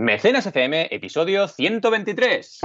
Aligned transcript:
Mecenas 0.00 0.46
FM, 0.46 0.88
episodio 0.90 1.46
123. 1.46 2.60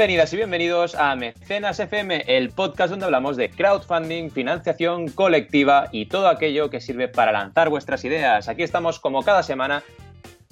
Bienvenidas 0.00 0.32
y 0.32 0.36
bienvenidos 0.36 0.94
a 0.94 1.14
Mecenas 1.14 1.78
FM, 1.78 2.24
el 2.26 2.48
podcast 2.48 2.88
donde 2.88 3.04
hablamos 3.04 3.36
de 3.36 3.50
crowdfunding, 3.50 4.30
financiación 4.30 5.10
colectiva 5.10 5.90
y 5.92 6.06
todo 6.06 6.28
aquello 6.28 6.70
que 6.70 6.80
sirve 6.80 7.06
para 7.08 7.32
lanzar 7.32 7.68
vuestras 7.68 8.02
ideas. 8.06 8.48
Aquí 8.48 8.62
estamos 8.62 8.98
como 8.98 9.22
cada 9.22 9.42
semana. 9.42 9.82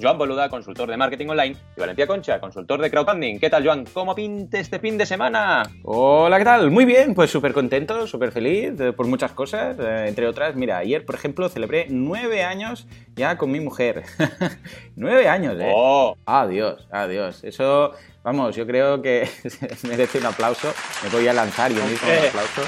Joan 0.01 0.17
Boluda, 0.17 0.49
consultor 0.49 0.89
de 0.89 0.97
marketing 0.97 1.27
online, 1.27 1.57
y 1.77 1.81
Valentía 1.81 2.07
Concha, 2.07 2.39
consultor 2.39 2.81
de 2.81 2.89
crowdfunding. 2.89 3.41
¿Qué 3.41 3.51
tal, 3.51 3.65
Joan? 3.67 3.85
¿Cómo 3.93 4.15
pinte 4.15 4.61
este 4.61 4.79
fin 4.79 4.97
de 4.97 5.05
semana? 5.05 5.65
Hola, 5.83 6.39
¿qué 6.39 6.45
tal? 6.45 6.71
Muy 6.71 6.85
bien, 6.85 7.15
pues 7.17 7.33
súper 7.33 7.53
contento, 7.53 8.07
súper 8.07 8.31
feliz 8.31 8.79
eh, 8.79 8.93
por 8.93 9.09
muchas 9.09 9.33
cosas. 9.33 9.77
eh, 9.81 10.05
entre 10.07 10.29
otras, 10.29 10.55
mira, 10.55 10.79
ayer, 10.79 11.05
por 11.05 11.17
ejemplo, 11.17 11.49
celebré 11.49 11.87
nueve 11.91 12.45
años 12.45 12.87
ya 13.17 13.37
con 13.37 13.51
mi 13.51 13.59
mujer. 13.59 14.05
nueve 14.95 15.29
años, 15.29 15.57
¿eh? 15.61 15.73
¡Oh! 15.75 16.15
Adiós, 16.27 16.87
adiós. 16.93 17.43
Eso, 17.43 17.91
vamos, 18.23 18.55
yo 18.55 18.69
creo 18.69 19.03
que 19.03 19.29
merece 19.89 20.19
un 20.19 20.27
aplauso. 20.27 20.73
Me 21.03 21.09
voy 21.11 21.27
a 21.27 21.33
lanzar 21.33 21.73
yo 21.73 21.83
mismo 21.85 22.07
un 22.07 22.15
Hombre. 22.15 22.29
aplauso. 22.29 22.63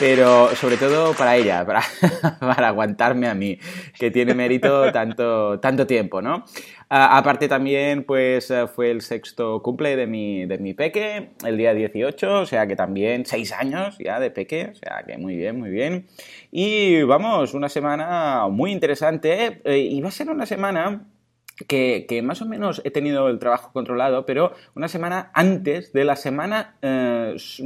Pero 0.00 0.48
sobre 0.56 0.78
todo 0.78 1.12
para 1.12 1.36
ella, 1.36 1.66
para, 2.40 2.68
aguantarme 2.68 3.28
a 3.28 3.34
mí, 3.34 3.58
que 3.98 4.10
tiene 4.10 4.32
mérito 4.32 4.90
tanto, 4.92 5.60
tanto 5.60 5.86
tiempo, 5.86 6.22
¿no? 6.22 6.46
Aparte 6.88 7.48
también, 7.48 8.04
pues 8.04 8.50
eh, 8.50 8.66
fue 8.66 8.90
el 8.90 9.02
sexto 9.02 9.62
cumple 9.62 9.96
de 9.96 10.06
mi, 10.06 10.46
de 10.46 10.56
mi 10.56 10.72
peque, 10.72 11.32
el 11.44 11.58
día 11.58 11.74
18, 11.74 12.40
o 12.40 12.46
sea 12.46 12.66
que 12.66 12.76
también 12.76 13.26
seis 13.26 13.52
años 13.52 13.98
ya 13.98 14.18
de 14.18 14.30
peque, 14.30 14.70
o 14.72 14.74
sea 14.74 15.04
que 15.06 15.18
muy 15.18 15.36
bien, 15.36 15.58
muy 15.58 15.68
bien. 15.68 16.06
Y 16.50 17.02
vamos, 17.02 17.52
una 17.52 17.68
semana 17.68 18.48
muy 18.48 18.72
interesante, 18.72 19.60
eh, 19.64 19.78
y 19.78 20.00
va 20.00 20.08
a 20.08 20.12
ser 20.12 20.30
una 20.30 20.46
semana 20.46 21.04
que, 21.66 22.06
que 22.08 22.22
más 22.22 22.42
o 22.42 22.46
menos 22.46 22.80
he 22.84 22.90
tenido 22.90 23.28
el 23.28 23.38
trabajo 23.38 23.70
controlado, 23.72 24.26
pero 24.26 24.52
una 24.74 24.88
semana 24.88 25.30
antes 25.34 25.92
de 25.92 26.04
la 26.04 26.16
semana, 26.16 26.76
eh, 26.82 27.32
s- 27.36 27.62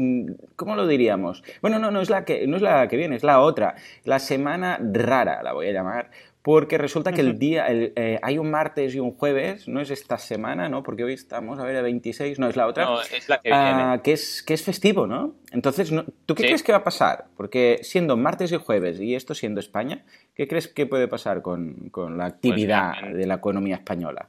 ¿cómo 0.57 0.77
lo 0.77 0.87
diríamos? 0.87 1.43
Bueno, 1.63 1.79
no, 1.79 1.91
no 1.91 2.01
es, 2.01 2.11
la 2.11 2.25
que, 2.25 2.47
no 2.47 2.57
es 2.57 2.63
la 2.63 2.89
que 2.89 2.97
viene, 2.97 3.17
es 3.17 3.23
la 3.25 3.41
otra, 3.41 3.75
la 4.05 4.19
semana 4.19 4.79
rara, 4.93 5.43
la 5.43 5.53
voy 5.53 5.69
a 5.69 5.73
llamar, 5.73 6.11
porque 6.43 6.77
resulta 6.77 7.11
que 7.13 7.23
el 7.23 7.39
día, 7.39 7.67
el, 7.69 7.95
eh, 7.97 8.19
hay 8.23 8.37
un 8.37 8.51
martes 8.51 8.95
y 8.95 9.01
un 9.01 9.13
jueves, 9.13 9.67
no 9.67 9.81
es 9.81 9.91
esta 9.91 10.19
semana, 10.19 10.69
¿no? 10.69 10.83
Porque 10.83 11.03
hoy 11.03 11.15
estamos, 11.15 11.59
a 11.59 11.65
ver, 11.65 11.77
el 11.77 11.83
26, 11.85 12.39
no 12.39 12.49
es 12.49 12.57
la 12.57 12.67
otra. 12.67 12.85
No, 12.85 13.01
es 13.01 13.29
la 13.31 13.39
que 13.41 13.49
viene. 13.49 13.63
Ah, 13.83 14.01
que, 14.05 14.13
es, 14.13 14.43
que 14.43 14.53
es 14.53 14.63
festivo, 14.63 15.07
¿no? 15.07 15.37
Entonces, 15.53 15.91
¿tú 16.27 16.35
qué 16.35 16.43
Sí. 16.43 16.49
crees 16.49 16.63
que 16.63 16.73
va 16.73 16.79
a 16.79 16.85
pasar? 16.85 17.29
Porque 17.35 17.79
siendo 17.83 18.19
martes 18.19 18.53
y 18.53 18.57
jueves 18.57 19.01
y 19.01 19.15
esto 19.15 19.35
siendo 19.35 19.59
España, 19.59 20.05
¿qué 20.35 20.47
crees 20.49 20.69
que 20.69 20.87
puede 20.87 21.09
pasar 21.09 21.43
con, 21.43 21.91
con 21.91 22.19
la 22.19 22.27
actividad 22.27 22.93
Pues 23.01 23.03
la- 23.13 23.17
de 23.19 23.27
la 23.27 23.35
economía 23.35 23.77
española? 23.77 24.29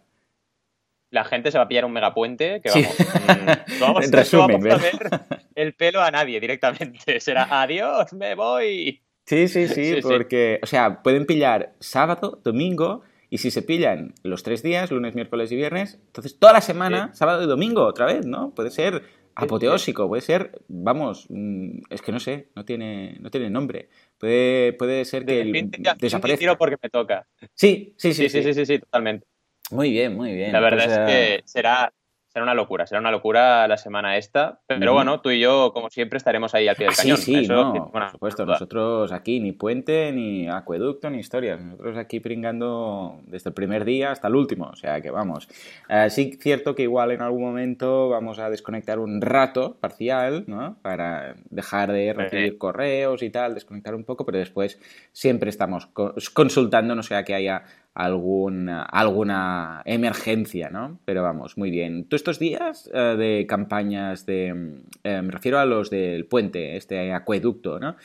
La 1.11 1.23
gente 1.23 1.51
se 1.51 1.57
va 1.57 1.65
a 1.65 1.67
pillar 1.67 1.85
un 1.85 1.93
megapuente 1.93 2.61
que 2.61 2.69
Sí. 2.69 2.81
vamos, 2.83 2.97
mm, 2.99 3.45
no 3.79 3.85
vamos, 3.85 4.11
no 4.11 4.17
resumen, 4.17 4.59
vamos 4.61 4.73
a 4.73 4.77
ver 4.77 5.09
el 5.55 5.73
pelo 5.73 6.01
a 6.01 6.11
nadie 6.11 6.39
directamente. 6.39 7.19
Será 7.19 7.61
adiós, 7.61 8.11
me 8.13 8.35
voy. 8.35 9.01
Sí, 9.25 9.47
sí, 9.47 9.67
sí, 9.67 9.73
Sí, 9.73 9.95
sí. 9.95 10.01
porque, 10.01 10.59
o 10.61 10.65
sea, 10.65 11.01
pueden 11.01 11.25
pillar 11.25 11.73
sábado, 11.79 12.39
domingo, 12.43 13.01
y 13.29 13.37
si 13.39 13.49
se 13.49 13.61
pillan 13.63 14.13
los 14.23 14.43
tres 14.43 14.61
días, 14.61 14.91
lunes, 14.91 15.15
miércoles 15.15 15.51
y 15.51 15.55
viernes, 15.55 15.99
entonces 16.07 16.37
toda 16.37 16.53
la 16.53 16.61
semana, 16.61 17.11
sábado 17.13 17.41
y 17.43 17.47
domingo, 17.47 17.83
otra 17.85 18.05
vez, 18.05 18.25
¿no? 18.25 18.51
Puede 18.51 18.69
ser 18.69 19.03
apoteósico, 19.35 20.07
puede 20.07 20.21
ser, 20.21 20.51
vamos, 20.67 21.27
mm, 21.29 21.79
es 21.89 22.01
que 22.01 22.11
no 22.11 22.19
sé, 22.19 22.49
no 22.55 22.65
tiene, 22.65 23.17
no 23.19 23.29
tiene 23.29 23.49
nombre. 23.49 23.89
Puede, 24.17 24.73
puede 24.73 25.05
ser 25.05 25.25
que 25.25 25.43
fin, 25.51 25.71
desaparezca. 25.99 26.39
tiro 26.39 26.57
porque 26.57 26.77
me 26.81 26.89
toca. 26.89 27.27
Sí, 27.53 27.93
sí, 27.97 28.13
sí, 28.13 28.29
Sí, 28.29 28.29
sí, 28.29 28.43
sí, 28.43 28.53
sí, 28.53 28.65
sí, 28.65 28.79
totalmente. 28.79 29.27
Muy 29.71 29.89
bien, 29.89 30.15
muy 30.15 30.33
bien. 30.33 30.51
La 30.51 30.59
verdad 30.59 30.85
Pues, 30.85 30.91
es 30.91 30.99
eh, 30.99 31.37
que 31.41 31.47
será, 31.47 31.91
será 32.35 32.43
una 32.43 32.53
locura, 32.53 32.85
será 32.85 32.99
una 32.99 33.11
locura 33.11 33.65
la 33.65 33.77
semana 33.77 34.17
esta. 34.17 34.59
Pero 34.67 34.91
bueno, 34.91 35.21
tú 35.21 35.29
y 35.31 35.39
yo, 35.39 35.71
como 35.73 35.89
siempre, 35.89 36.17
estaremos 36.17 36.53
ahí 36.53 36.67
al 36.67 36.75
pie 36.75 36.87
Ah, 36.87 36.89
del 36.89 36.95
sí, 36.97 37.01
cañón. 37.03 37.17
sí, 37.17 37.35
Eso, 37.37 37.53
no, 37.53 37.71
bueno, 37.71 37.91
por 37.93 38.11
supuesto. 38.11 38.43
duda. 38.43 38.55
Nosotros 38.55 39.13
aquí 39.13 39.39
ni 39.39 39.53
puente, 39.53 40.11
ni 40.11 40.49
acueducto, 40.49 41.09
ni 41.09 41.19
historias. 41.19 41.61
Nosotros 41.61 41.95
aquí 41.95 42.19
pringando 42.19 43.21
desde 43.25 43.51
el 43.51 43.53
primer 43.53 43.85
día 43.85 44.11
hasta 44.11 44.27
el 44.27 44.35
último. 44.35 44.65
O 44.65 44.75
sea 44.75 44.99
que 44.99 45.11
vamos. 45.11 45.47
Eh, 45.87 46.09
sí, 46.09 46.37
cierto 46.41 46.75
que 46.75 46.83
igual 46.83 47.11
en 47.11 47.21
algún 47.21 47.41
momento 47.41 48.09
vamos 48.09 48.37
a 48.39 48.49
desconectar 48.49 48.99
un 48.99 49.21
rato 49.21 49.77
parcial, 49.79 50.43
¿no? 50.47 50.75
Para 50.81 51.35
dejar 51.49 51.93
de 51.93 52.11
recibir 52.11 52.57
correos 52.57 53.23
y 53.23 53.29
tal, 53.29 53.53
desconectar 53.53 53.95
un 53.95 54.03
poco, 54.03 54.25
pero 54.25 54.39
después 54.39 54.77
siempre 55.13 55.49
estamos 55.49 55.85
co- 55.87 56.13
consultando, 56.33 56.95
no 56.95 57.01
sea 57.03 57.23
que 57.23 57.33
haya 57.33 57.63
alguna, 57.95 58.83
alguna 58.83 59.81
emergencia, 59.85 60.69
¿no? 60.69 60.99
Pero 61.05 61.23
vamos, 61.23 61.57
muy 61.57 61.71
bien. 61.71 62.07
¿Tú 62.07 62.15
estos 62.15 62.37
días 62.37 62.89
eh, 62.93 62.99
de 63.17 63.45
campañas 63.47 64.25
de... 64.25 64.53
mm, 64.53 64.75
eh, 65.03 65.21
me 65.21 65.31
refiero 65.31 65.57
a 65.59 65.65
los 65.65 65.89
del 65.89 66.25
puente, 66.27 66.75
este 66.77 67.13
acueducto, 67.13 67.79
¿no? 67.79 67.95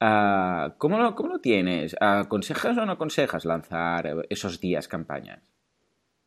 Ah, 0.00 0.74
¿cómo, 0.78 0.96
lo, 0.98 1.14
¿Cómo 1.14 1.28
lo 1.28 1.40
tienes? 1.40 1.94
¿Aconsejas 2.00 2.78
o 2.78 2.86
no 2.86 2.92
aconsejas 2.92 3.44
lanzar 3.44 4.24
esos 4.30 4.60
días 4.60 4.88
campañas? 4.88 5.40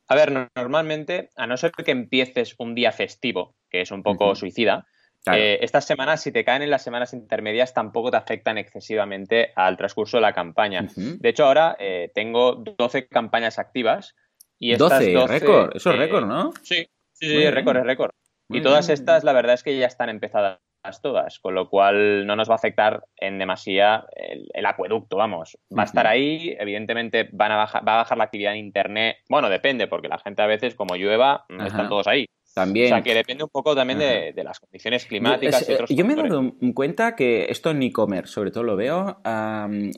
A 0.07 0.15
ver, 0.15 0.31
no- 0.31 0.47
normalmente, 0.55 1.31
a 1.35 1.47
no 1.47 1.57
ser 1.57 1.71
que 1.71 1.91
empieces 1.91 2.55
un 2.59 2.75
día 2.75 2.91
festivo, 2.91 3.55
que 3.69 3.81
es 3.81 3.91
un 3.91 4.03
poco 4.03 4.35
suicida, 4.35 4.85
Claro. 5.23 5.39
eh, 5.41 5.59
estas 5.61 5.85
semanas, 5.85 6.21
si 6.21 6.31
te 6.31 6.43
caen 6.43 6.63
en 6.63 6.69
las 6.69 6.81
semanas 6.83 7.13
intermedias, 7.13 7.73
tampoco 7.73 8.11
te 8.11 8.17
afectan 8.17 8.57
excesivamente 8.57 9.53
al 9.55 9.77
transcurso 9.77 10.17
de 10.17 10.21
la 10.21 10.33
campaña. 10.33 10.85
De 10.95 11.29
hecho, 11.29 11.45
ahora 11.45 11.77
eh, 11.79 12.11
tengo 12.13 12.55
12 12.55 13.07
campañas 13.07 13.57
activas 13.57 14.15
y 14.59 14.73
estas 14.73 14.99
12, 14.99 15.13
12, 15.13 15.27
récord, 15.39 15.75
eso 15.75 15.89
es 15.91 15.95
eh, 15.95 15.99
récord, 15.99 16.25
¿no? 16.25 16.51
Sí, 16.61 16.85
sí, 17.13 17.27
sí, 17.29 17.49
récord, 17.49 17.77
es 17.77 17.83
récord. 17.85 18.11
Muy 18.49 18.59
Y 18.59 18.61
todas 18.61 18.87
bien. 18.87 18.95
estas, 18.95 19.23
la 19.23 19.31
verdad 19.33 19.53
es 19.53 19.63
que 19.63 19.77
ya 19.77 19.87
están 19.87 20.09
empezadas 20.09 20.59
todas, 21.01 21.39
con 21.39 21.55
lo 21.55 21.69
cual 21.69 22.27
no 22.27 22.35
nos 22.35 22.49
va 22.49 22.55
a 22.55 22.57
afectar 22.57 23.05
en 23.15 23.39
demasía 23.39 24.05
el, 24.17 24.49
el 24.53 24.65
acueducto, 24.65 25.15
vamos. 25.15 25.57
Va 25.75 25.83
a 25.83 25.85
estar 25.85 26.05
ahí, 26.05 26.53
evidentemente 26.59 27.29
van 27.31 27.53
a 27.53 27.55
bajar, 27.55 27.87
va 27.87 27.93
a 27.93 27.97
bajar 27.97 28.17
la 28.17 28.25
actividad 28.25 28.51
en 28.53 28.59
internet. 28.59 29.19
Bueno, 29.29 29.49
depende, 29.49 29.87
porque 29.87 30.09
la 30.09 30.17
gente 30.19 30.41
a 30.41 30.47
veces, 30.47 30.75
como 30.75 30.97
llueva, 30.97 31.45
Ajá. 31.49 31.67
están 31.67 31.87
todos 31.87 32.07
ahí. 32.07 32.25
También. 32.53 32.85
O 32.85 32.89
sea, 32.89 33.01
que 33.03 33.13
depende 33.15 33.43
un 33.43 33.49
poco 33.49 33.75
también 33.75 33.97
de, 33.99 34.31
de 34.33 34.43
las 34.43 34.59
condiciones 34.59 35.05
climáticas 35.05 35.61
es- 35.63 35.69
y 35.69 35.73
otros 35.73 35.89
yo 35.89 36.05
me 36.05 36.13
he 36.13 36.15
dado 36.15 36.39
en 36.61 36.73
cuenta 36.73 37.15
que 37.15 37.45
esto 37.49 37.71
en 37.71 37.81
e-commerce, 37.81 38.31
sobre 38.33 38.51
todo 38.51 38.63
lo 38.63 38.75
veo, 38.75 39.19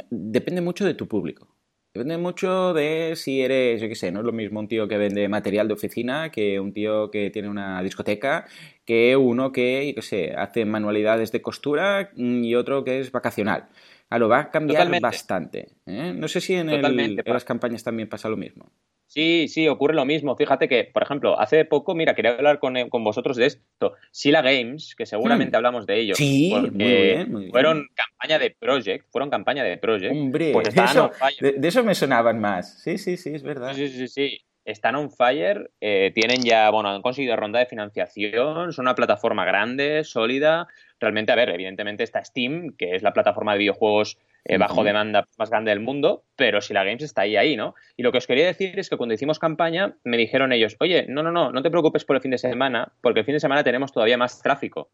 depende 0.09 0.61
mucho 0.61 0.85
de 0.85 0.93
tu 0.93 1.07
público. 1.07 1.47
Depende 1.93 2.17
mucho 2.17 2.73
de 2.73 3.13
si 3.15 3.41
eres, 3.41 3.81
yo 3.81 3.87
qué 3.87 3.95
sé, 3.95 4.11
no 4.11 4.19
es 4.19 4.25
lo 4.25 4.33
mismo 4.33 4.59
un 4.59 4.67
tío 4.67 4.85
que 4.85 4.97
vende 4.97 5.29
material 5.29 5.69
de 5.69 5.75
oficina 5.75 6.29
que 6.29 6.59
un 6.59 6.73
tío 6.73 7.09
que 7.09 7.29
tiene 7.29 7.47
una 7.47 7.81
discoteca, 7.81 8.45
que 8.83 9.15
uno 9.15 9.53
que, 9.53 9.87
yo 9.87 9.95
qué 9.95 10.01
sé, 10.01 10.33
hace 10.35 10.65
manualidades 10.65 11.31
de 11.31 11.41
costura 11.41 12.11
y 12.17 12.53
otro 12.55 12.83
que 12.83 12.99
es 12.99 13.11
vacacional. 13.13 13.69
Claro, 14.09 14.27
va 14.27 14.39
a 14.39 14.51
cambiar 14.51 14.79
Totalmente. 14.79 15.03
bastante. 15.03 15.67
¿eh? 15.85 16.13
No 16.13 16.27
sé 16.27 16.41
si 16.41 16.55
en, 16.55 16.69
el- 16.69 16.85
en 17.25 17.33
las 17.33 17.45
campañas 17.45 17.83
también 17.85 18.09
pasa 18.09 18.27
lo 18.27 18.35
mismo. 18.35 18.69
Sí, 19.07 19.47
sí, 19.47 19.67
ocurre 19.67 19.93
lo 19.93 20.03
mismo. 20.03 20.35
Fíjate 20.35 20.67
que, 20.67 20.83
por 20.85 21.03
ejemplo, 21.03 21.39
hace 21.39 21.63
poco, 21.63 21.93
mira, 21.95 22.15
quería 22.15 22.31
hablar 22.31 22.59
con, 22.59 22.89
con 22.89 23.03
vosotros 23.03 23.37
de 23.37 23.45
esto. 23.45 23.93
Sila 24.11 24.41
Games, 24.41 24.95
que 24.97 25.05
seguramente 25.05 25.55
Hmm. 25.55 25.57
hablamos 25.57 25.85
de 25.85 25.99
ellos. 25.99 26.17
Sí, 26.17 26.49
porque 26.51 26.71
muy 26.71 26.83
bien, 26.85 27.31
muy 27.31 27.41
bien. 27.43 27.51
Fueron 27.51 27.87
campaña 27.93 28.39
de 28.39 28.51
Project, 28.51 29.05
fueron 29.11 29.29
campaña 29.29 29.63
de 29.63 29.77
Project. 29.77 30.11
Hombre, 30.11 30.51
pues 30.53 30.67
eso- 30.75 31.11
de, 31.39 31.53
de 31.53 31.67
eso 31.67 31.83
me 31.83 31.93
sonaban 31.95 32.39
más. 32.39 32.81
Sí, 32.81 32.97
sí, 32.97 33.15
sí, 33.17 33.29
es 33.35 33.43
verdad. 33.43 33.73
Sí, 33.73 33.87
sí, 33.87 33.97
sí, 33.99 34.07
sí. 34.07 34.41
Están 34.65 34.95
on 34.95 35.11
fire, 35.11 35.71
eh, 35.79 36.11
tienen 36.13 36.41
ya, 36.41 36.69
bueno, 36.71 36.89
han 36.89 37.01
conseguido 37.01 37.35
ronda 37.35 37.59
de 37.59 37.67
financiación, 37.67 38.73
son 38.73 38.83
una 38.83 38.95
plataforma 38.95 39.45
grande, 39.45 40.03
sólida. 40.03 40.67
Realmente, 40.99 41.31
a 41.31 41.35
ver, 41.35 41.49
evidentemente 41.49 42.03
está 42.03 42.23
Steam, 42.23 42.75
que 42.75 42.95
es 42.95 43.03
la 43.03 43.13
plataforma 43.13 43.53
de 43.53 43.59
videojuegos 43.59 44.17
eh, 44.43 44.57
bajo 44.57 44.83
demanda 44.83 45.27
más 45.37 45.49
grande 45.49 45.71
del 45.71 45.79
mundo, 45.79 46.23
pero 46.35 46.61
si 46.61 46.73
la 46.73 46.83
Games 46.83 47.03
está 47.03 47.21
ahí, 47.21 47.35
ahí, 47.35 47.55
¿no? 47.55 47.75
Y 47.95 48.03
lo 48.03 48.11
que 48.11 48.19
os 48.19 48.27
quería 48.27 48.45
decir 48.45 48.77
es 48.77 48.89
que 48.89 48.97
cuando 48.97 49.15
hicimos 49.15 49.39
campaña, 49.39 49.95
me 50.03 50.17
dijeron 50.17 50.51
ellos, 50.51 50.75
oye, 50.79 51.05
no, 51.07 51.23
no, 51.23 51.31
no, 51.31 51.51
no 51.51 51.61
te 51.63 51.71
preocupes 51.71 52.05
por 52.05 52.15
el 52.15 52.21
fin 52.21 52.31
de 52.31 52.37
semana, 52.37 52.91
porque 53.01 53.21
el 53.21 53.25
fin 53.25 53.33
de 53.33 53.39
semana 53.39 53.63
tenemos 53.63 53.91
todavía 53.91 54.17
más 54.17 54.41
tráfico, 54.41 54.89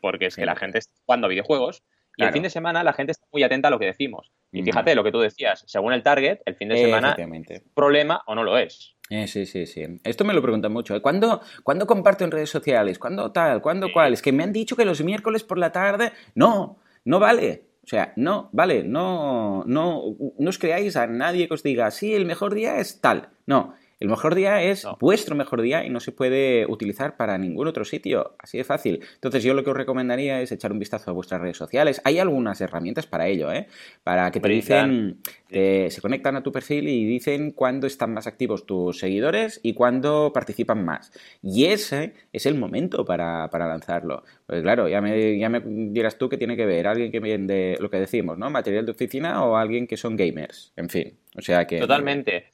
porque 0.00 0.26
es 0.26 0.36
que 0.36 0.46
la 0.46 0.56
gente 0.56 0.78
está 0.78 0.92
jugando 1.04 1.26
a 1.26 1.30
videojuegos. 1.30 1.82
Y 2.16 2.24
el 2.24 2.32
fin 2.32 2.42
de 2.42 2.50
semana 2.50 2.82
la 2.84 2.92
gente 2.92 3.12
está 3.12 3.26
muy 3.32 3.42
atenta 3.42 3.68
a 3.68 3.70
lo 3.70 3.78
que 3.78 3.86
decimos. 3.86 4.30
Y 4.52 4.62
fíjate 4.62 4.94
lo 4.94 5.04
que 5.04 5.12
tú 5.12 5.20
decías, 5.20 5.64
según 5.66 5.92
el 5.92 6.02
target, 6.02 6.40
el 6.44 6.56
fin 6.56 6.68
de 6.68 6.76
semana 6.76 7.08
Efectivamente. 7.08 7.62
problema 7.74 8.22
o 8.26 8.34
no 8.34 8.42
lo 8.42 8.58
es. 8.58 8.96
Eh, 9.08 9.26
sí, 9.26 9.46
sí, 9.46 9.66
sí. 9.66 9.84
Esto 10.04 10.24
me 10.24 10.34
lo 10.34 10.42
preguntan 10.42 10.72
mucho. 10.72 10.94
¿eh? 10.94 11.02
¿Cuándo, 11.02 11.40
¿Cuándo 11.62 11.86
comparto 11.86 12.24
en 12.24 12.30
redes 12.30 12.50
sociales? 12.50 12.98
¿Cuándo 12.98 13.32
tal? 13.32 13.60
¿Cuándo 13.60 13.92
cuál? 13.92 14.12
Es 14.12 14.22
que 14.22 14.32
me 14.32 14.44
han 14.44 14.52
dicho 14.52 14.76
que 14.76 14.84
los 14.84 15.02
miércoles 15.02 15.44
por 15.44 15.58
la 15.58 15.72
tarde. 15.72 16.12
No, 16.34 16.78
no 17.04 17.18
vale. 17.18 17.70
O 17.82 17.86
sea, 17.86 18.12
no, 18.14 18.50
vale, 18.52 18.84
no, 18.84 19.64
no, 19.66 20.16
no 20.38 20.48
os 20.48 20.58
creáis 20.58 20.96
a 20.96 21.06
nadie 21.06 21.48
que 21.48 21.54
os 21.54 21.62
diga, 21.62 21.90
sí, 21.90 22.14
el 22.14 22.24
mejor 22.26 22.54
día 22.54 22.76
es 22.78 23.00
tal. 23.00 23.30
No, 23.46 23.74
el 24.00 24.08
mejor 24.08 24.34
día 24.34 24.62
es 24.62 24.86
vuestro 24.98 25.36
mejor 25.36 25.60
día 25.60 25.84
y 25.84 25.90
no 25.90 26.00
se 26.00 26.10
puede 26.10 26.64
utilizar 26.66 27.18
para 27.18 27.36
ningún 27.36 27.68
otro 27.68 27.84
sitio. 27.84 28.34
Así 28.38 28.56
de 28.56 28.64
fácil. 28.64 29.00
Entonces 29.14 29.44
yo 29.44 29.52
lo 29.52 29.62
que 29.62 29.70
os 29.70 29.76
recomendaría 29.76 30.40
es 30.40 30.50
echar 30.52 30.72
un 30.72 30.78
vistazo 30.78 31.10
a 31.10 31.14
vuestras 31.14 31.42
redes 31.42 31.58
sociales. 31.58 32.00
Hay 32.04 32.18
algunas 32.18 32.62
herramientas 32.62 33.06
para 33.06 33.28
ello, 33.28 33.52
¿eh? 33.52 33.66
Para 34.02 34.30
que 34.30 34.40
te 34.40 34.48
dicen, 34.48 35.18
se 35.50 35.98
conectan 36.00 36.34
a 36.36 36.42
tu 36.42 36.50
perfil 36.50 36.88
y 36.88 37.04
dicen 37.04 37.50
cuándo 37.50 37.86
están 37.86 38.14
más 38.14 38.26
activos 38.26 38.64
tus 38.64 38.98
seguidores 38.98 39.60
y 39.62 39.74
cuándo 39.74 40.32
participan 40.32 40.82
más. 40.82 41.12
Y 41.42 41.66
ese 41.66 42.14
es 42.32 42.46
el 42.46 42.54
momento 42.54 43.04
para, 43.04 43.50
lanzarlo. 43.52 44.24
Pues 44.46 44.62
claro, 44.62 44.88
ya 44.88 45.02
me, 45.02 45.38
ya 45.38 45.50
me 45.50 45.60
dirás 45.60 46.16
tú 46.16 46.30
que 46.30 46.38
tiene 46.38 46.56
que 46.56 46.64
ver 46.64 46.86
alguien 46.86 47.12
que 47.12 47.20
vende 47.20 47.76
lo 47.78 47.90
que 47.90 47.98
decimos, 47.98 48.38
¿no? 48.38 48.48
Material 48.48 48.86
de 48.86 48.92
oficina 48.92 49.44
o 49.44 49.56
alguien 49.56 49.86
que 49.86 49.98
son 49.98 50.16
gamers. 50.16 50.72
En 50.76 50.88
fin, 50.88 51.18
o 51.36 51.42
sea 51.42 51.66
que... 51.66 51.80
Totalmente 51.80 52.46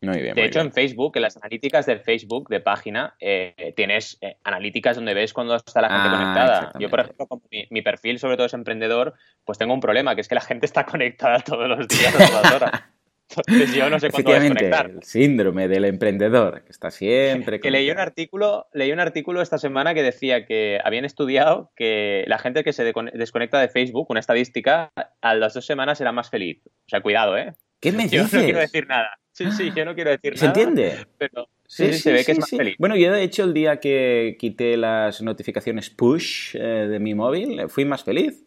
de 0.00 0.44
hecho, 0.44 0.60
en 0.60 0.72
Facebook, 0.72 1.16
en 1.16 1.22
las 1.22 1.36
analíticas 1.36 1.86
del 1.86 2.00
Facebook 2.00 2.48
de 2.48 2.60
página, 2.60 3.16
eh, 3.20 3.72
tienes 3.76 4.16
eh, 4.20 4.36
analíticas 4.44 4.96
donde 4.96 5.14
ves 5.14 5.32
cuando 5.32 5.56
está 5.56 5.80
la 5.80 5.88
gente 5.88 6.08
ah, 6.08 6.18
conectada. 6.18 6.72
Yo, 6.78 6.88
por 6.88 7.00
ejemplo, 7.00 7.26
con 7.26 7.42
mi, 7.50 7.82
perfil, 7.82 8.18
sobre 8.18 8.36
todo 8.36 8.46
es 8.46 8.54
emprendedor, 8.54 9.14
pues 9.44 9.58
tengo 9.58 9.74
un 9.74 9.80
problema, 9.80 10.14
que 10.14 10.20
es 10.20 10.28
que 10.28 10.36
la 10.36 10.40
gente 10.40 10.66
está 10.66 10.84
conectada 10.86 11.40
todos 11.40 11.68
los 11.68 11.88
días 11.88 12.14
a 12.14 12.28
todas 12.28 12.52
horas. 12.52 12.82
Entonces 13.30 13.74
yo 13.74 13.90
no 13.90 14.00
sé 14.00 14.10
cuándo 14.10 14.32
desconectar. 14.32 14.90
El 14.90 15.02
síndrome 15.02 15.68
del 15.68 15.84
emprendedor, 15.84 16.64
que 16.64 16.72
está 16.72 16.90
siempre. 16.90 17.60
que 17.60 17.70
leí 17.70 17.90
un 17.90 17.98
artículo, 17.98 18.68
leí 18.72 18.90
un 18.90 19.00
artículo 19.00 19.42
esta 19.42 19.58
semana 19.58 19.92
que 19.92 20.02
decía 20.02 20.46
que 20.46 20.80
habían 20.82 21.04
estudiado 21.04 21.70
que 21.76 22.24
la 22.26 22.38
gente 22.38 22.64
que 22.64 22.72
se 22.72 22.90
desconecta 23.12 23.60
de 23.60 23.68
Facebook, 23.68 24.06
una 24.08 24.20
estadística, 24.20 24.92
a 25.20 25.34
las 25.34 25.52
dos 25.52 25.66
semanas 25.66 26.00
era 26.00 26.10
más 26.12 26.30
feliz. 26.30 26.62
O 26.66 26.88
sea, 26.88 27.02
cuidado, 27.02 27.36
¿eh? 27.36 27.52
¿Qué 27.80 27.92
me 27.92 28.08
yo 28.08 28.22
dices? 28.22 28.40
no 28.40 28.44
quiero 28.44 28.60
decir 28.60 28.86
nada. 28.86 29.18
Sí, 29.38 29.52
sí, 29.52 29.72
yo 29.72 29.84
no 29.84 29.94
quiero 29.94 30.10
decir 30.10 30.34
nada. 30.34 30.40
¿Se 30.40 30.46
entiende? 30.46 31.06
Pero 31.16 31.48
sí, 31.64 31.92
se 31.92 32.10
ve 32.10 32.24
que 32.24 32.32
es 32.32 32.40
más 32.40 32.50
feliz. 32.50 32.74
Bueno, 32.76 32.96
yo 32.96 33.12
de 33.12 33.22
hecho 33.22 33.44
el 33.44 33.54
día 33.54 33.78
que 33.78 34.36
quité 34.36 34.76
las 34.76 35.22
notificaciones 35.22 35.90
push 35.90 36.56
eh, 36.56 36.88
de 36.88 36.98
mi 36.98 37.14
móvil, 37.14 37.68
fui 37.68 37.84
más 37.84 38.02
feliz. 38.02 38.44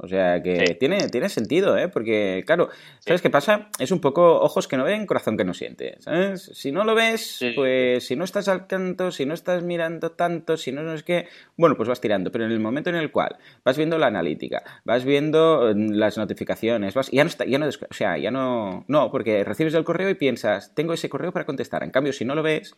O 0.00 0.06
sea 0.06 0.40
que 0.40 0.76
tiene, 0.78 1.08
tiene 1.08 1.28
sentido, 1.28 1.76
¿eh? 1.76 1.88
Porque, 1.88 2.44
claro, 2.46 2.68
¿sabes 3.00 3.20
qué 3.20 3.30
pasa? 3.30 3.68
Es 3.80 3.90
un 3.90 4.00
poco 4.00 4.40
ojos 4.40 4.68
que 4.68 4.76
no 4.76 4.84
ven, 4.84 5.06
corazón 5.06 5.36
que 5.36 5.44
no 5.44 5.54
siente, 5.54 5.96
¿sabes? 5.98 6.52
Si 6.54 6.70
no 6.70 6.84
lo 6.84 6.94
ves, 6.94 7.40
pues 7.56 8.06
si 8.06 8.14
no 8.14 8.22
estás 8.22 8.46
al 8.46 8.68
canto, 8.68 9.10
si 9.10 9.26
no 9.26 9.34
estás 9.34 9.64
mirando 9.64 10.12
tanto, 10.12 10.56
si 10.56 10.70
no, 10.70 10.92
es 10.94 11.02
que, 11.02 11.26
bueno, 11.56 11.76
pues 11.76 11.88
vas 11.88 12.00
tirando. 12.00 12.30
Pero 12.30 12.44
en 12.44 12.52
el 12.52 12.60
momento 12.60 12.90
en 12.90 12.96
el 12.96 13.10
cual 13.10 13.38
vas 13.64 13.76
viendo 13.76 13.98
la 13.98 14.06
analítica, 14.06 14.62
vas 14.84 15.04
viendo 15.04 15.72
mm, 15.74 15.90
las 15.90 16.16
notificaciones, 16.16 16.94
vas, 16.94 17.10
ya 17.10 17.24
no 17.24 17.30
está, 17.30 17.44
ya 17.44 17.58
no, 17.58 17.66
o 17.66 17.94
sea, 17.94 18.16
ya 18.18 18.30
no, 18.30 18.84
no, 18.86 19.10
porque 19.10 19.42
recibes 19.42 19.74
el 19.74 19.82
correo 19.82 20.10
y 20.10 20.14
piensas, 20.14 20.76
tengo 20.76 20.92
ese 20.92 21.08
correo 21.08 21.32
para 21.32 21.44
contestar. 21.44 21.82
En 21.82 21.90
cambio, 21.90 22.12
si 22.12 22.24
no 22.24 22.36
lo 22.36 22.44
ves, 22.44 22.76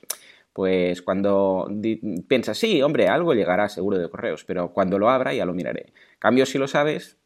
pues 0.52 1.02
cuando 1.02 1.70
piensas, 2.28 2.58
sí, 2.58 2.82
hombre, 2.82 3.08
algo 3.08 3.34
llegará 3.34 3.68
seguro 3.68 3.98
de 3.98 4.08
correos, 4.08 4.44
pero 4.44 4.72
cuando 4.72 4.98
lo 4.98 5.08
abra 5.08 5.32
ya 5.32 5.44
lo 5.44 5.54
miraré. 5.54 5.92
Cambio 6.18 6.44
si 6.44 6.58
lo 6.58 6.68
sabes. 6.68 7.16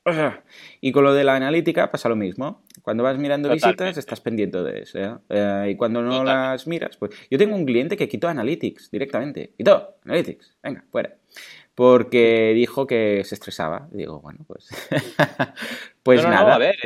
Y 0.81 0.93
con 0.93 1.05
lo 1.05 1.15
de 1.15 1.25
la 1.25 1.35
analítica 1.35 1.91
pasa 1.91 2.09
lo 2.09 2.17
mismo. 2.17 2.62
Cuando 2.82 3.03
vas 3.03 3.19
mirando 3.19 3.50
visitas 3.50 3.97
estás 3.97 4.21
pendiente 4.21 4.62
de 4.62 4.82
eso. 4.82 4.99
¿eh? 4.99 5.17
Eh, 5.31 5.69
y 5.71 5.76
cuando 5.76 6.03
no 6.03 6.23
las 6.23 6.67
miras, 6.67 6.97
pues 6.97 7.12
yo 7.31 7.38
tengo 7.38 7.56
un 7.56 7.65
cliente 7.65 7.97
que 7.97 8.09
quitó 8.09 8.29
Analytics 8.29 8.91
directamente. 8.91 9.53
Quitó 9.56 9.97
Analytics. 10.05 10.56
Venga, 10.62 10.85
fuera 10.91 11.17
porque 11.75 12.53
dijo 12.55 12.87
que 12.87 13.23
se 13.25 13.35
estresaba. 13.35 13.88
Y 13.93 13.99
digo, 13.99 14.21
bueno, 14.21 14.44
pues. 14.47 14.69
pues 16.05 16.23
nada. 16.23 16.55
a 16.55 16.59
ver, 16.59 16.77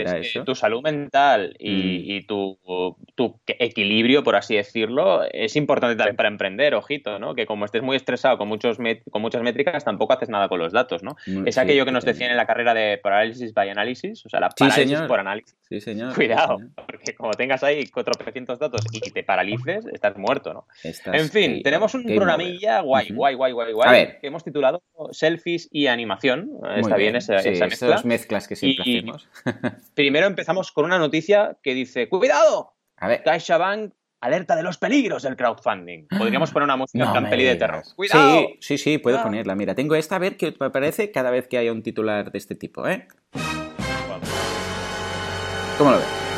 tu 0.45 0.55
salud 0.55 0.81
mental 0.81 1.57
y, 1.59 2.21
mm. 2.23 2.27
tu, 2.27 3.41
equilibrio, 3.47 4.23
por 4.23 4.37
así 4.37 4.55
decirlo, 4.55 5.25
es 5.33 5.57
importante 5.57 5.97
también 5.97 6.17
para 6.17 6.29
emprender, 6.29 6.75
ojito, 6.75 7.19
¿no? 7.19 7.35
Que 7.35 7.45
como 7.45 7.65
estés 7.65 7.83
muy 7.83 7.97
estresado 7.97 8.39
con, 8.39 8.47
muchos 8.47 8.79
con 9.11 9.21
muchas 9.21 9.43
métricas, 9.43 9.85
tampoco 9.85 10.13
haces 10.13 10.29
nada 10.29 10.49
con 10.49 10.61
los 10.61 10.73
datos, 10.73 11.03
¿no? 11.03 11.17
Mm, 11.27 11.49
es 11.49 11.59
aquello 11.59 11.85
que 11.85 11.91
nos 11.91 12.05
decían 12.05 12.31
en 12.31 12.37
la 12.37 12.47
carrera 12.47 12.75
de 12.75 12.99
parálisis 12.99 13.53
by 13.53 13.69
analysis, 13.71 14.25
o 14.25 14.29
sea, 14.29 14.39
la 14.39 14.51
parálisis 14.51 15.01
por 15.03 15.19
análisis. 15.19 15.57
Sí, 15.69 15.81
señor. 15.81 16.15
Cuidado, 16.15 16.59
porque 16.87 17.15
como 17.15 17.33
tengas 17.33 17.65
ahí 17.65 17.89
400 17.89 18.59
datos 18.59 18.83
y 18.93 19.01
te 19.11 19.25
paralices, 19.25 19.85
estás 19.93 20.17
muerto, 20.17 20.55
¿no? 20.55 20.67
en 20.85 21.29
fin, 21.29 21.63
tenemos 21.63 21.93
un 21.95 22.05
programilla 22.05 22.81
guay, 22.81 23.09
guay, 23.11 23.35
guay, 23.35 23.53
guay, 23.53 23.73
guay, 23.73 24.07
que 24.21 24.29
hemos 24.29 24.45
titulado 24.45 24.83
selfies 25.11 25.69
y 25.73 25.87
animación. 25.87 26.51
Está 26.77 26.97
bien, 26.97 27.17
esa, 27.17 27.41
sí, 27.41 27.51
mezcla. 27.51 28.01
mezclas 28.05 28.49
que 28.49 28.57
siempre 28.57 28.83
hacemos. 28.83 29.08
primero 29.95 30.27
empezamos 30.27 30.73
con 30.73 30.85
una 30.85 30.99
noticia 30.99 31.57
que 31.63 31.75
dice: 31.75 32.09
¡Cuidado! 32.09 32.75
A 32.97 33.09
ver. 33.09 33.23
CaixaBank 33.23 33.93
alerta 34.21 34.57
de 34.57 34.63
los 34.63 34.79
peligros 34.79 35.23
del 35.23 35.37
crowdfunding. 35.37 36.07
Podríamos 36.19 36.51
poner 36.51 36.65
una 36.65 36.77
música 36.77 37.21
no 37.21 37.31
peli 37.31 37.45
de 37.45 37.57
terror. 37.57 37.83
¡Cuidado! 37.95 38.41
Sí, 38.61 38.77
sí, 38.77 38.79
sí, 38.79 38.99
puedo 38.99 39.23
ponerla. 39.23 39.55
Mira, 39.55 39.75
tengo 39.75 39.95
esta, 39.95 40.17
a 40.17 40.19
ver 40.19 40.37
qué 40.37 40.55
me 40.59 40.71
parece 40.71 41.11
cada 41.13 41.31
vez 41.31 41.49
que 41.49 41.59
haya 41.59 41.73
un 41.73 41.83
titular 41.83 42.33
de 42.33 42.39
este 42.39 42.55
tipo, 42.55 42.89
¿eh? 42.89 43.07
¿Cómo 45.79 45.93
lo 45.93 45.99
ves? 45.99 46.29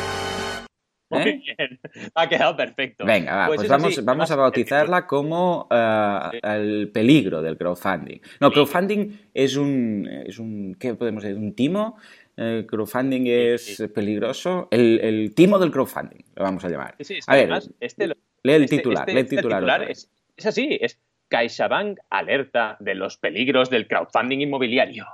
Muy 1.09 1.21
¿Eh? 1.21 1.41
bien. 1.57 1.79
Ha 2.15 2.29
quedado 2.29 2.55
perfecto. 2.55 3.05
Venga, 3.05 3.47
pues, 3.47 3.57
pues 3.57 3.69
vamos, 3.69 4.05
vamos 4.05 4.31
a 4.31 4.35
bautizarla 4.35 5.07
como 5.07 5.67
uh, 5.69 6.37
el 6.41 6.89
peligro 6.93 7.41
del 7.41 7.57
crowdfunding. 7.57 8.19
No, 8.39 8.51
crowdfunding 8.51 9.29
es 9.33 9.57
un, 9.57 10.07
es 10.25 10.39
un 10.39 10.75
¿qué 10.79 10.93
podemos 10.93 11.23
decir? 11.23 11.37
¿Un 11.37 11.53
timo? 11.53 11.97
El 12.41 12.65
crowdfunding 12.65 13.27
es 13.27 13.83
peligroso. 13.93 14.67
El, 14.71 14.99
el, 15.03 15.35
timo 15.35 15.59
del 15.59 15.69
crowdfunding, 15.69 16.23
lo 16.35 16.43
vamos 16.43 16.65
a 16.65 16.69
llamar. 16.69 16.95
a 17.27 17.35
ver, 17.35 17.51
este 17.79 18.07
lee 18.07 18.53
el 18.53 18.63
este, 18.63 18.77
titular. 18.77 19.07
Este, 19.07 19.13
lee 19.13 19.19
el 19.19 19.25
este 19.25 19.35
titular, 19.35 19.83
es, 19.83 20.09
es, 20.35 20.45
así, 20.47 20.75
es 20.81 20.99
CaixaBank 21.27 21.99
alerta 22.09 22.77
de 22.79 22.95
los 22.95 23.17
peligros 23.17 23.69
del 23.69 23.87
crowdfunding 23.87 24.39
inmobiliario. 24.39 25.05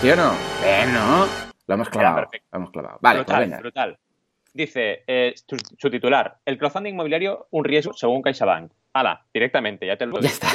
¿Sí 0.00 0.10
o 0.10 0.16
no? 0.16 0.32
Bueno, 0.62 1.26
lo 1.66 1.74
hemos 1.74 1.88
clavado. 1.88 2.30
Lo 2.52 2.58
hemos 2.58 2.70
clavado. 2.70 2.98
Vale, 3.02 3.24
pues 3.24 3.36
brutal, 3.36 3.60
brutal. 3.60 3.98
Dice 4.52 5.02
eh, 5.08 5.34
su, 5.76 5.90
titular, 5.90 6.38
el 6.44 6.56
crowdfunding 6.56 6.92
inmobiliario, 6.92 7.48
un 7.50 7.64
riesgo 7.64 7.94
según 7.94 8.22
CaixaBank. 8.22 8.70
Hala, 8.96 9.24
directamente, 9.34 9.86
ya 9.86 9.96
te 9.96 10.06
lo 10.06 10.20
Ya 10.20 10.28
está. 10.28 10.48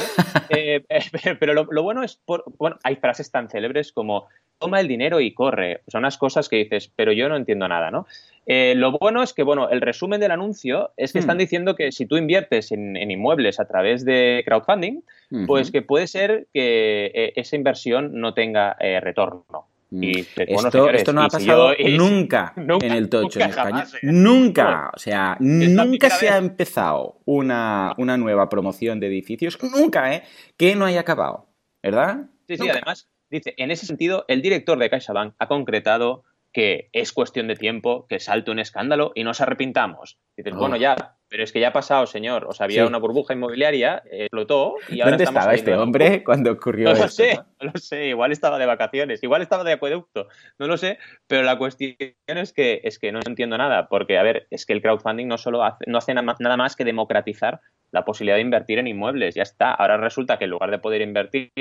Eh, 0.48 0.82
eh, 0.88 1.00
pero 1.38 1.52
lo, 1.52 1.82
bueno 1.82 2.02
es, 2.02 2.16
por, 2.16 2.42
bueno, 2.58 2.78
hay 2.82 2.96
frases 2.96 3.30
tan 3.30 3.50
célebres 3.50 3.92
como 3.92 4.26
toma 4.58 4.80
el 4.80 4.88
dinero 4.88 5.20
y 5.20 5.34
corre. 5.34 5.82
Son 5.86 6.00
unas 6.00 6.18
cosas 6.18 6.48
que 6.48 6.56
dices, 6.56 6.90
pero 6.96 7.12
yo 7.12 7.28
no 7.28 7.36
entiendo 7.36 7.68
nada, 7.68 7.90
¿no? 7.90 8.06
lo 8.46 8.98
bueno 8.98 9.22
es 9.22 9.32
que, 9.32 9.44
bueno, 9.44 9.68
el 9.68 9.80
resumen 9.80 10.18
del 10.18 10.32
anuncio 10.32 10.90
es 10.96 11.12
que 11.12 11.20
están 11.20 11.36
hmm. 11.36 11.38
diciendo 11.38 11.76
que 11.76 11.92
si 11.92 12.06
tú 12.06 12.16
inviertes 12.16 12.72
en, 12.72 12.96
inmuebles 12.96 13.60
a 13.60 13.68
través 13.68 14.04
de 14.04 14.42
crowdfunding, 14.44 15.02
pues 15.46 15.70
que 15.70 15.82
puede 15.82 16.08
ser 16.08 16.48
que 16.52 17.32
esa 17.36 17.54
inversión 17.54 18.20
no 18.20 18.34
tenga 18.34 18.76
retorno. 19.00 19.69
Mm. 19.90 20.04
esto, 20.36 21.12
no 21.12 21.22
ha 21.22 21.28
pasado 21.28 21.72
nunca, 21.98 22.54
en 22.56 22.92
el 22.92 23.08
tocho 23.08 23.40
en 23.40 23.50
España. 23.50 23.84
nunca. 24.02 24.90
O 24.94 24.98
sea, 24.98 25.36
nunca 25.40 26.10
se 26.10 26.28
ha 26.28 26.36
empezado 26.36 27.20
una, 27.24 27.94
una, 27.98 28.16
nueva 28.16 28.48
promoción 28.48 29.00
de 29.00 29.08
edificios, 29.08 29.58
nunca, 29.62 30.14
¿eh? 30.14 30.22
Que 30.56 30.76
no 30.76 30.84
haya 30.84 31.00
acabado, 31.00 31.48
¿verdad? 31.82 32.26
Sí, 32.46 32.56
sí, 32.56 32.68
además, 32.68 33.08
dice, 33.30 33.54
en 33.56 33.70
ese 33.70 33.86
sentido, 33.86 34.24
el 34.28 34.42
director 34.42 34.78
de 34.78 34.90
CaixaBank 34.90 35.34
ha 35.38 35.48
concretado 35.48 36.24
que 36.52 36.88
es 36.92 37.12
cuestión 37.12 37.48
de 37.48 37.56
tiempo 37.56 38.06
que 38.08 38.20
salte 38.20 38.50
un 38.50 38.58
escándalo 38.58 39.12
y 39.14 39.24
nos 39.24 39.40
arrepintamos. 39.40 40.18
Dices, 40.36 40.54
bueno, 40.54 40.76
ya, 40.76 41.16
pero 41.30 41.44
es 41.44 41.52
que 41.52 41.60
ya 41.60 41.68
ha 41.68 41.72
pasado, 41.72 42.06
señor. 42.06 42.44
O 42.48 42.52
sea, 42.52 42.64
había 42.64 42.84
una 42.84 42.98
burbuja 42.98 43.34
inmobiliaria, 43.34 44.02
explotó 44.10 44.74
y 44.88 45.00
ahora 45.00 45.12
¿Dónde 45.12 45.24
estaba 45.24 45.54
este 45.54 45.76
hombre 45.76 46.24
cuando 46.24 46.50
ocurrió 46.50 46.92
no 46.92 46.98
lo 46.98 47.08
sé, 47.08 47.36
no 47.60 47.70
lo 47.72 47.78
sé. 47.78 48.08
Igual 48.08 48.32
estaba 48.32 48.58
de 48.58 48.66
vacaciones, 48.66 49.22
igual 49.22 49.40
estaba 49.40 49.62
de 49.62 49.72
acueducto, 49.72 50.26
no 50.58 50.66
lo 50.66 50.76
sé. 50.76 50.98
Pero 51.28 51.44
la 51.44 51.56
cuestión 51.56 51.96
es 52.26 52.52
que, 52.52 52.80
es 52.82 52.98
que 52.98 53.12
no 53.12 53.20
entiendo 53.24 53.56
nada, 53.56 53.88
porque, 53.88 54.18
a 54.18 54.24
ver, 54.24 54.48
es 54.50 54.66
que 54.66 54.72
el 54.72 54.82
crowdfunding 54.82 55.28
no 55.28 55.38
solo 55.38 55.62
hace, 55.62 55.84
no 55.86 55.98
hace 55.98 56.14
nada 56.14 56.56
más 56.56 56.74
que 56.74 56.84
democratizar 56.84 57.60
la 57.92 58.04
posibilidad 58.04 58.36
de 58.36 58.42
invertir 58.42 58.80
en 58.80 58.88
inmuebles. 58.88 59.36
Ya 59.36 59.44
está. 59.44 59.72
Ahora 59.72 59.98
resulta 59.98 60.36
que 60.36 60.44
en 60.44 60.50
lugar 60.50 60.72
de 60.72 60.78
poder 60.80 61.00
invertir 61.00 61.52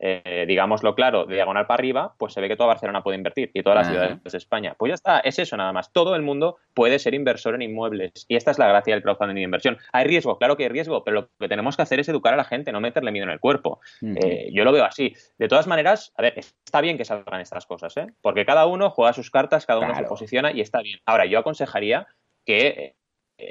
eh, 0.00 0.44
digámoslo 0.46 0.94
claro, 0.94 1.26
de 1.26 1.34
diagonal 1.34 1.66
para 1.66 1.80
arriba, 1.80 2.14
pues 2.18 2.32
se 2.32 2.40
ve 2.40 2.48
que 2.48 2.56
toda 2.56 2.68
Barcelona 2.68 3.02
puede 3.02 3.16
invertir 3.16 3.50
y 3.52 3.62
todas 3.62 3.78
las 3.78 3.88
ciudades 3.88 4.22
de 4.22 4.38
España. 4.38 4.74
Pues 4.78 4.90
ya 4.90 4.94
está, 4.94 5.20
es 5.20 5.38
eso 5.38 5.56
nada 5.56 5.72
más. 5.72 5.92
Todo 5.92 6.14
el 6.14 6.22
mundo 6.22 6.56
puede 6.74 6.98
ser 6.98 7.14
inversor 7.14 7.54
en 7.54 7.62
inmuebles 7.62 8.24
y 8.28 8.36
esta 8.36 8.52
es 8.52 8.58
la 8.58 8.68
gracia 8.68 8.94
del 8.94 9.02
crowdfunding 9.02 9.34
de 9.34 9.42
inversión. 9.42 9.78
Hay 9.92 10.04
riesgo, 10.04 10.38
claro 10.38 10.56
que 10.56 10.64
hay 10.64 10.68
riesgo, 10.68 11.02
pero 11.04 11.22
lo 11.22 11.30
que 11.38 11.48
tenemos 11.48 11.76
que 11.76 11.82
hacer 11.82 11.98
es 12.00 12.08
educar 12.08 12.34
a 12.34 12.36
la 12.36 12.44
gente, 12.44 12.70
no 12.70 12.80
meterle 12.80 13.10
miedo 13.10 13.24
en 13.24 13.32
el 13.32 13.40
cuerpo. 13.40 13.80
Eh, 14.02 14.50
yo 14.52 14.64
lo 14.64 14.72
veo 14.72 14.84
así. 14.84 15.14
De 15.36 15.48
todas 15.48 15.66
maneras, 15.66 16.12
a 16.16 16.22
ver, 16.22 16.38
está 16.38 16.80
bien 16.80 16.96
que 16.96 17.04
salgan 17.04 17.40
estas 17.40 17.66
cosas, 17.66 17.96
¿eh? 17.96 18.06
porque 18.22 18.46
cada 18.46 18.66
uno 18.66 18.90
juega 18.90 19.12
sus 19.12 19.30
cartas, 19.30 19.66
cada 19.66 19.80
uno 19.80 19.94
se 19.94 20.04
posiciona 20.04 20.52
y 20.52 20.60
está 20.60 20.80
bien. 20.80 21.00
Ahora, 21.06 21.26
yo 21.26 21.38
aconsejaría 21.38 22.06
que 22.44 22.94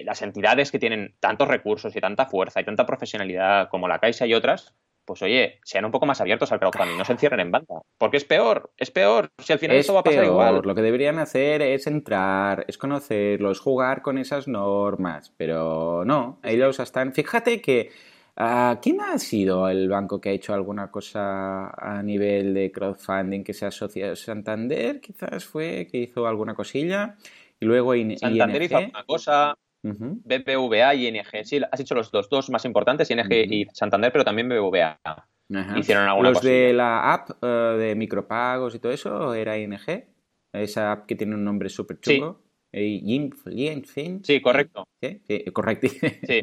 las 0.04 0.22
entidades 0.22 0.72
que 0.72 0.80
tienen 0.80 1.16
tantos 1.20 1.48
recursos 1.48 1.96
y 1.96 2.02
tanta 2.02 2.26
fuerza 2.26 2.60
y 2.60 2.66
tanta 2.66 2.86
profesionalidad 2.86 3.70
como 3.70 3.88
la 3.88 4.00
Caixa 4.00 4.26
y 4.26 4.34
otras, 4.34 4.76
pues 5.08 5.22
oye, 5.24 5.60
sean 5.64 5.86
un 5.86 5.92
poco 5.92 6.06
más 6.06 6.22
abiertos 6.22 6.52
al 6.52 6.60
crowdfunding, 6.60 6.98
no 6.98 7.06
se 7.06 7.14
encierren 7.14 7.40
en 7.40 7.52
banda. 7.52 7.82
Porque 7.98 8.18
es 8.18 8.26
peor, 8.26 8.72
es 8.78 8.92
peor. 8.92 9.32
Si 9.40 9.54
al 9.54 9.60
final 9.60 9.78
es 9.78 9.82
esto 9.82 9.94
va 9.94 10.02
a 10.02 10.04
pasar 10.04 10.22
peor. 10.22 10.34
igual. 10.34 10.62
Lo 10.64 10.76
que 10.76 10.82
deberían 10.82 11.18
hacer 11.18 11.62
es 11.62 11.88
entrar, 11.88 12.66
es 12.68 12.78
conocerlos, 12.78 13.62
jugar 13.62 14.02
con 14.02 14.18
esas 14.18 14.48
normas. 14.48 15.34
Pero 15.38 16.04
no, 16.06 16.40
ellos 16.44 16.80
están. 16.80 17.14
Fíjate 17.14 17.62
que. 17.62 17.90
¿Quién 18.84 19.02
ha 19.02 19.18
sido 19.18 19.68
el 19.68 19.90
banco 19.90 20.22
que 20.22 20.30
ha 20.30 20.32
hecho 20.32 20.54
alguna 20.54 20.92
cosa 20.92 21.70
a 21.70 22.04
nivel 22.04 22.54
de 22.54 22.72
crowdfunding 22.72 23.44
que 23.44 23.56
se 23.56 23.66
asocia? 23.66 24.16
Santander, 24.16 25.02
quizás 25.02 25.44
fue, 25.44 25.88
que 25.92 25.98
hizo 25.98 26.28
alguna 26.28 26.54
cosilla. 26.54 27.16
Y 27.60 27.66
luego 27.66 27.94
Santander 28.16 28.62
hizo 28.62 28.78
alguna 28.78 29.04
cosa, 29.06 29.58
BBVA 29.94 30.96
y 30.96 31.08
ING. 31.08 31.26
Sí, 31.44 31.62
has 31.72 31.80
hecho 31.80 31.96
los 31.96 32.12
dos, 32.12 32.30
dos 32.30 32.50
más 32.50 32.66
importantes, 32.66 33.10
ING 33.12 33.32
y 33.32 33.66
Santander, 33.74 34.12
pero 34.12 34.24
también 34.26 34.50
BBVA. 34.50 35.00
Hicieron 35.78 36.08
alguna 36.08 36.32
Los 36.32 36.42
de 36.42 36.74
la 36.74 37.14
app 37.14 37.30
eh, 37.42 37.48
de 37.48 37.96
micropagos 37.96 38.76
y 38.76 38.80
todo 38.80 38.92
eso, 38.92 39.34
¿era 39.34 39.58
ING? 39.58 39.80
Esa 40.52 40.92
app 40.92 41.06
que 41.06 41.16
tiene 41.16 41.36
un 41.36 41.44
nombre 41.44 41.70
súper 41.70 42.00
Sí. 42.02 42.22
Yinfin. 42.74 44.24
Sí, 44.24 44.42
correcto. 44.42 44.88
Sí, 45.02 45.22
sí, 45.28 45.44
correcto. 45.52 45.88
Sí. 46.28 46.42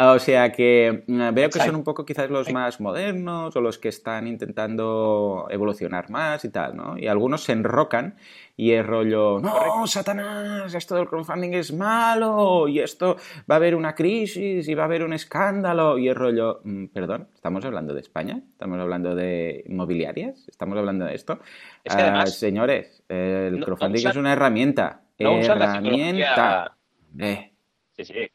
o 0.00 0.18
sea 0.18 0.52
que 0.52 1.04
mm, 1.06 1.34
veo 1.34 1.50
que 1.50 1.58
son 1.60 1.74
un 1.76 1.84
poco 1.84 2.04
quizás 2.06 2.30
los 2.30 2.50
más 2.52 2.80
modernos 2.80 3.54
o 3.56 3.60
los 3.60 3.78
que 3.78 3.88
están 3.88 4.26
intentando 4.26 5.46
evolucionar 5.50 6.08
más 6.10 6.44
y 6.44 6.50
tal, 6.50 6.76
¿no? 6.76 6.96
Y 6.98 7.06
algunos 7.08 7.42
se 7.44 7.52
enrocan 7.52 8.16
y 8.56 8.72
es 8.72 8.84
rollo, 8.86 9.38
no, 9.40 9.86
Satanás, 9.86 10.74
esto 10.74 10.96
del 10.96 11.06
crowdfunding 11.08 11.52
es 11.54 11.72
malo 11.72 12.66
y 12.68 12.80
esto 12.80 13.16
va 13.50 13.54
a 13.54 13.56
haber 13.56 13.74
una 13.74 13.94
crisis 13.94 14.68
y 14.68 14.74
va 14.74 14.82
a 14.82 14.86
haber 14.86 15.02
un 15.04 15.12
escándalo 15.12 15.98
y 15.98 16.08
es 16.08 16.16
rollo, 16.16 16.60
mm, 16.64 16.86
perdón, 16.86 17.28
¿estamos 17.34 17.64
hablando 17.64 17.94
de 17.94 18.00
España? 18.00 18.40
¿Estamos 18.52 18.78
hablando 18.80 19.14
de 19.14 19.64
inmobiliarias? 19.68 20.48
¿Estamos 20.48 20.76
hablando 20.78 21.04
de 21.04 21.14
esto? 21.14 21.40
Es 21.84 21.94
que 21.94 22.02
Ah, 22.02 22.06
además- 22.08 22.38
señores, 22.38 23.02
el 23.08 23.52
No- 23.52 23.58
no 23.58 23.64
crowdfunding 23.66 24.00
usan- 24.00 24.10
es 24.12 24.16
una 24.16 24.32
herramienta. 24.32 25.02
No 25.18 25.34
usan 25.38 25.58
la 25.58 25.64
herramienta. 25.66 26.76
Eh, 27.18 27.52
Sí, 27.96 28.04
sí. 28.04 28.30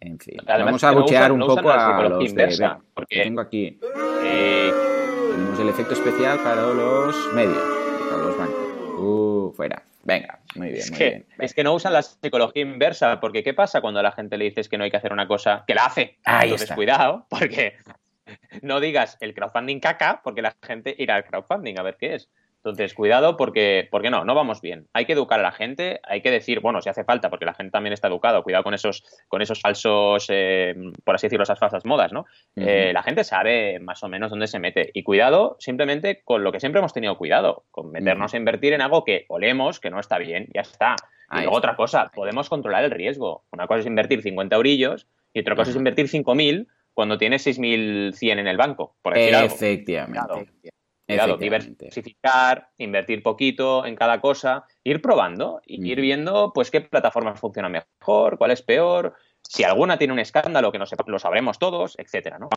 en 0.00 0.18
fin, 0.18 0.36
Además, 0.46 0.64
vamos 0.64 0.84
a 0.84 0.90
buchear 0.92 1.32
un 1.32 1.40
no 1.40 1.46
poco 1.46 1.70
a 1.70 2.02
los 2.08 2.24
inversa, 2.30 2.80
porque- 2.94 3.22
Tengo 3.22 3.40
aquí, 3.42 3.78
Eh, 4.24 4.72
tenemos 5.30 5.58
el 5.60 5.68
efecto 5.68 5.92
especial 5.94 6.38
para 6.38 6.62
los 6.62 7.32
medios, 7.34 7.62
para 8.10 8.22
los 8.22 8.38
bancos. 8.38 8.98
Uh, 8.98 9.52
fuera. 9.54 9.82
Venga, 10.04 10.40
muy 10.56 10.68
bien, 10.68 10.78
es, 10.78 10.90
muy 10.90 10.98
que, 10.98 11.04
bien. 11.10 11.26
es 11.38 11.52
que 11.52 11.62
no 11.64 11.74
usan 11.74 11.92
la 11.92 12.00
psicología 12.02 12.62
inversa, 12.62 13.20
porque 13.20 13.42
¿qué 13.42 13.52
pasa 13.52 13.82
cuando 13.82 14.00
a 14.00 14.02
la 14.02 14.12
gente 14.12 14.38
le 14.38 14.46
dices 14.46 14.68
que 14.68 14.78
no 14.78 14.84
hay 14.84 14.90
que 14.90 14.96
hacer 14.96 15.12
una 15.12 15.28
cosa 15.28 15.64
que 15.66 15.74
la 15.74 15.84
hace? 15.84 16.16
Ahí 16.24 16.44
Entonces, 16.48 16.62
está. 16.64 16.74
cuidado, 16.74 17.26
porque 17.28 17.74
no 18.62 18.80
digas 18.80 19.18
el 19.20 19.34
crowdfunding 19.34 19.80
caca, 19.80 20.22
porque 20.24 20.40
la 20.40 20.56
gente 20.62 20.94
irá 20.98 21.16
al 21.16 21.24
crowdfunding 21.24 21.78
a 21.78 21.82
ver 21.82 21.96
qué 21.98 22.14
es. 22.14 22.30
Entonces, 22.64 22.92
cuidado 22.92 23.36
porque, 23.36 23.86
porque 23.90 24.10
no, 24.10 24.24
no 24.24 24.34
vamos 24.34 24.60
bien. 24.60 24.88
Hay 24.92 25.04
que 25.06 25.12
educar 25.12 25.38
a 25.38 25.42
la 25.42 25.52
gente, 25.52 26.00
hay 26.02 26.22
que 26.22 26.30
decir, 26.30 26.60
bueno, 26.60 26.82
si 26.82 26.88
hace 26.88 27.04
falta, 27.04 27.30
porque 27.30 27.44
la 27.44 27.54
gente 27.54 27.70
también 27.70 27.92
está 27.92 28.08
educado, 28.08 28.42
cuidado 28.42 28.64
con 28.64 28.74
esos, 28.74 29.04
con 29.28 29.42
esos 29.42 29.60
falsos, 29.60 30.26
eh, 30.28 30.74
por 31.04 31.14
así 31.14 31.26
decirlo, 31.26 31.44
esas 31.44 31.58
falsas 31.58 31.84
modas, 31.84 32.12
¿no? 32.12 32.26
Eh, 32.56 32.90
la 32.92 33.02
gente 33.02 33.22
sabe 33.22 33.78
más 33.78 34.02
o 34.02 34.08
menos 34.08 34.30
dónde 34.30 34.48
se 34.48 34.58
mete. 34.58 34.90
Y 34.92 35.04
cuidado 35.04 35.56
simplemente 35.60 36.22
con 36.24 36.42
lo 36.42 36.50
que 36.50 36.60
siempre 36.60 36.80
hemos 36.80 36.92
tenido 36.92 37.16
cuidado, 37.16 37.64
con 37.70 37.90
meternos 37.90 38.34
a 38.34 38.36
invertir 38.36 38.72
en 38.72 38.82
algo 38.82 39.04
que 39.04 39.24
olemos, 39.28 39.78
que 39.78 39.90
no 39.90 40.00
está 40.00 40.18
bien, 40.18 40.48
ya 40.52 40.62
está. 40.62 40.96
Y 41.30 41.36
Ahí 41.36 41.42
luego 41.42 41.58
está. 41.58 41.68
otra 41.68 41.76
cosa, 41.76 42.10
podemos 42.12 42.48
controlar 42.48 42.84
el 42.84 42.90
riesgo. 42.90 43.44
Una 43.52 43.66
cosa 43.66 43.80
es 43.80 43.86
invertir 43.86 44.22
50 44.22 44.56
eurillos 44.56 45.06
y 45.32 45.40
otra 45.40 45.54
cosa 45.54 45.70
es 45.70 45.76
invertir 45.76 46.06
5.000 46.06 46.66
cuando 46.92 47.18
tienes 47.18 47.46
6.100 47.46 48.38
en 48.40 48.48
el 48.48 48.56
banco, 48.56 48.96
por 49.02 49.14
decir 49.14 49.34
algo. 49.36 49.54
Efectivamente. 49.54 50.50
Cuidado. 51.08 51.36
Diversificar, 51.38 52.68
invertir 52.76 53.22
poquito 53.22 53.86
en 53.86 53.96
cada 53.96 54.20
cosa, 54.20 54.64
ir 54.84 55.00
probando 55.00 55.60
y 55.66 55.90
ir 55.90 56.00
viendo 56.00 56.52
pues 56.52 56.70
qué 56.70 56.80
plataformas 56.82 57.40
funcionan 57.40 57.72
mejor, 57.72 58.36
cuál 58.38 58.50
es 58.50 58.62
peor, 58.62 59.14
si 59.42 59.64
alguna 59.64 59.96
tiene 59.96 60.12
un 60.12 60.18
escándalo 60.18 60.70
que 60.70 60.78
no 60.78 60.84
sepa- 60.84 61.04
lo 61.06 61.18
sabremos 61.18 61.58
todos, 61.58 61.94
etcétera, 61.98 62.38
¿no? 62.38 62.50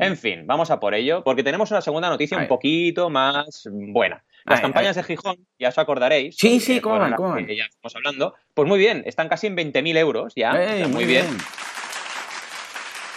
En 0.00 0.16
fin, 0.16 0.46
vamos 0.46 0.70
a 0.70 0.80
por 0.80 0.94
ello, 0.94 1.22
porque 1.22 1.42
tenemos 1.42 1.70
una 1.70 1.82
segunda 1.82 2.08
noticia 2.08 2.38
un 2.38 2.48
poquito 2.48 3.10
más 3.10 3.68
buena. 3.70 4.24
Las 4.46 4.60
campañas 4.62 4.96
de 4.96 5.02
Gijón, 5.02 5.46
ya 5.58 5.68
os 5.68 5.76
acordaréis. 5.78 6.36
Sí, 6.36 6.60
sí, 6.60 6.80
¿cómo 6.80 6.98
van? 6.98 7.14
¿Cómo 7.14 7.38
Ya 7.40 7.64
estamos 7.64 7.94
hablando. 7.96 8.34
Pues 8.54 8.66
muy 8.66 8.78
bien, 8.78 9.02
están 9.04 9.28
casi 9.28 9.46
en 9.48 9.56
20.000 9.56 9.96
euros 9.98 10.32
ya. 10.34 10.52
o 10.54 10.56
¡Ey, 10.56 10.78
sea, 10.78 10.88
muy 10.88 11.04
bien. 11.04 11.26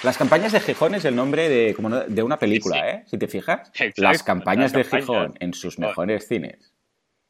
Las 0.03 0.17
campañas 0.17 0.51
de 0.51 0.60
Gijón 0.60 0.96
es 0.96 1.05
el 1.05 1.15
nombre 1.15 1.48
de, 1.50 1.74
como 1.75 1.89
no- 1.89 2.01
de 2.01 2.24
una 2.24 2.38
película, 2.39 2.75
Sí, 2.75 2.81
sí. 2.81 2.88
¿eh? 2.88 3.03
Si 3.05 3.17
te 3.17 3.27
fijas. 3.27 3.70
Exacto, 3.70 4.01
Las 4.01 4.24
campañas 4.24 4.74
las 4.74 4.74
de 4.74 4.81
campañas 4.84 5.05
Gijón 5.05 5.34
en 5.39 5.53
sus 5.53 5.77
mejores 5.79 6.27
cines. 6.27 6.74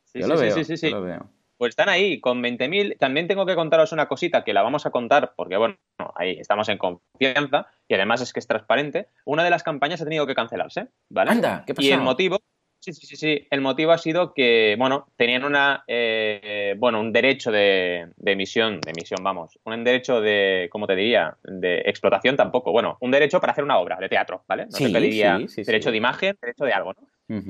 Sí, 0.06 0.20
yo 0.20 0.26
sí, 0.26 0.32
lo 0.32 0.38
sí, 0.38 0.44
veo, 0.46 0.56
sí, 0.56 0.64
sí, 0.66 0.78
sí. 0.78 0.90
yo 0.90 0.98
lo 0.98 1.04
veo. 1.04 1.30
Pues 1.58 1.70
están 1.72 1.90
ahí 1.90 2.20
con 2.20 2.42
20.000. 2.42 2.98
También 2.98 3.28
tengo 3.28 3.46
que 3.46 3.56
contaros 3.56 3.92
una 3.92 4.08
cosita 4.08 4.44
que 4.44 4.52
la 4.54 4.64
vamos 4.64 4.86
a 4.86 4.90
contar 4.90 5.34
porque, 5.36 5.58
bueno, 5.58 5.76
ahí 6.16 6.32
estamos 6.40 6.68
en 6.70 6.78
confianza 6.80 7.68
y 7.88 7.94
además 7.94 8.22
es 8.22 8.34
que 8.34 8.40
es 8.40 8.48
transparente. 8.48 9.10
Una 9.26 9.44
de 9.44 9.52
las 9.52 9.62
campañas 9.64 10.02
ha 10.02 10.06
tenido 10.06 10.26
que 10.26 10.34
cancelarse, 10.34 10.88
¿vale? 11.10 11.30
Anda, 11.32 11.64
¿qué 11.68 11.74
Y 11.78 11.90
el 11.92 11.98
pasó? 12.00 12.04
motivo, 12.04 12.40
sí, 12.82 12.94
sí, 12.94 13.06
sí, 13.06 13.16
sí, 13.16 13.48
el 13.50 13.62
motivo 13.62 13.92
ha 13.92 13.98
sido 13.98 14.34
que, 14.34 14.76
bueno, 14.78 15.08
tenían 15.16 15.46
una, 15.46 15.84
eh, 15.88 16.76
bueno, 16.78 17.00
un 17.00 17.14
derecho 17.14 17.52
de, 17.52 18.08
de 18.18 18.32
emisión, 18.32 18.82
de 18.82 18.92
emisión, 18.92 19.24
vamos, 19.24 19.58
un 19.64 19.84
derecho 19.84 20.20
de, 20.20 20.68
¿cómo 20.72 20.88
te 20.88 20.96
diría? 20.96 21.38
De 21.44 21.84
explotación 21.86 22.36
tampoco, 22.36 22.72
bueno, 22.72 22.98
un 23.00 23.12
derecho 23.12 23.40
para 23.40 23.54
hacer 23.54 23.64
una 23.64 23.78
obra 23.78 23.98
de 24.00 24.10
teatro, 24.10 24.44
¿vale? 24.48 24.66
No 24.66 24.72
Sí, 24.72 24.88
se 24.88 24.92
pediría 24.92 25.38
sí, 25.38 25.48
sí, 25.48 25.64
derecho 25.64 25.92
de 25.92 25.98
imagen, 25.98 26.38
derecho 26.42 26.66
de 26.66 26.74
algo, 26.74 26.94
¿no? 26.94 27.08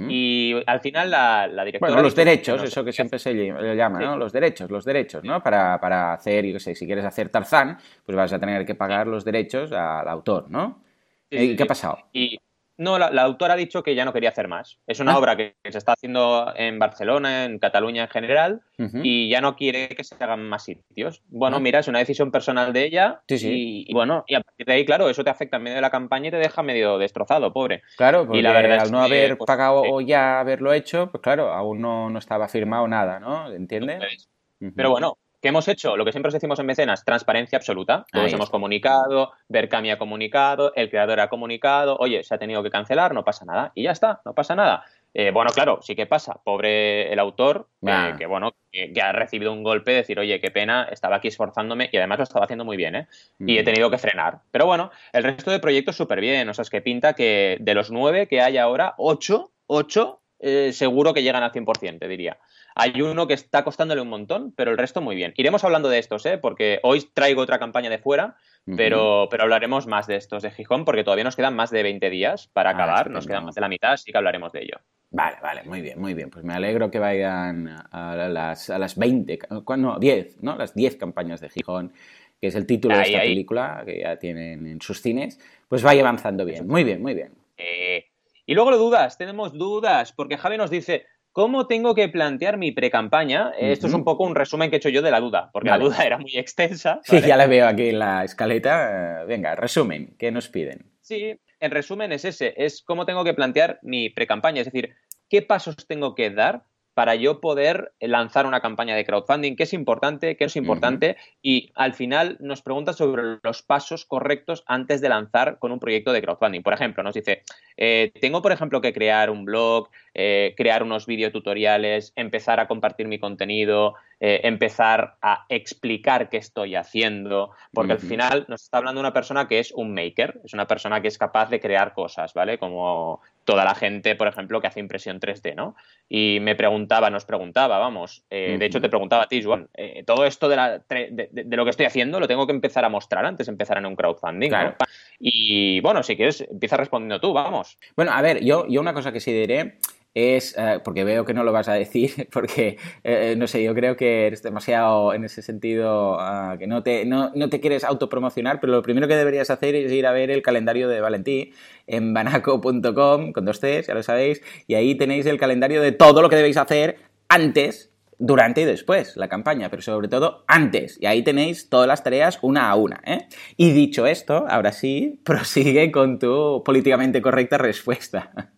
Y 0.09 0.61
al 0.67 0.79
final 0.79 1.09
la, 1.09 1.47
la 1.47 1.65
directora... 1.65 1.91
Bueno, 1.93 2.03
los 2.03 2.15
derechos, 2.15 2.61
no 2.61 2.67
eso 2.67 2.83
que 2.85 2.91
siempre 2.91 3.17
se 3.17 3.33
le, 3.33 3.75
llama. 3.75 3.99
¿no? 3.99 4.15
Los 4.15 4.31
derechos, 4.31 4.69
los 4.69 4.85
derechos, 4.85 5.23
¿no? 5.23 5.41
Para, 5.41 5.79
para 5.79 6.13
hacer, 6.13 6.45
yo 6.45 6.53
qué 6.53 6.59
sé, 6.59 6.75
si 6.75 6.85
quieres 6.85 7.03
hacer 7.03 7.29
Tarzán, 7.29 7.79
pues 8.05 8.15
vas 8.15 8.31
a 8.31 8.39
tener 8.39 8.63
que 8.63 8.75
pagar 8.75 9.07
los 9.07 9.25
derechos 9.25 9.71
al 9.71 10.07
autor, 10.07 10.51
¿no? 10.51 10.83
¿Y 11.31 11.37
sí, 11.37 11.55
qué 11.55 11.63
ha 11.63 11.65
pasado? 11.65 11.97
Y 12.13 12.39
no, 12.81 12.97
la, 12.97 13.11
la 13.11 13.21
autora 13.21 13.53
ha 13.53 13.57
dicho 13.57 13.83
que 13.83 13.93
ya 13.95 14.05
no 14.05 14.11
quería 14.13 14.29
hacer 14.29 14.47
más. 14.47 14.79
Es 14.87 14.99
una 14.99 15.13
Ah. 15.13 15.19
obra 15.19 15.35
que, 15.37 15.55
que 15.63 15.71
se 15.71 15.77
está 15.77 15.93
haciendo 15.93 16.51
en 16.55 16.79
Barcelona, 16.79 17.45
en 17.45 17.59
Cataluña 17.59 18.03
en 18.03 18.09
general, 18.09 18.61
y 19.03 19.29
ya 19.29 19.39
no 19.41 19.55
quiere 19.55 19.89
que 19.89 20.03
se 20.03 20.15
hagan 20.19 20.49
más 20.49 20.63
sitios. 20.63 21.21
Bueno, 21.29 21.57
Ah. 21.57 21.59
mira, 21.59 21.79
es 21.79 21.87
una 21.87 21.99
decisión 21.99 22.31
personal 22.31 22.73
de 22.73 22.83
ella. 22.85 23.21
Sí, 23.27 23.37
sí. 23.37 23.49
Y, 23.51 23.91
y 23.91 23.93
bueno, 23.93 24.23
y 24.27 24.35
a 24.35 24.41
partir 24.41 24.65
de 24.65 24.73
ahí, 24.73 24.85
claro, 24.85 25.07
eso 25.09 25.23
te 25.23 25.29
afecta 25.29 25.57
en 25.57 25.63
medio 25.63 25.75
de 25.75 25.81
la 25.81 25.91
campaña 25.91 26.29
y 26.29 26.31
te 26.31 26.37
deja 26.37 26.63
medio 26.63 26.97
destrozado, 26.97 27.53
pobre. 27.53 27.83
Claro, 27.97 28.25
porque 28.25 28.41
la 28.41 28.53
verdad 28.53 28.79
al 28.81 28.91
no 28.91 29.01
haber 29.01 29.37
pues, 29.37 29.45
pagado 29.45 29.83
sí. 29.83 29.89
o 29.91 30.01
ya 30.01 30.39
haberlo 30.39 30.73
hecho, 30.73 31.11
pues 31.11 31.21
claro, 31.21 31.51
aún 31.53 31.79
no, 31.81 32.09
no 32.09 32.17
estaba 32.19 32.47
firmado 32.47 32.87
nada, 32.87 33.19
¿no? 33.19 33.51
¿Entiendes? 33.53 33.95
Entonces. 33.95 34.29
Pero 34.75 34.91
bueno, 34.91 35.17
¿qué 35.41 35.49
hemos 35.49 35.67
hecho? 35.67 35.97
Lo 35.97 36.05
que 36.05 36.11
siempre 36.11 36.27
os 36.29 36.33
decimos 36.33 36.59
en 36.59 36.65
mecenas, 36.65 37.03
transparencia 37.03 37.57
absoluta. 37.57 38.05
Todos 38.11 38.25
Ahí 38.25 38.33
hemos 38.33 38.45
está. 38.45 38.51
comunicado, 38.51 39.31
Berkami 39.49 39.91
ha 39.91 39.97
comunicado, 39.97 40.73
el 40.75 40.89
creador 40.89 41.19
ha 41.19 41.29
comunicado, 41.29 41.97
oye, 41.97 42.23
se 42.23 42.35
ha 42.35 42.37
tenido 42.37 42.63
que 42.63 42.69
cancelar, 42.69 43.13
no 43.13 43.23
pasa 43.23 43.45
nada. 43.45 43.71
Y 43.75 43.83
ya 43.83 43.91
está, 43.91 44.21
no 44.25 44.33
pasa 44.33 44.55
nada. 44.55 44.85
Eh, 45.13 45.31
bueno, 45.31 45.51
claro, 45.51 45.79
sí 45.81 45.93
que 45.95 46.05
pasa. 46.05 46.39
Pobre 46.43 47.11
el 47.11 47.19
autor, 47.19 47.67
eh, 47.85 48.13
que 48.17 48.25
bueno, 48.25 48.53
que, 48.71 48.93
que 48.93 49.01
ha 49.01 49.11
recibido 49.11 49.51
un 49.51 49.61
golpe, 49.61 49.91
decir, 49.91 50.17
oye, 50.19 50.39
qué 50.39 50.51
pena, 50.51 50.87
estaba 50.89 51.17
aquí 51.17 51.27
esforzándome 51.27 51.89
y 51.91 51.97
además 51.97 52.19
lo 52.19 52.23
estaba 52.23 52.45
haciendo 52.45 52.63
muy 52.63 52.77
bien, 52.77 52.95
¿eh? 52.95 53.07
Y 53.39 53.57
he 53.57 53.61
Ujú. 53.61 53.65
tenido 53.65 53.91
que 53.91 53.97
frenar. 53.97 54.39
Pero 54.51 54.65
bueno, 54.67 54.89
el 55.11 55.23
resto 55.23 55.51
de 55.51 55.59
proyectos 55.59 55.97
súper 55.97 56.21
bien. 56.21 56.47
O 56.47 56.53
sea, 56.53 56.61
es 56.63 56.69
que 56.69 56.81
pinta 56.81 57.13
que 57.13 57.57
de 57.59 57.73
los 57.73 57.91
nueve 57.91 58.27
que 58.27 58.39
hay 58.41 58.57
ahora, 58.57 58.93
ocho, 58.97 59.51
ocho, 59.67 60.21
eh, 60.39 60.71
seguro 60.71 61.13
que 61.13 61.23
llegan 61.23 61.43
al 61.43 61.51
100%, 61.51 61.99
te 61.99 62.07
diría. 62.07 62.37
Hay 62.75 63.01
uno 63.01 63.27
que 63.27 63.33
está 63.33 63.63
costándole 63.63 64.01
un 64.01 64.09
montón, 64.09 64.53
pero 64.55 64.71
el 64.71 64.77
resto 64.77 65.01
muy 65.01 65.15
bien. 65.15 65.33
Iremos 65.37 65.63
hablando 65.63 65.89
de 65.89 65.99
estos, 65.99 66.25
¿eh? 66.25 66.37
Porque 66.37 66.79
hoy 66.83 67.01
traigo 67.13 67.41
otra 67.41 67.59
campaña 67.59 67.89
de 67.89 67.97
fuera, 67.99 68.35
pero, 68.77 69.27
pero 69.29 69.43
hablaremos 69.43 69.87
más 69.87 70.07
de 70.07 70.15
estos 70.15 70.43
de 70.43 70.51
Gijón, 70.51 70.85
porque 70.85 71.03
todavía 71.03 71.23
nos 71.23 71.35
quedan 71.35 71.55
más 71.55 71.71
de 71.71 71.83
20 71.83 72.09
días 72.09 72.47
para 72.47 72.69
Ah, 72.71 72.73
acabar. 72.73 73.09
Nos 73.09 73.27
quedan 73.27 73.45
más 73.45 73.55
de 73.55 73.61
la 73.61 73.69
mitad, 73.69 73.93
así 73.93 74.11
que 74.11 74.17
hablaremos 74.17 74.51
de 74.51 74.61
ello. 74.63 74.77
Vale, 75.09 75.37
vale, 75.41 75.63
muy 75.63 75.81
bien, 75.81 75.99
muy 75.99 76.13
bien. 76.13 76.29
Pues 76.29 76.45
me 76.45 76.53
alegro 76.53 76.89
que 76.89 76.99
vayan 76.99 77.67
a 77.91 78.15
las, 78.15 78.69
a 78.69 78.79
las 78.79 78.97
20, 78.97 79.39
cu- 79.39 79.75
no, 79.77 79.99
10, 79.99 80.41
¿no? 80.41 80.55
Las 80.55 80.73
10 80.73 80.95
campañas 80.95 81.41
de 81.41 81.49
Gijón, 81.49 81.91
que 82.39 82.47
es 82.47 82.55
el 82.55 82.65
título 82.65 82.95
de 82.95 83.03
esta 83.03 83.19
ahí. 83.19 83.29
película, 83.31 83.83
que 83.85 83.99
ya 83.99 84.17
tienen 84.17 84.65
en 84.65 84.79
sus 84.81 85.01
cines, 85.01 85.37
pues 85.67 85.83
vaya 85.83 85.99
avanzando 86.01 86.45
bien. 86.45 86.65
Muy 86.65 86.85
bien, 86.85 87.01
muy 87.01 87.13
bien. 87.13 87.33
Eh, 87.57 88.05
y 88.45 88.53
luego 88.53 88.71
lo 88.71 88.77
dudas, 88.77 89.17
tenemos 89.17 89.51
dudas, 89.53 90.13
porque 90.13 90.37
Javi 90.37 90.57
nos 90.57 90.69
dice, 90.71 91.05
¿cómo 91.31 91.67
tengo 91.67 91.95
que 91.95 92.09
plantear 92.09 92.57
mi 92.57 92.71
pre-campaña? 92.71 93.51
Eh, 93.57 93.71
Esto 93.71 93.87
es 93.87 93.93
un 93.93 94.03
poco 94.03 94.23
un 94.23 94.35
resumen 94.35 94.69
que 94.69 94.75
he 94.75 94.77
hecho 94.77 94.89
yo 94.89 95.01
de 95.01 95.11
la 95.11 95.19
duda, 95.19 95.49
porque 95.53 95.69
Vale. 95.69 95.83
la 95.83 95.89
duda 95.89 96.03
era 96.05 96.17
muy 96.17 96.35
extensa. 96.37 96.99
Sí, 97.03 97.15
¿vale? 97.15 97.27
ya 97.27 97.37
la 97.37 97.47
veo 97.47 97.67
aquí 97.67 97.89
en 97.89 97.99
la 97.99 98.23
escaleta. 98.23 99.21
Eh, 99.21 99.25
Venga, 99.27 99.55
resumen, 99.55 100.15
¿qué 100.17 100.31
nos 100.31 100.49
piden? 100.49 100.91
Sí, 101.01 101.39
en 101.59 101.71
resumen 101.71 102.11
es 102.11 102.25
ese, 102.25 102.53
es 102.57 102.81
cómo 102.83 103.05
tengo 103.05 103.23
que 103.23 103.33
plantear 103.33 103.79
mi 103.81 104.09
pre-campaña, 104.09 104.61
es 104.61 104.65
decir, 104.65 104.95
qué 105.29 105.41
pasos 105.41 105.75
tengo 105.87 106.15
que 106.15 106.29
dar 106.29 106.63
para 106.93 107.15
yo 107.15 107.39
poder 107.39 107.93
lanzar 107.99 108.45
una 108.45 108.59
campaña 108.59 108.95
de 108.95 109.05
crowdfunding, 109.05 109.55
qué 109.55 109.63
es 109.63 109.73
importante, 109.73 110.35
qué 110.35 110.43
no 110.43 110.47
es 110.47 110.55
importante, 110.55 111.17
y 111.41 111.71
al 111.75 111.93
final 111.93 112.37
nos 112.39 112.61
pregunta 112.61 112.93
sobre 112.93 113.39
los 113.41 113.61
pasos 113.61 114.05
correctos 114.05 114.63
antes 114.67 115.01
de 115.01 115.09
lanzar 115.09 115.57
con 115.59 115.71
un 115.71 115.79
proyecto 115.79 116.11
de 116.11 116.21
crowdfunding. 116.21 116.63
Por 116.63 116.73
ejemplo, 116.73 117.03
nos 117.03 117.13
dice, 117.13 117.43
eh, 117.77 118.11
tengo, 118.19 118.41
por 118.41 118.51
ejemplo, 118.51 118.81
que 118.81 118.93
crear 118.93 119.29
un 119.29 119.45
blog, 119.45 119.89
eh, 120.13 120.53
crear 120.57 120.83
unos 120.83 121.05
videotutoriales, 121.05 122.13
empezar 122.15 122.59
a 122.59 122.67
compartir 122.67 123.07
mi 123.07 123.19
contenido, 123.19 123.95
eh, 124.23 124.41
empezar 124.43 125.15
a 125.19 125.45
explicar 125.49 126.29
qué 126.29 126.37
estoy 126.37 126.75
haciendo, 126.75 127.49
porque 127.73 127.93
al 127.93 127.99
final 127.99 128.45
nos 128.47 128.61
está 128.61 128.77
hablando 128.77 129.01
una 129.01 129.13
persona 129.13 129.47
que 129.47 129.57
es 129.57 129.71
un 129.71 129.95
maker, 129.95 130.41
es 130.45 130.53
una 130.53 130.67
persona 130.67 131.01
que 131.01 131.07
es 131.07 131.17
capaz 131.17 131.49
de 131.49 131.59
crear 131.59 131.95
cosas, 131.95 132.31
¿vale? 132.35 132.59
Como 132.59 133.19
toda 133.45 133.65
la 133.65 133.73
gente, 133.73 134.15
por 134.15 134.27
ejemplo, 134.27 134.61
que 134.61 134.67
hace 134.67 134.79
impresión 134.79 135.19
3D, 135.19 135.55
¿no? 135.55 135.75
Y 136.07 136.37
me 136.39 136.53
preguntaba, 136.53 137.09
nos 137.09 137.25
preguntaba, 137.25 137.79
vamos, 137.79 138.23
eh, 138.29 138.57
de 138.59 138.65
hecho 138.67 138.79
te 138.79 138.89
preguntaba 138.89 139.23
a 139.23 139.27
ti, 139.27 139.41
Juan, 139.41 139.67
eh, 139.73 140.03
todo 140.05 140.23
esto 140.27 140.47
de, 140.47 140.55
la, 140.55 140.77
de, 140.77 141.57
lo 141.57 141.63
que 141.63 141.71
estoy 141.71 141.87
haciendo 141.87 142.19
lo 142.19 142.27
tengo 142.27 142.45
que 142.45 142.53
empezar 142.53 142.85
a 142.85 142.89
mostrar 142.89 143.25
antes 143.25 143.47
de 143.47 143.53
empezar 143.53 143.79
en 143.79 143.87
un 143.87 143.95
crowdfunding, 143.95 144.49
claro. 144.49 144.75
Y 145.19 145.79
bueno, 145.81 146.03
si 146.03 146.15
quieres, 146.15 146.41
empieza 146.41 146.77
respondiendo 146.77 147.19
tú, 147.19 147.33
vamos. 147.33 147.79
Bueno, 147.95 148.11
a 148.11 148.21
ver, 148.21 148.43
yo, 148.43 148.67
yo 148.67 148.81
una 148.81 148.93
cosa 148.93 149.11
que 149.11 149.19
sí 149.19 149.33
diré 149.33 149.79
es, 150.13 150.55
eh, 150.57 150.79
porque 150.83 151.03
veo 151.03 151.25
que 151.25 151.33
no 151.33 151.43
lo 151.43 151.51
vas 151.51 151.67
a 151.67 151.73
decir, 151.73 152.27
porque, 152.31 152.77
eh, 153.03 153.35
no 153.37 153.47
sé, 153.47 153.63
yo 153.63 153.73
creo 153.73 153.95
que 153.95 154.27
eres 154.27 154.43
demasiado 154.43 155.13
en 155.13 155.23
ese 155.23 155.41
sentido, 155.41 156.19
ah, 156.19 156.55
que 156.59 156.67
no 156.67 156.83
te, 156.83 157.05
no, 157.05 157.31
no, 157.35 157.49
te 157.49 157.59
quieres 157.59 157.83
autopromocionar, 157.83 158.59
pero 158.59 158.73
lo 158.73 158.81
primero 158.81 159.07
que 159.07 159.15
deberías 159.15 159.49
hacer 159.49 159.75
es 159.75 159.91
ir 159.91 160.05
a 160.05 160.11
ver 160.11 160.31
el 160.31 160.41
calendario 160.41 160.89
de 160.89 161.01
Valentí 161.01 161.53
en 161.87 162.13
banaco.com, 162.13 163.31
con 163.31 163.45
dos 163.45 163.59
Cs, 163.59 163.87
ya 163.87 163.93
lo 163.93 164.03
sabéis, 164.03 164.41
y 164.67 164.75
ahí 164.75 164.95
tenéis 164.95 165.25
el 165.25 165.39
calendario 165.39 165.81
de 165.81 165.91
todo 165.91 166.21
lo 166.21 166.29
que 166.29 166.35
debéis 166.35 166.57
hacer 166.57 166.97
antes 167.29 167.91
durante 168.21 168.61
y 168.61 168.65
después 168.65 169.17
la 169.17 169.27
campaña, 169.27 169.69
pero 169.69 169.81
sobre 169.81 170.07
todo 170.07 170.43
antes. 170.47 170.97
Y 171.01 171.07
ahí 171.07 171.23
tenéis 171.23 171.69
todas 171.69 171.87
las 171.87 172.03
tareas 172.03 172.37
una 172.43 172.69
a 172.69 172.75
una. 172.75 173.01
¿eh? 173.05 173.27
Y 173.57 173.71
dicho 173.71 174.05
esto, 174.05 174.45
ahora 174.47 174.71
sí, 174.71 175.19
prosigue 175.25 175.91
con 175.91 176.19
tu 176.19 176.61
políticamente 176.63 177.21
correcta 177.21 177.57
respuesta. 177.57 178.51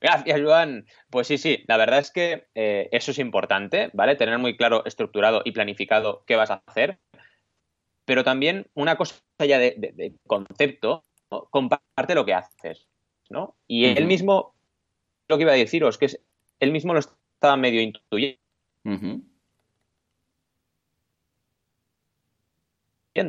Gracias, 0.00 0.40
Joan. 0.40 0.86
Pues 1.10 1.26
sí, 1.26 1.38
sí, 1.38 1.64
la 1.66 1.76
verdad 1.76 2.00
es 2.00 2.10
que 2.10 2.46
eh, 2.54 2.88
eso 2.92 3.10
es 3.10 3.18
importante, 3.18 3.90
¿vale? 3.94 4.16
Tener 4.16 4.38
muy 4.38 4.56
claro, 4.56 4.84
estructurado 4.84 5.42
y 5.44 5.52
planificado 5.52 6.22
qué 6.26 6.36
vas 6.36 6.50
a 6.50 6.62
hacer. 6.66 6.98
Pero 8.04 8.22
también 8.22 8.66
una 8.74 8.96
cosa 8.96 9.16
ya 9.38 9.58
de, 9.58 10.14
concepto, 10.26 11.02
comparte 11.50 12.14
lo 12.14 12.24
que 12.24 12.34
haces, 12.34 12.86
¿no? 13.30 13.56
Y 13.66 13.86
él 13.86 14.06
mismo, 14.06 14.54
lo 15.28 15.36
que 15.36 15.42
iba 15.42 15.52
a 15.52 15.56
deciros, 15.56 15.98
que 15.98 16.06
es, 16.06 16.20
él 16.60 16.72
mismo 16.72 16.92
lo 16.92 17.00
estaba 17.00 17.56
medio 17.56 17.80
intuyendo. 17.80 18.38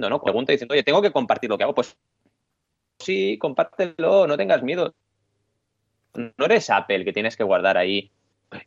¿no? 0.10 0.22
Pregunta 0.22 0.52
diciendo, 0.52 0.74
oye, 0.74 0.84
tengo 0.84 1.02
que 1.02 1.12
compartir 1.12 1.50
lo 1.50 1.58
que 1.58 1.64
hago. 1.64 1.74
Pues 1.74 1.98
sí, 3.00 3.38
compártelo, 3.40 4.28
no 4.28 4.38
tengas 4.38 4.62
miedo 4.62 4.94
no 6.18 6.46
eres 6.46 6.70
Apple 6.70 7.06
que 7.06 7.14
tienes 7.14 7.38
que 7.38 7.44
guardar 7.44 7.78
ahí 7.78 8.12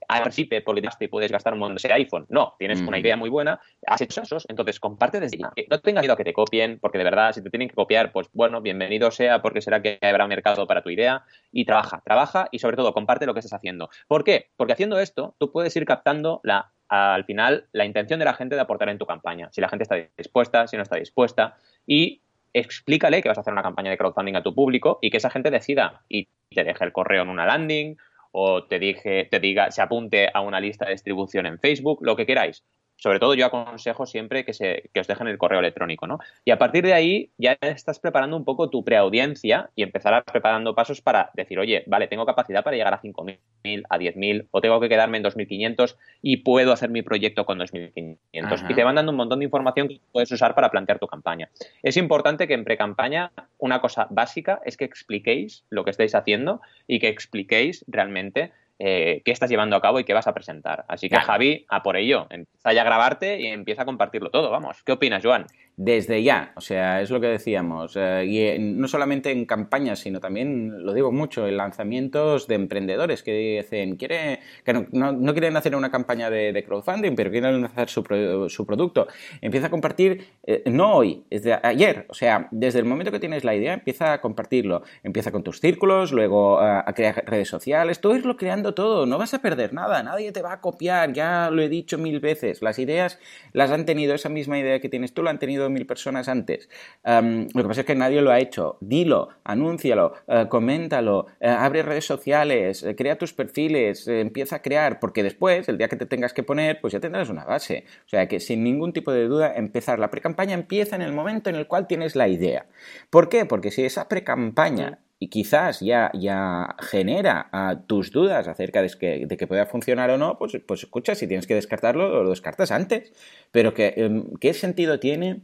al 0.08 0.22
principio 0.22 0.62
porque 0.64 0.82
te 0.98 1.08
puedes 1.08 1.32
gastar 1.32 1.54
un 1.54 1.60
montón 1.60 1.76
de 1.82 1.92
iPhone. 1.94 2.26
No, 2.28 2.54
tienes 2.58 2.80
una 2.82 2.98
idea 2.98 3.16
muy 3.16 3.30
buena, 3.30 3.60
has 3.86 4.00
hecho 4.00 4.22
esos, 4.22 4.46
entonces 4.48 4.78
comparte 4.78 5.20
desde 5.20 5.38
ya. 5.38 5.52
No 5.70 5.80
tengas 5.80 6.02
miedo 6.02 6.14
a 6.14 6.16
que 6.16 6.24
te 6.24 6.32
copien, 6.32 6.78
porque 6.80 6.98
de 6.98 7.04
verdad, 7.04 7.32
si 7.32 7.42
te 7.42 7.50
tienen 7.50 7.68
que 7.68 7.74
copiar, 7.74 8.12
pues 8.12 8.28
bueno, 8.32 8.60
bienvenido 8.60 9.10
sea, 9.10 9.40
porque 9.40 9.62
será 9.62 9.80
que 9.80 9.98
habrá 10.02 10.26
mercado 10.26 10.66
para 10.66 10.82
tu 10.82 10.90
idea 10.90 11.24
y 11.50 11.64
trabaja, 11.64 12.02
trabaja 12.04 12.48
y 12.50 12.58
sobre 12.58 12.76
todo 12.76 12.92
comparte 12.92 13.26
lo 13.26 13.34
que 13.34 13.40
estás 13.40 13.54
haciendo. 13.54 13.88
¿Por 14.06 14.24
qué? 14.24 14.50
Porque 14.56 14.74
haciendo 14.74 14.98
esto, 14.98 15.34
tú 15.38 15.50
puedes 15.50 15.74
ir 15.76 15.84
captando 15.84 16.40
la 16.44 16.72
al 16.88 17.24
final 17.24 17.68
la 17.70 17.84
intención 17.84 18.18
de 18.18 18.24
la 18.24 18.34
gente 18.34 18.56
de 18.56 18.60
aportar 18.60 18.88
en 18.88 18.98
tu 18.98 19.06
campaña. 19.06 19.48
Si 19.52 19.60
la 19.60 19.68
gente 19.68 19.84
está 19.84 19.94
dispuesta, 20.18 20.66
si 20.66 20.76
no 20.76 20.82
está 20.82 20.96
dispuesta. 20.96 21.56
Y 21.86 22.20
explícale 22.52 23.22
que 23.22 23.28
vas 23.28 23.38
a 23.38 23.42
hacer 23.42 23.52
una 23.52 23.62
campaña 23.62 23.90
de 23.90 23.98
crowdfunding 23.98 24.36
a 24.36 24.42
tu 24.42 24.54
público 24.54 24.98
y 25.02 25.10
que 25.10 25.18
esa 25.18 25.30
gente 25.30 25.50
decida 25.50 26.02
y 26.08 26.28
te 26.50 26.64
deje 26.64 26.84
el 26.84 26.92
correo 26.92 27.22
en 27.22 27.28
una 27.28 27.46
landing 27.46 27.96
o 28.32 28.64
te, 28.64 28.78
dije, 28.78 29.26
te 29.30 29.40
diga, 29.40 29.70
se 29.70 29.82
apunte 29.82 30.28
a 30.32 30.40
una 30.40 30.60
lista 30.60 30.84
de 30.86 30.92
distribución 30.92 31.46
en 31.46 31.58
Facebook, 31.58 31.98
lo 32.02 32.16
que 32.16 32.26
queráis 32.26 32.64
sobre 33.00 33.18
todo 33.18 33.34
yo 33.34 33.46
aconsejo 33.46 34.06
siempre 34.06 34.44
que, 34.44 34.52
se, 34.52 34.90
que 34.92 35.00
os 35.00 35.06
dejen 35.06 35.26
el 35.26 35.38
correo 35.38 35.58
electrónico, 35.58 36.06
¿no? 36.06 36.18
Y 36.44 36.50
a 36.50 36.58
partir 36.58 36.84
de 36.84 36.92
ahí 36.92 37.30
ya 37.38 37.56
estás 37.62 37.98
preparando 37.98 38.36
un 38.36 38.44
poco 38.44 38.68
tu 38.68 38.84
preaudiencia 38.84 39.70
y 39.74 39.82
empezarás 39.82 40.22
preparando 40.24 40.74
pasos 40.74 41.00
para 41.00 41.30
decir, 41.34 41.58
oye, 41.58 41.82
vale, 41.86 42.08
tengo 42.08 42.26
capacidad 42.26 42.62
para 42.62 42.76
llegar 42.76 42.92
a 42.92 43.00
5.000, 43.00 43.82
a 43.88 43.98
10.000, 43.98 44.48
o 44.50 44.60
tengo 44.60 44.78
que 44.80 44.90
quedarme 44.90 45.16
en 45.16 45.24
2.500 45.24 45.96
y 46.20 46.38
puedo 46.38 46.72
hacer 46.72 46.90
mi 46.90 47.00
proyecto 47.00 47.46
con 47.46 47.58
2.500. 47.58 48.70
Y 48.70 48.74
te 48.74 48.84
van 48.84 48.96
dando 48.96 49.12
un 49.12 49.16
montón 49.16 49.38
de 49.38 49.46
información 49.46 49.88
que 49.88 50.00
puedes 50.12 50.30
usar 50.30 50.54
para 50.54 50.70
plantear 50.70 50.98
tu 50.98 51.06
campaña. 51.06 51.48
Es 51.82 51.96
importante 51.96 52.46
que 52.46 52.54
en 52.54 52.64
pre-campaña 52.64 53.32
una 53.56 53.80
cosa 53.80 54.08
básica 54.10 54.60
es 54.66 54.76
que 54.76 54.84
expliquéis 54.84 55.64
lo 55.70 55.84
que 55.84 55.90
estáis 55.90 56.14
haciendo 56.14 56.60
y 56.86 56.98
que 56.98 57.08
expliquéis 57.08 57.82
realmente 57.88 58.52
eh, 58.82 59.20
qué 59.26 59.30
estás 59.30 59.50
llevando 59.50 59.76
a 59.76 59.82
cabo 59.82 60.00
y 60.00 60.04
qué 60.04 60.14
vas 60.14 60.26
a 60.26 60.32
presentar. 60.32 60.86
Así 60.88 61.10
que 61.10 61.20
Javi, 61.20 61.66
a 61.68 61.82
por 61.82 61.98
ello, 61.98 62.26
empieza 62.30 62.72
ya 62.72 62.80
a 62.80 62.84
grabarte 62.84 63.38
y 63.38 63.46
empieza 63.48 63.82
a 63.82 63.84
compartirlo 63.84 64.30
todo, 64.30 64.50
vamos. 64.50 64.82
¿Qué 64.84 64.92
opinas, 64.92 65.22
Joan? 65.22 65.44
Desde 65.76 66.22
ya. 66.22 66.52
O 66.56 66.60
sea, 66.60 67.00
es 67.00 67.10
lo 67.10 67.20
que 67.20 67.28
decíamos. 67.28 67.94
Eh, 67.96 68.24
y 68.26 68.58
no 68.58 68.88
solamente 68.88 69.30
en 69.30 69.46
campañas, 69.46 70.00
sino 70.00 70.20
también, 70.20 70.84
lo 70.84 70.92
digo 70.92 71.10
mucho, 71.12 71.46
en 71.46 71.56
lanzamientos 71.56 72.46
de 72.46 72.54
emprendedores 72.56 73.22
que 73.22 73.60
dicen, 73.62 73.96
quiere, 73.96 74.40
que 74.64 74.72
no, 74.72 75.32
quieren 75.32 75.56
hacer 75.56 75.74
una 75.74 75.90
campaña 75.90 76.30
de, 76.30 76.64
crowdfunding, 76.66 77.14
pero 77.14 77.30
quieren 77.30 77.62
lanzar 77.62 77.88
su, 77.88 78.04
su 78.48 78.66
producto. 78.66 79.08
Empieza 79.40 79.68
a 79.68 79.70
compartir, 79.70 80.26
eh, 80.46 80.62
no 80.66 80.94
hoy, 80.94 81.24
desde 81.30 81.58
ayer. 81.62 82.06
O 82.08 82.14
sea, 82.14 82.48
desde 82.50 82.78
el 82.78 82.84
momento 82.84 83.10
que 83.10 83.20
tienes 83.20 83.44
la 83.44 83.54
idea, 83.54 83.74
empieza 83.74 84.12
a 84.12 84.20
compartirlo. 84.20 84.82
Empieza 85.02 85.32
con 85.32 85.42
tus 85.42 85.60
círculos, 85.60 86.12
luego 86.12 86.60
a, 86.60 86.80
a 86.86 86.92
crear 86.92 87.24
redes 87.26 87.48
sociales, 87.48 88.00
todo 88.00 88.16
irlo 88.16 88.36
creando 88.36 88.74
todo. 88.74 89.06
No 89.06 89.18
vas 89.18 89.34
a 89.34 89.40
perder 89.40 89.72
nada, 89.72 90.02
nadie 90.02 90.32
te 90.32 90.42
va 90.42 90.52
a 90.52 90.60
copiar, 90.60 91.12
ya 91.12 91.50
lo 91.50 91.62
he 91.62 91.68
dicho 91.68 91.96
mil 91.96 92.20
veces. 92.20 92.60
Las 92.60 92.78
ideas 92.78 93.18
las 93.52 93.70
han 93.70 93.86
tenido, 93.86 94.14
esa 94.14 94.28
misma 94.28 94.58
idea 94.58 94.80
que 94.80 94.88
tienes 94.88 95.14
tú 95.14 95.22
la 95.22 95.30
han 95.30 95.38
tenido 95.38 95.59
mil 95.68 95.86
personas 95.86 96.28
antes. 96.28 96.68
lo 97.04 97.62
que 97.62 97.68
pasa 97.68 97.80
es 97.80 97.86
que 97.86 97.94
nadie 97.94 98.22
lo 98.22 98.30
ha 98.30 98.38
hecho. 98.38 98.78
Dilo, 98.80 99.28
anúncialo, 99.44 100.14
uh, 100.26 100.48
coméntalo, 100.48 101.26
eh, 101.40 101.48
abre 101.48 101.82
redes 101.82 102.06
sociales, 102.06 102.82
eh, 102.82 102.94
crea 102.96 103.18
tus 103.18 103.32
perfiles, 103.32 104.06
empieza 104.08 104.56
a 104.56 104.62
crear, 104.62 105.00
porque 105.00 105.22
después, 105.22 105.68
el 105.68 105.78
día 105.78 105.88
que 105.88 105.96
te 105.96 106.06
tengas 106.06 106.32
que 106.32 106.42
poner, 106.42 106.80
pues 106.80 106.92
ya 106.92 107.00
tendrás 107.00 107.28
una 107.28 107.44
base. 107.44 107.84
O 108.06 108.08
sea 108.08 108.26
que 108.28 108.40
sin 108.40 108.64
ningún 108.64 108.92
tipo 108.92 109.12
de 109.12 109.26
duda, 109.26 109.52
empezar. 109.54 109.98
La 109.98 110.10
pre-campaña 110.10 110.54
empieza 110.54 110.96
en 110.96 111.02
el 111.02 111.12
momento 111.12 111.50
en 111.50 111.56
el 111.56 111.66
cual 111.66 111.86
tienes 111.86 112.16
la 112.16 112.28
idea. 112.28 112.66
¿Por 113.10 113.28
qué? 113.28 113.44
Porque 113.44 113.70
si 113.70 113.84
esa 113.84 114.08
pre-campaña 114.08 115.00
y 115.22 115.28
quizás 115.28 115.80
ya, 115.80 116.10
ya 116.14 116.76
genera 116.80 117.50
tus 117.86 118.10
dudas 118.10 118.48
acerca 118.48 118.80
de 118.80 118.88
que, 118.98 119.26
de 119.26 119.36
que, 119.36 119.46
pueda 119.46 119.66
funcionar 119.66 120.08
o 120.08 120.16
no, 120.16 120.38
pues, 120.38 120.58
pues 120.66 120.82
escucha, 120.82 121.14
si 121.14 121.26
tienes 121.26 121.46
que 121.46 121.54
descartarlo, 121.54 122.24
lo 122.24 122.30
descartas 122.30 122.70
antes. 122.70 123.12
Pero 123.52 123.74
que, 123.74 123.92
em, 123.98 124.24
¿qué 124.40 124.54
sentido 124.54 124.98
tiene 124.98 125.42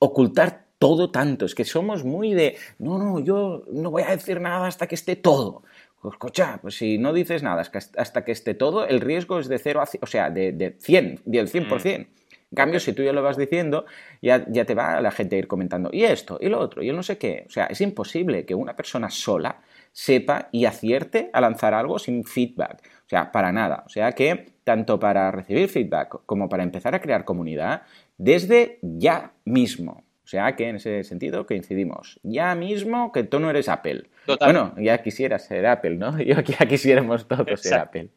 ocultar 0.00 0.66
todo 0.80 1.12
tanto? 1.12 1.46
Es 1.46 1.54
que 1.54 1.64
somos 1.64 2.02
muy 2.04 2.34
de, 2.34 2.56
no, 2.80 2.98
no, 2.98 3.20
yo 3.20 3.64
no 3.70 3.92
voy 3.92 4.02
a 4.02 4.10
decir 4.10 4.40
nada 4.40 4.66
hasta 4.66 4.88
que 4.88 4.96
esté 4.96 5.14
todo. 5.14 5.62
Pues, 6.02 6.14
escucha, 6.14 6.58
pues 6.60 6.74
si 6.74 6.98
no 6.98 7.12
dices 7.12 7.44
nada 7.44 7.62
hasta 7.96 8.24
que 8.24 8.32
esté 8.32 8.54
todo, 8.54 8.84
el 8.84 9.00
riesgo 9.00 9.38
es 9.38 9.46
de 9.46 9.60
0 9.60 9.80
a, 9.80 9.88
o 10.00 10.06
sea, 10.06 10.28
de, 10.30 10.50
de 10.50 10.76
100, 10.80 11.20
del 11.24 11.48
100%. 11.48 12.08
En 12.54 12.56
cambio, 12.56 12.78
si 12.78 12.92
tú 12.92 13.02
ya 13.02 13.12
lo 13.12 13.20
vas 13.20 13.36
diciendo, 13.36 13.84
ya, 14.22 14.46
ya 14.48 14.64
te 14.64 14.76
va 14.76 15.00
la 15.00 15.10
gente 15.10 15.34
a 15.34 15.40
ir 15.40 15.48
comentando, 15.48 15.90
y 15.92 16.04
esto, 16.04 16.38
y 16.40 16.48
lo 16.48 16.60
otro, 16.60 16.84
y 16.84 16.88
el 16.88 16.94
no 16.94 17.02
sé 17.02 17.18
qué. 17.18 17.46
O 17.48 17.50
sea, 17.50 17.66
es 17.66 17.80
imposible 17.80 18.46
que 18.46 18.54
una 18.54 18.76
persona 18.76 19.10
sola 19.10 19.60
sepa 19.90 20.50
y 20.52 20.64
acierte 20.64 21.30
a 21.32 21.40
lanzar 21.40 21.74
algo 21.74 21.98
sin 21.98 22.22
feedback. 22.22 22.80
O 23.06 23.08
sea, 23.08 23.32
para 23.32 23.50
nada. 23.50 23.82
O 23.86 23.88
sea 23.88 24.12
que 24.12 24.52
tanto 24.62 25.00
para 25.00 25.32
recibir 25.32 25.68
feedback 25.68 26.20
como 26.26 26.48
para 26.48 26.62
empezar 26.62 26.94
a 26.94 27.00
crear 27.00 27.24
comunidad, 27.24 27.82
desde 28.18 28.78
ya 28.82 29.32
mismo. 29.44 30.04
O 30.22 30.28
sea 30.28 30.54
que 30.54 30.68
en 30.68 30.76
ese 30.76 31.02
sentido 31.02 31.48
coincidimos. 31.48 32.20
Ya 32.22 32.54
mismo 32.54 33.10
que 33.10 33.24
tú 33.24 33.40
no 33.40 33.50
eres 33.50 33.68
Apple. 33.68 34.10
Bueno, 34.38 34.76
ya 34.78 35.02
quisieras 35.02 35.44
ser 35.44 35.66
Apple, 35.66 35.96
¿no? 35.96 36.16
Yo 36.22 36.40
ya 36.40 36.66
quisiéramos 36.68 37.26
todos 37.26 37.60
ser 37.60 37.74
Apple. 37.80 38.10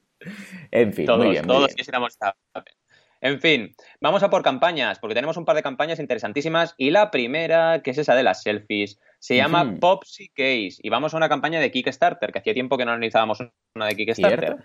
En 0.70 0.94
fin, 0.94 1.08
todos, 1.08 1.26
muy 1.26 1.32
bien. 1.32 1.48
Todos 1.48 1.74
quisiéramos 1.74 2.14
ser 2.14 2.34
Apple. 2.54 2.76
En 3.22 3.40
fin, 3.42 3.76
vamos 4.00 4.24
a 4.24 4.30
por 4.30 4.44
campañas, 4.44 5.00
porque 5.00 5.16
tenemos 5.16 5.38
un 5.38 5.46
par 5.46 5.56
de 5.56 5.64
campañas 5.64 6.00
interesantísimas 6.00 6.76
y 6.78 6.92
la 6.92 7.12
primera, 7.12 7.82
que 7.82 7.92
es 7.92 7.98
esa 7.98 8.16
de 8.16 8.24
las 8.24 8.44
selfies, 8.44 9.00
se 9.20 9.36
llama 9.36 9.76
Popsy 9.80 10.30
Case 10.30 10.78
y 10.82 10.90
vamos 10.90 11.14
a 11.14 11.18
una 11.18 11.30
campaña 11.30 11.60
de 11.60 11.72
Kickstarter, 11.72 12.32
que 12.32 12.40
hacía 12.40 12.54
tiempo 12.54 12.78
que 12.78 12.86
no 12.86 12.92
analizábamos 12.92 13.40
una 13.76 13.88
de 13.88 13.96
Kickstarter. 13.96 14.58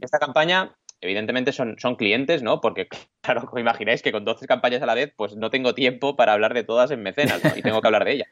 Esta 0.00 0.18
campaña, 0.18 0.76
evidentemente, 1.00 1.52
son, 1.52 1.76
son 1.78 1.96
clientes, 1.96 2.42
¿no? 2.42 2.60
Porque, 2.60 2.88
claro, 3.22 3.46
como 3.46 3.58
imagináis 3.58 4.02
que 4.02 4.12
con 4.12 4.24
12 4.24 4.46
campañas 4.46 4.82
a 4.82 4.86
la 4.86 4.94
vez, 4.94 5.12
pues 5.16 5.36
no 5.36 5.50
tengo 5.50 5.74
tiempo 5.74 6.16
para 6.16 6.34
hablar 6.34 6.54
de 6.54 6.64
todas 6.64 6.90
en 6.90 7.02
mecenas, 7.02 7.42
¿no? 7.42 7.50
Y 7.56 7.62
tengo 7.62 7.80
que 7.80 7.88
hablar 7.88 8.04
de 8.04 8.12
ellas. 8.12 8.28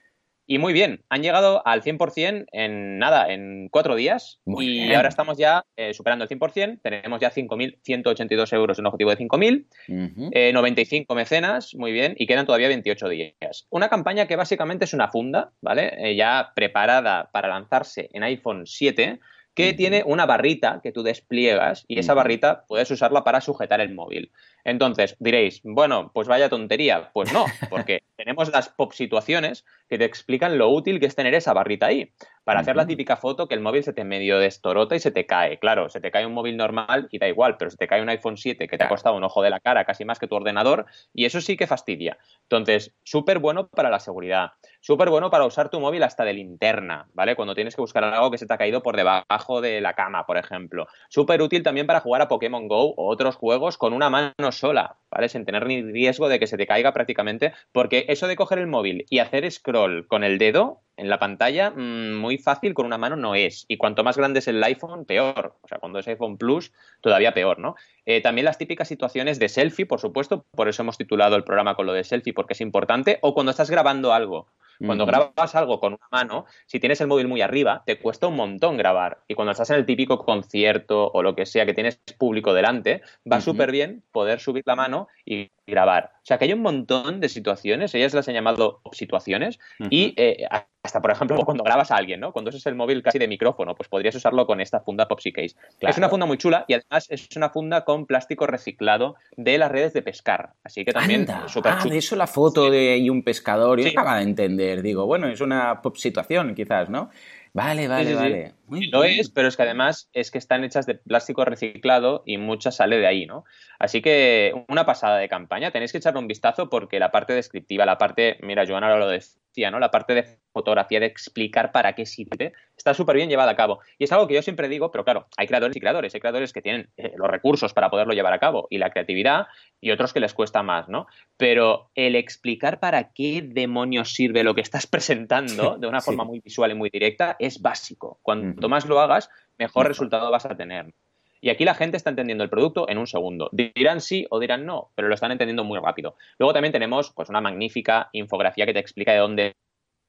Y 0.46 0.58
muy 0.58 0.72
bien, 0.72 1.04
han 1.08 1.22
llegado 1.22 1.66
al 1.66 1.82
100% 1.82 2.46
en 2.50 2.98
nada, 2.98 3.32
en 3.32 3.68
cuatro 3.70 3.94
días. 3.94 4.40
y 4.46 4.92
ahora 4.92 5.08
estamos 5.08 5.38
ya 5.38 5.64
eh, 5.76 5.94
superando 5.94 6.24
el 6.24 6.30
100%. 6.30 6.80
Tenemos 6.82 7.20
ya 7.20 7.30
5.182 7.30 8.52
euros 8.52 8.78
en 8.78 8.86
objetivo 8.86 9.10
de 9.10 9.18
5.000. 9.18 10.52
95 10.52 11.12
eh, 11.12 11.16
mecenas, 11.16 11.74
muy 11.74 11.92
bien. 11.92 12.14
Y 12.16 12.26
quedan 12.26 12.46
todavía 12.46 12.68
28 12.68 13.08
días. 13.08 13.66
Una 13.70 13.88
campaña 13.88 14.26
que 14.26 14.36
básicamente 14.36 14.84
es 14.84 14.94
una 14.94 15.08
funda, 15.08 15.52
¿vale? 15.60 15.94
Eh, 15.98 16.16
ya 16.16 16.52
preparada 16.54 17.30
para 17.32 17.48
lanzarse 17.48 18.08
en 18.12 18.24
iPhone 18.24 18.66
7 18.66 19.20
que 19.54 19.74
tiene 19.74 20.02
una 20.06 20.24
barrita 20.26 20.80
que 20.82 20.92
tú 20.92 21.02
despliegas 21.02 21.84
y 21.86 21.98
esa 21.98 22.14
barrita 22.14 22.64
puedes 22.66 22.90
usarla 22.90 23.22
para 23.22 23.40
sujetar 23.40 23.80
el 23.80 23.94
móvil. 23.94 24.32
Entonces 24.64 25.16
diréis, 25.18 25.60
bueno, 25.64 26.10
pues 26.14 26.28
vaya 26.28 26.48
tontería. 26.48 27.10
Pues 27.12 27.32
no, 27.32 27.44
porque 27.70 28.02
tenemos 28.16 28.50
las 28.50 28.68
pop 28.68 28.92
situaciones 28.92 29.64
que 29.88 29.98
te 29.98 30.04
explican 30.04 30.58
lo 30.58 30.70
útil 30.70 31.00
que 31.00 31.06
es 31.06 31.14
tener 31.14 31.34
esa 31.34 31.52
barrita 31.52 31.86
ahí. 31.86 32.12
Para 32.44 32.60
hacer 32.60 32.74
la 32.74 32.86
típica 32.86 33.16
foto 33.16 33.46
que 33.46 33.54
el 33.54 33.60
móvil 33.60 33.84
se 33.84 33.92
te 33.92 34.02
medio 34.02 34.38
destorota 34.38 34.96
y 34.96 35.00
se 35.00 35.12
te 35.12 35.26
cae. 35.26 35.58
Claro, 35.60 35.88
se 35.88 36.00
te 36.00 36.10
cae 36.10 36.26
un 36.26 36.34
móvil 36.34 36.56
normal 36.56 37.06
y 37.12 37.18
da 37.18 37.28
igual, 37.28 37.56
pero 37.56 37.70
se 37.70 37.76
te 37.76 37.86
cae 37.86 38.02
un 38.02 38.08
iPhone 38.08 38.36
7 38.36 38.66
que 38.66 38.78
te 38.78 38.84
ha 38.84 38.88
costado 38.88 39.16
un 39.16 39.22
ojo 39.22 39.42
de 39.42 39.50
la 39.50 39.60
cara, 39.60 39.84
casi 39.84 40.04
más 40.04 40.18
que 40.18 40.26
tu 40.26 40.34
ordenador, 40.34 40.86
y 41.14 41.24
eso 41.24 41.40
sí 41.40 41.56
que 41.56 41.68
fastidia. 41.68 42.18
Entonces, 42.42 42.94
súper 43.04 43.38
bueno 43.38 43.68
para 43.68 43.90
la 43.90 44.00
seguridad. 44.00 44.52
Súper 44.80 45.10
bueno 45.10 45.30
para 45.30 45.46
usar 45.46 45.68
tu 45.68 45.78
móvil 45.78 46.02
hasta 46.02 46.24
de 46.24 46.32
linterna, 46.32 47.06
¿vale? 47.14 47.36
Cuando 47.36 47.54
tienes 47.54 47.76
que 47.76 47.82
buscar 47.82 48.02
algo 48.02 48.32
que 48.32 48.38
se 48.38 48.46
te 48.46 48.54
ha 48.54 48.58
caído 48.58 48.82
por 48.82 48.96
debajo 48.96 49.60
de 49.60 49.80
la 49.80 49.94
cama, 49.94 50.26
por 50.26 50.36
ejemplo. 50.36 50.88
Súper 51.08 51.40
útil 51.42 51.62
también 51.62 51.86
para 51.86 52.00
jugar 52.00 52.22
a 52.22 52.28
Pokémon 52.28 52.66
Go 52.66 52.92
o 52.94 53.08
otros 53.08 53.36
juegos 53.36 53.78
con 53.78 53.92
una 53.92 54.10
mano 54.10 54.51
sola, 54.52 54.98
¿vale? 55.10 55.28
Sin 55.28 55.44
tener 55.44 55.66
ni 55.66 55.82
riesgo 55.82 56.28
de 56.28 56.38
que 56.38 56.46
se 56.46 56.56
te 56.56 56.66
caiga 56.66 56.92
prácticamente, 56.92 57.52
porque 57.72 58.04
eso 58.08 58.28
de 58.28 58.36
coger 58.36 58.58
el 58.58 58.66
móvil 58.66 59.06
y 59.10 59.18
hacer 59.18 59.50
scroll 59.50 60.06
con 60.06 60.24
el 60.24 60.38
dedo 60.38 60.82
en 61.02 61.10
la 61.10 61.18
pantalla, 61.18 61.70
mm, 61.70 62.14
muy 62.14 62.38
fácil 62.38 62.74
con 62.74 62.86
una 62.86 62.96
mano 62.96 63.16
no 63.16 63.34
es. 63.34 63.64
Y 63.66 63.76
cuanto 63.76 64.04
más 64.04 64.16
grande 64.16 64.38
es 64.38 64.46
el 64.46 64.62
iPhone, 64.62 65.04
peor. 65.04 65.56
O 65.60 65.68
sea, 65.68 65.78
cuando 65.78 65.98
es 65.98 66.06
iPhone 66.06 66.38
Plus, 66.38 66.72
todavía 67.00 67.34
peor, 67.34 67.58
¿no? 67.58 67.74
Eh, 68.06 68.22
también 68.22 68.44
las 68.44 68.56
típicas 68.56 68.86
situaciones 68.86 69.40
de 69.40 69.48
selfie, 69.48 69.84
por 69.84 70.00
supuesto, 70.00 70.44
por 70.52 70.68
eso 70.68 70.82
hemos 70.82 70.96
titulado 70.96 71.34
el 71.34 71.42
programa 71.42 71.74
con 71.74 71.86
lo 71.86 71.92
de 71.92 72.04
selfie, 72.04 72.32
porque 72.32 72.54
es 72.54 72.60
importante, 72.60 73.18
o 73.22 73.34
cuando 73.34 73.50
estás 73.50 73.68
grabando 73.68 74.12
algo. 74.12 74.46
Cuando 74.84 75.06
grabas 75.06 75.54
algo 75.54 75.78
con 75.78 75.92
una 75.92 76.08
mano, 76.10 76.46
si 76.66 76.80
tienes 76.80 77.00
el 77.00 77.06
móvil 77.06 77.28
muy 77.28 77.40
arriba, 77.40 77.84
te 77.86 78.00
cuesta 78.00 78.26
un 78.26 78.34
montón 78.34 78.76
grabar. 78.76 79.18
Y 79.28 79.34
cuando 79.34 79.52
estás 79.52 79.70
en 79.70 79.76
el 79.76 79.86
típico 79.86 80.24
concierto 80.24 81.08
o 81.12 81.22
lo 81.22 81.36
que 81.36 81.46
sea 81.46 81.66
que 81.66 81.74
tienes 81.74 82.00
público 82.18 82.52
delante, 82.52 83.02
va 83.30 83.40
súper 83.40 83.70
bien 83.70 84.02
poder 84.10 84.40
subir 84.40 84.64
la 84.66 84.74
mano 84.74 85.06
y 85.24 85.50
grabar. 85.66 86.12
O 86.22 86.24
sea 86.24 86.38
que 86.38 86.44
hay 86.44 86.52
un 86.52 86.62
montón 86.62 87.18
de 87.18 87.28
situaciones, 87.28 87.92
ellas 87.96 88.14
las 88.14 88.28
han 88.28 88.34
llamado 88.34 88.80
situaciones, 88.92 89.58
y 89.90 90.14
eh, 90.16 90.46
hasta 90.84 91.02
por 91.02 91.10
ejemplo 91.10 91.36
cuando 91.44 91.64
grabas 91.64 91.90
a 91.90 91.96
alguien, 91.96 92.20
¿no? 92.20 92.32
Cuando 92.32 92.50
usas 92.50 92.64
el 92.66 92.76
móvil 92.76 93.02
casi 93.02 93.18
de 93.18 93.26
micrófono, 93.26 93.74
pues 93.74 93.88
podrías 93.88 94.14
usarlo 94.14 94.46
con 94.46 94.60
esta 94.60 94.78
funda 94.80 95.08
Popsy 95.08 95.32
Case. 95.32 95.56
Es 95.80 95.98
una 95.98 96.08
funda 96.08 96.24
muy 96.24 96.38
chula 96.38 96.64
y 96.68 96.74
además 96.74 97.08
es 97.10 97.28
una 97.34 97.50
funda 97.50 97.84
con 97.84 98.06
plástico 98.06 98.46
reciclado 98.46 99.16
de 99.36 99.58
las 99.58 99.72
redes 99.72 99.92
de 99.94 100.02
pescar. 100.02 100.52
Así 100.62 100.84
que 100.84 100.92
también 100.92 101.26
súper 101.48 101.72
Ah, 101.72 101.84
de 101.84 101.98
eso 101.98 102.14
la 102.14 102.28
foto 102.28 102.70
de 102.70 103.04
un 103.10 103.24
pescador, 103.24 103.80
yo 103.80 103.88
acaba 103.88 104.18
de 104.18 104.22
entender. 104.22 104.82
Digo, 104.82 105.06
bueno, 105.06 105.26
es 105.26 105.40
una 105.40 105.82
pop 105.82 105.96
situación 105.96 106.54
quizás, 106.54 106.88
¿no? 106.88 107.10
Vale, 107.54 107.86
vale, 107.86 108.14
vale. 108.14 108.54
Lo 108.90 109.04
es, 109.04 109.30
pero 109.30 109.48
es 109.48 109.56
que 109.56 109.62
además 109.62 110.08
es 110.12 110.30
que 110.30 110.38
están 110.38 110.64
hechas 110.64 110.86
de 110.86 110.94
plástico 110.94 111.44
reciclado 111.44 112.22
y 112.26 112.38
mucha 112.38 112.70
sale 112.70 112.98
de 112.98 113.06
ahí, 113.06 113.26
¿no? 113.26 113.44
Así 113.78 114.00
que 114.00 114.52
una 114.68 114.86
pasada 114.86 115.18
de 115.18 115.28
campaña. 115.28 115.70
Tenéis 115.70 115.92
que 115.92 115.98
echarle 115.98 116.20
un 116.20 116.28
vistazo 116.28 116.70
porque 116.70 116.98
la 116.98 117.10
parte 117.10 117.32
descriptiva, 117.32 117.84
la 117.84 117.98
parte, 117.98 118.38
mira, 118.42 118.64
Joana 118.66 118.86
ahora 118.86 119.00
lo 119.00 119.08
decía, 119.08 119.70
¿no? 119.70 119.78
La 119.78 119.90
parte 119.90 120.14
de 120.14 120.38
fotografía, 120.52 121.00
de 121.00 121.06
explicar 121.06 121.72
para 121.72 121.94
qué 121.94 122.06
sirve, 122.06 122.52
está 122.76 122.94
súper 122.94 123.16
bien 123.16 123.28
llevada 123.28 123.52
a 123.52 123.56
cabo. 123.56 123.80
Y 123.98 124.04
es 124.04 124.12
algo 124.12 124.26
que 124.26 124.34
yo 124.34 124.42
siempre 124.42 124.68
digo, 124.68 124.90
pero 124.90 125.04
claro, 125.04 125.26
hay 125.36 125.46
creadores 125.46 125.76
y 125.76 125.80
creadores. 125.80 126.14
Hay 126.14 126.20
creadores 126.20 126.52
que 126.52 126.62
tienen 126.62 126.90
eh, 126.96 127.12
los 127.16 127.28
recursos 127.28 127.72
para 127.72 127.90
poderlo 127.90 128.12
llevar 128.12 128.32
a 128.32 128.38
cabo 128.38 128.66
y 128.70 128.78
la 128.78 128.90
creatividad 128.90 129.46
y 129.80 129.90
otros 129.90 130.12
que 130.12 130.20
les 130.20 130.34
cuesta 130.34 130.62
más, 130.62 130.88
¿no? 130.88 131.06
Pero 131.36 131.90
el 131.94 132.14
explicar 132.14 132.80
para 132.80 133.12
qué 133.12 133.42
demonios 133.44 134.14
sirve 134.14 134.44
lo 134.44 134.54
que 134.54 134.60
estás 134.60 134.86
presentando 134.88 135.76
de 135.78 135.86
una 135.86 136.00
forma 136.00 136.24
muy 136.24 136.40
visual 136.40 136.70
y 136.70 136.74
muy 136.74 136.90
directa 136.90 137.36
es 137.38 137.60
básico. 137.60 138.20
Cuanto 138.62 138.76
más 138.76 138.86
lo 138.86 139.00
hagas, 139.00 139.28
mejor 139.58 139.88
resultado 139.88 140.30
vas 140.30 140.46
a 140.46 140.56
tener. 140.56 140.94
Y 141.40 141.50
aquí 141.50 141.64
la 141.64 141.74
gente 141.74 141.96
está 141.96 142.10
entendiendo 142.10 142.44
el 142.44 142.50
producto 142.50 142.88
en 142.88 142.96
un 142.96 143.08
segundo. 143.08 143.50
Dirán 143.50 144.00
sí 144.00 144.24
o 144.30 144.38
dirán 144.38 144.64
no, 144.64 144.92
pero 144.94 145.08
lo 145.08 145.14
están 145.14 145.32
entendiendo 145.32 145.64
muy 145.64 145.80
rápido. 145.80 146.14
Luego 146.38 146.52
también 146.52 146.70
tenemos 146.70 147.10
pues, 147.10 147.28
una 147.28 147.40
magnífica 147.40 148.08
infografía 148.12 148.64
que 148.64 148.72
te 148.72 148.78
explica 148.78 149.10
de 149.10 149.18
dónde 149.18 149.56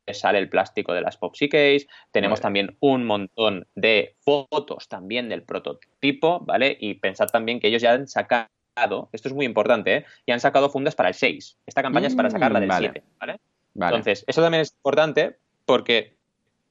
sale 0.05 0.37
el 0.37 0.49
plástico 0.49 0.93
de 0.93 1.01
las 1.01 1.17
Popsy 1.17 1.49
Case. 1.49 1.87
Tenemos 2.11 2.41
también 2.41 2.77
un 2.79 3.05
montón 3.05 3.65
de 3.73 4.15
fotos 4.19 4.87
también 4.87 5.29
del 5.29 5.41
prototipo, 5.41 6.41
¿vale? 6.41 6.77
Y 6.79 6.93
pensad 6.93 7.29
también 7.29 7.59
que 7.59 7.69
ellos 7.69 7.81
ya 7.81 7.93
han 7.93 8.07
sacado, 8.07 9.09
esto 9.13 9.29
es 9.29 9.33
muy 9.33 9.47
importante, 9.47 9.95
¿eh? 9.95 10.05
Y 10.27 10.31
han 10.31 10.39
sacado 10.39 10.69
fundas 10.69 10.93
para 10.93 11.09
el 11.09 11.15
6. 11.15 11.57
Esta 11.65 11.81
campaña 11.81 12.05
es 12.05 12.15
para 12.15 12.29
sacarla 12.29 12.59
del 12.59 12.71
7, 12.71 13.01
mm, 13.01 13.19
¿vale? 13.19 13.39
Entonces, 13.73 14.23
eso 14.27 14.43
también 14.43 14.61
es 14.61 14.73
importante 14.73 15.37
porque 15.65 16.13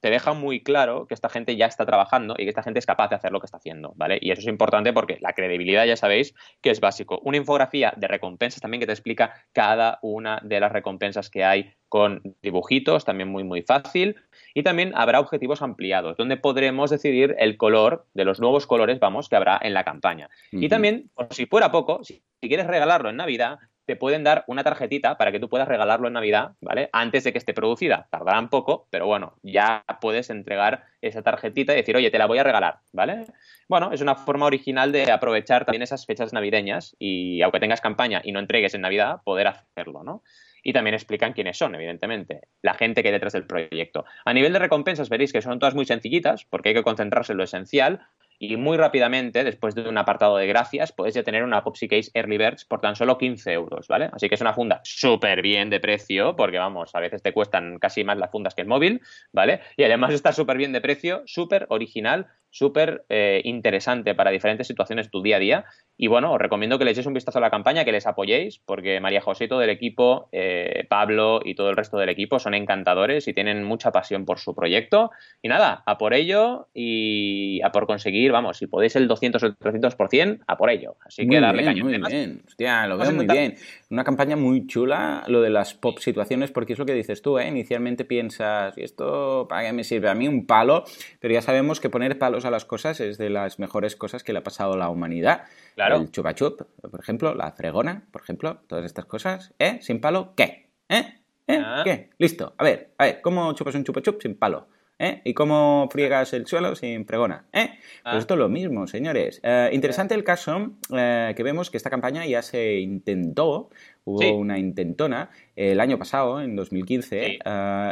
te 0.03 0.09
deja 0.09 0.33
muy 0.33 0.61
claro 0.61 1.07
que 1.07 1.13
esta 1.13 1.29
gente 1.29 1.55
ya 1.55 1.65
está 1.65 1.85
trabajando 1.85 2.35
y 2.37 2.43
que 2.43 2.49
esta 2.49 2.61
gente 2.61 2.77
es 2.77 2.85
capaz 2.85 3.07
de 3.07 3.15
hacer 3.15 3.31
lo 3.31 3.39
que 3.39 3.45
está 3.45 3.55
haciendo, 3.55 3.93
¿vale? 3.95 4.19
Y 4.19 4.31
eso 4.31 4.41
es 4.41 4.47
importante 4.47 4.91
porque 4.91 5.17
la 5.21 5.31
credibilidad 5.31 5.85
ya 5.85 5.95
sabéis 5.95 6.35
que 6.61 6.71
es 6.71 6.81
básico. 6.81 7.21
Una 7.23 7.37
infografía 7.37 7.93
de 7.95 8.09
recompensas 8.09 8.59
también 8.59 8.81
que 8.81 8.85
te 8.85 8.91
explica 8.91 9.33
cada 9.53 9.99
una 10.01 10.41
de 10.43 10.59
las 10.59 10.73
recompensas 10.73 11.29
que 11.29 11.45
hay 11.45 11.71
con 11.87 12.35
dibujitos, 12.41 13.05
también 13.05 13.29
muy 13.29 13.45
muy 13.45 13.61
fácil. 13.61 14.17
Y 14.53 14.63
también 14.63 14.91
habrá 14.93 15.21
objetivos 15.21 15.61
ampliados, 15.61 16.17
donde 16.17 16.35
podremos 16.35 16.89
decidir 16.89 17.37
el 17.39 17.55
color 17.55 18.05
de 18.13 18.25
los 18.25 18.41
nuevos 18.41 18.67
colores, 18.67 18.99
vamos, 18.99 19.29
que 19.29 19.37
habrá 19.37 19.57
en 19.61 19.73
la 19.73 19.85
campaña. 19.85 20.29
Y 20.51 20.67
también, 20.67 21.11
por 21.13 21.33
si 21.33 21.45
fuera 21.45 21.71
poco, 21.71 22.03
si 22.03 22.21
quieres 22.41 22.67
regalarlo 22.67 23.09
en 23.09 23.15
Navidad, 23.15 23.59
te 23.85 23.95
pueden 23.95 24.23
dar 24.23 24.43
una 24.47 24.63
tarjetita 24.63 25.17
para 25.17 25.31
que 25.31 25.39
tú 25.39 25.49
puedas 25.49 25.67
regalarlo 25.67 26.07
en 26.07 26.13
Navidad, 26.13 26.51
¿vale? 26.61 26.89
Antes 26.93 27.23
de 27.23 27.31
que 27.31 27.37
esté 27.37 27.53
producida. 27.53 28.07
Tardará 28.09 28.39
un 28.39 28.49
poco, 28.49 28.87
pero 28.89 29.05
bueno, 29.05 29.35
ya 29.43 29.83
puedes 30.01 30.29
entregar 30.29 30.85
esa 31.01 31.21
tarjetita 31.21 31.73
y 31.73 31.77
decir, 31.77 31.95
oye, 31.95 32.11
te 32.11 32.17
la 32.17 32.25
voy 32.25 32.37
a 32.37 32.43
regalar, 32.43 32.79
¿vale? 32.91 33.25
Bueno, 33.67 33.91
es 33.91 34.01
una 34.01 34.15
forma 34.15 34.45
original 34.45 34.91
de 34.91 35.11
aprovechar 35.11 35.65
también 35.65 35.81
esas 35.81 36.05
fechas 36.05 36.33
navideñas 36.33 36.95
y 36.99 37.41
aunque 37.41 37.59
tengas 37.59 37.81
campaña 37.81 38.21
y 38.23 38.31
no 38.31 38.39
entregues 38.39 38.73
en 38.73 38.81
Navidad, 38.81 39.21
poder 39.23 39.47
hacerlo, 39.47 40.03
¿no? 40.03 40.23
y 40.63 40.71
también 40.71 40.93
explican 40.93 41.33
quiénes 41.33 41.57
son, 41.57 41.75
evidentemente, 41.75 42.41
la 42.61 42.73
gente 42.73 43.01
que 43.01 43.09
hay 43.09 43.13
detrás 43.13 43.33
del 43.33 43.45
proyecto. 43.45 44.05
A 44.23 44.33
nivel 44.33 44.53
de 44.53 44.59
recompensas 44.59 45.09
veréis 45.09 45.33
que 45.33 45.41
son 45.41 45.59
todas 45.59 45.75
muy 45.75 45.85
sencillitas, 45.85 46.45
porque 46.45 46.69
hay 46.69 46.75
que 46.75 46.83
concentrarse 46.83 47.33
en 47.33 47.37
lo 47.37 47.43
esencial, 47.43 48.07
y 48.39 48.57
muy 48.57 48.77
rápidamente, 48.77 49.43
después 49.43 49.75
de 49.75 49.87
un 49.87 49.97
apartado 49.97 50.37
de 50.37 50.47
gracias, 50.47 50.91
puedes 50.91 51.13
ya 51.13 51.23
tener 51.23 51.43
una 51.43 51.63
Popsy 51.63 51.87
Case 51.87 52.11
Early 52.13 52.37
Birds 52.37 52.65
por 52.65 52.81
tan 52.81 52.95
solo 52.95 53.17
15 53.17 53.51
euros, 53.53 53.87
¿vale? 53.87 54.09
Así 54.13 54.29
que 54.29 54.35
es 54.35 54.41
una 54.41 54.53
funda 54.53 54.81
súper 54.83 55.41
bien 55.41 55.69
de 55.69 55.79
precio, 55.79 56.35
porque 56.35 56.57
vamos, 56.57 56.91
a 56.93 56.99
veces 56.99 57.21
te 57.21 57.33
cuestan 57.33 57.79
casi 57.79 58.03
más 58.03 58.17
las 58.17 58.31
fundas 58.31 58.55
que 58.55 58.61
el 58.61 58.67
móvil, 58.67 59.01
¿vale? 59.31 59.61
Y 59.77 59.83
además 59.83 60.13
está 60.13 60.33
súper 60.33 60.57
bien 60.57 60.73
de 60.73 60.81
precio, 60.81 61.23
súper 61.25 61.65
original, 61.69 62.27
súper 62.53 63.03
eh, 63.09 63.41
interesante 63.45 64.13
para 64.13 64.29
diferentes 64.29 64.67
situaciones 64.67 65.07
de 65.07 65.09
tu 65.09 65.23
día 65.23 65.37
a 65.37 65.39
día. 65.39 65.65
Y 65.97 66.07
bueno, 66.07 66.31
os 66.31 66.39
recomiendo 66.39 66.77
que 66.77 66.85
le 66.85 66.91
echéis 66.91 67.07
un 67.07 67.13
vistazo 67.13 67.39
a 67.39 67.41
la 67.41 67.49
campaña, 67.49 67.83
que 67.83 67.91
les 67.91 68.05
apoyéis, 68.05 68.59
porque 68.59 68.99
María 68.99 69.21
José 69.21 69.45
y 69.45 69.47
todo 69.47 69.63
el 69.63 69.71
equipo, 69.71 70.29
eh, 70.31 70.85
Pablo 70.87 71.41
y 71.43 71.55
todo 71.55 71.71
el 71.71 71.75
resto 71.75 71.97
del 71.97 72.09
equipo 72.09 72.39
son 72.39 72.53
encantadores 72.53 73.27
y 73.27 73.33
tienen 73.33 73.63
mucha 73.63 73.91
pasión 73.91 74.25
por 74.25 74.37
su 74.37 74.53
proyecto. 74.53 75.09
Y 75.41 75.49
nada, 75.49 75.81
a 75.85 75.97
por 75.97 76.13
ello 76.13 76.67
y 76.75 77.59
a 77.63 77.71
por 77.71 77.87
conseguir, 77.87 78.22
vamos, 78.31 78.57
si 78.57 78.67
podéis 78.67 78.95
el 78.95 79.07
200 79.07 79.43
o 79.43 79.45
el 79.45 79.57
300%, 79.57 80.43
a 80.47 80.57
por 80.57 80.69
ello. 80.69 80.95
Así 81.05 81.27
que 81.27 81.39
darle 81.39 81.63
cañón. 81.63 81.87
Muy 81.87 81.99
bien, 82.09 82.41
hostia, 82.47 82.87
lo 82.87 82.97
veo 82.97 83.11
muy 83.11 83.27
bien. 83.27 83.55
Una 83.89 84.03
campaña 84.03 84.35
muy 84.35 84.65
chula, 84.67 85.23
lo 85.27 85.41
de 85.41 85.49
las 85.49 85.73
pop 85.73 85.99
situaciones, 85.99 86.51
porque 86.51 86.73
es 86.73 86.79
lo 86.79 86.85
que 86.85 86.93
dices 86.93 87.21
tú, 87.21 87.39
¿eh? 87.39 87.47
Inicialmente 87.47 88.05
piensas, 88.05 88.77
¿y 88.77 88.83
esto 88.83 89.47
para 89.47 89.63
qué 89.63 89.73
me 89.73 89.83
sirve? 89.83 90.09
A 90.09 90.15
mí 90.15 90.27
un 90.27 90.45
palo, 90.45 90.83
pero 91.19 91.33
ya 91.33 91.41
sabemos 91.41 91.79
que 91.79 91.89
poner 91.89 92.17
palos 92.17 92.45
a 92.45 92.51
las 92.51 92.65
cosas 92.65 92.99
es 92.99 93.17
de 93.17 93.29
las 93.29 93.59
mejores 93.59 93.95
cosas 93.95 94.23
que 94.23 94.33
le 94.33 94.39
ha 94.39 94.43
pasado 94.43 94.73
a 94.73 94.77
la 94.77 94.89
humanidad. 94.89 95.43
Claro. 95.75 95.97
El 95.97 96.11
chupa 96.11 96.33
chup, 96.35 96.61
por 96.81 96.99
ejemplo, 96.99 97.33
la 97.33 97.51
fregona, 97.51 98.03
por 98.11 98.21
ejemplo, 98.21 98.61
todas 98.67 98.85
estas 98.85 99.05
cosas. 99.05 99.53
¿Eh? 99.59 99.79
¿Sin 99.81 99.99
palo? 99.99 100.33
¿Qué? 100.35 100.69
¿Eh? 100.89 101.05
¿Eh? 101.47 101.61
Ah. 101.63 101.81
¿Qué? 101.83 102.09
Listo. 102.17 102.53
A 102.57 102.63
ver, 102.63 102.91
a 102.97 103.05
ver, 103.05 103.21
¿cómo 103.21 103.53
chupas 103.53 103.75
un 103.75 103.83
chupa 103.83 104.01
chup 104.01 104.21
sin 104.21 104.35
palo? 104.35 104.67
¿Eh? 104.99 105.21
¿Y 105.25 105.33
cómo 105.33 105.89
friegas 105.91 106.33
el 106.33 106.45
suelo 106.45 106.75
sin 106.75 107.05
pregona? 107.05 107.45
¿Eh? 107.51 107.69
Pues 108.03 108.15
ah. 108.15 108.17
esto 108.17 108.35
es 108.35 108.39
lo 108.39 108.47
mismo, 108.47 108.87
señores. 108.87 109.39
Eh, 109.43 109.69
interesante 109.73 110.13
el 110.13 110.23
caso 110.23 110.73
eh, 110.95 111.33
que 111.35 111.43
vemos 111.43 111.71
que 111.71 111.77
esta 111.77 111.89
campaña 111.89 112.25
ya 112.25 112.41
se 112.41 112.79
intentó, 112.79 113.69
hubo 114.05 114.37
una 114.37 114.59
intentona 114.59 115.31
el 115.55 115.79
año 115.79 115.97
pasado, 115.97 116.41
en 116.41 116.55
2015, 116.55 117.39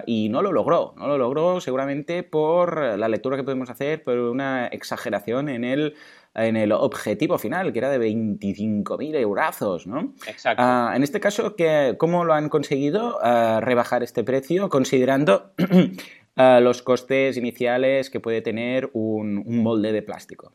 y 0.05 0.29
no 0.29 0.41
lo 0.41 0.51
logró. 0.51 0.93
No 0.97 1.07
lo 1.07 1.17
logró 1.17 1.59
seguramente 1.59 2.23
por 2.23 2.97
la 2.97 3.07
lectura 3.07 3.35
que 3.35 3.43
podemos 3.43 3.69
hacer, 3.69 4.03
por 4.03 4.17
una 4.17 4.67
exageración 4.67 5.49
en 5.49 5.63
el 5.63 5.95
en 6.33 6.55
el 6.55 6.71
objetivo 6.71 7.37
final, 7.37 7.73
que 7.73 7.79
era 7.79 7.89
de 7.89 7.99
25.000 7.99 9.15
eurazos, 9.17 9.85
¿no? 9.85 10.13
Exacto. 10.27 10.63
Ah, 10.65 10.93
en 10.95 11.03
este 11.03 11.19
caso, 11.19 11.55
¿cómo 11.97 12.23
lo 12.23 12.33
han 12.33 12.47
conseguido 12.49 13.19
ah, 13.21 13.59
rebajar 13.61 14.01
este 14.01 14.23
precio 14.23 14.69
considerando 14.69 15.51
los 16.61 16.81
costes 16.81 17.37
iniciales 17.37 18.09
que 18.09 18.19
puede 18.19 18.41
tener 18.41 18.89
un, 18.93 19.43
molde 19.63 19.91
de 19.91 20.01
plástico? 20.01 20.53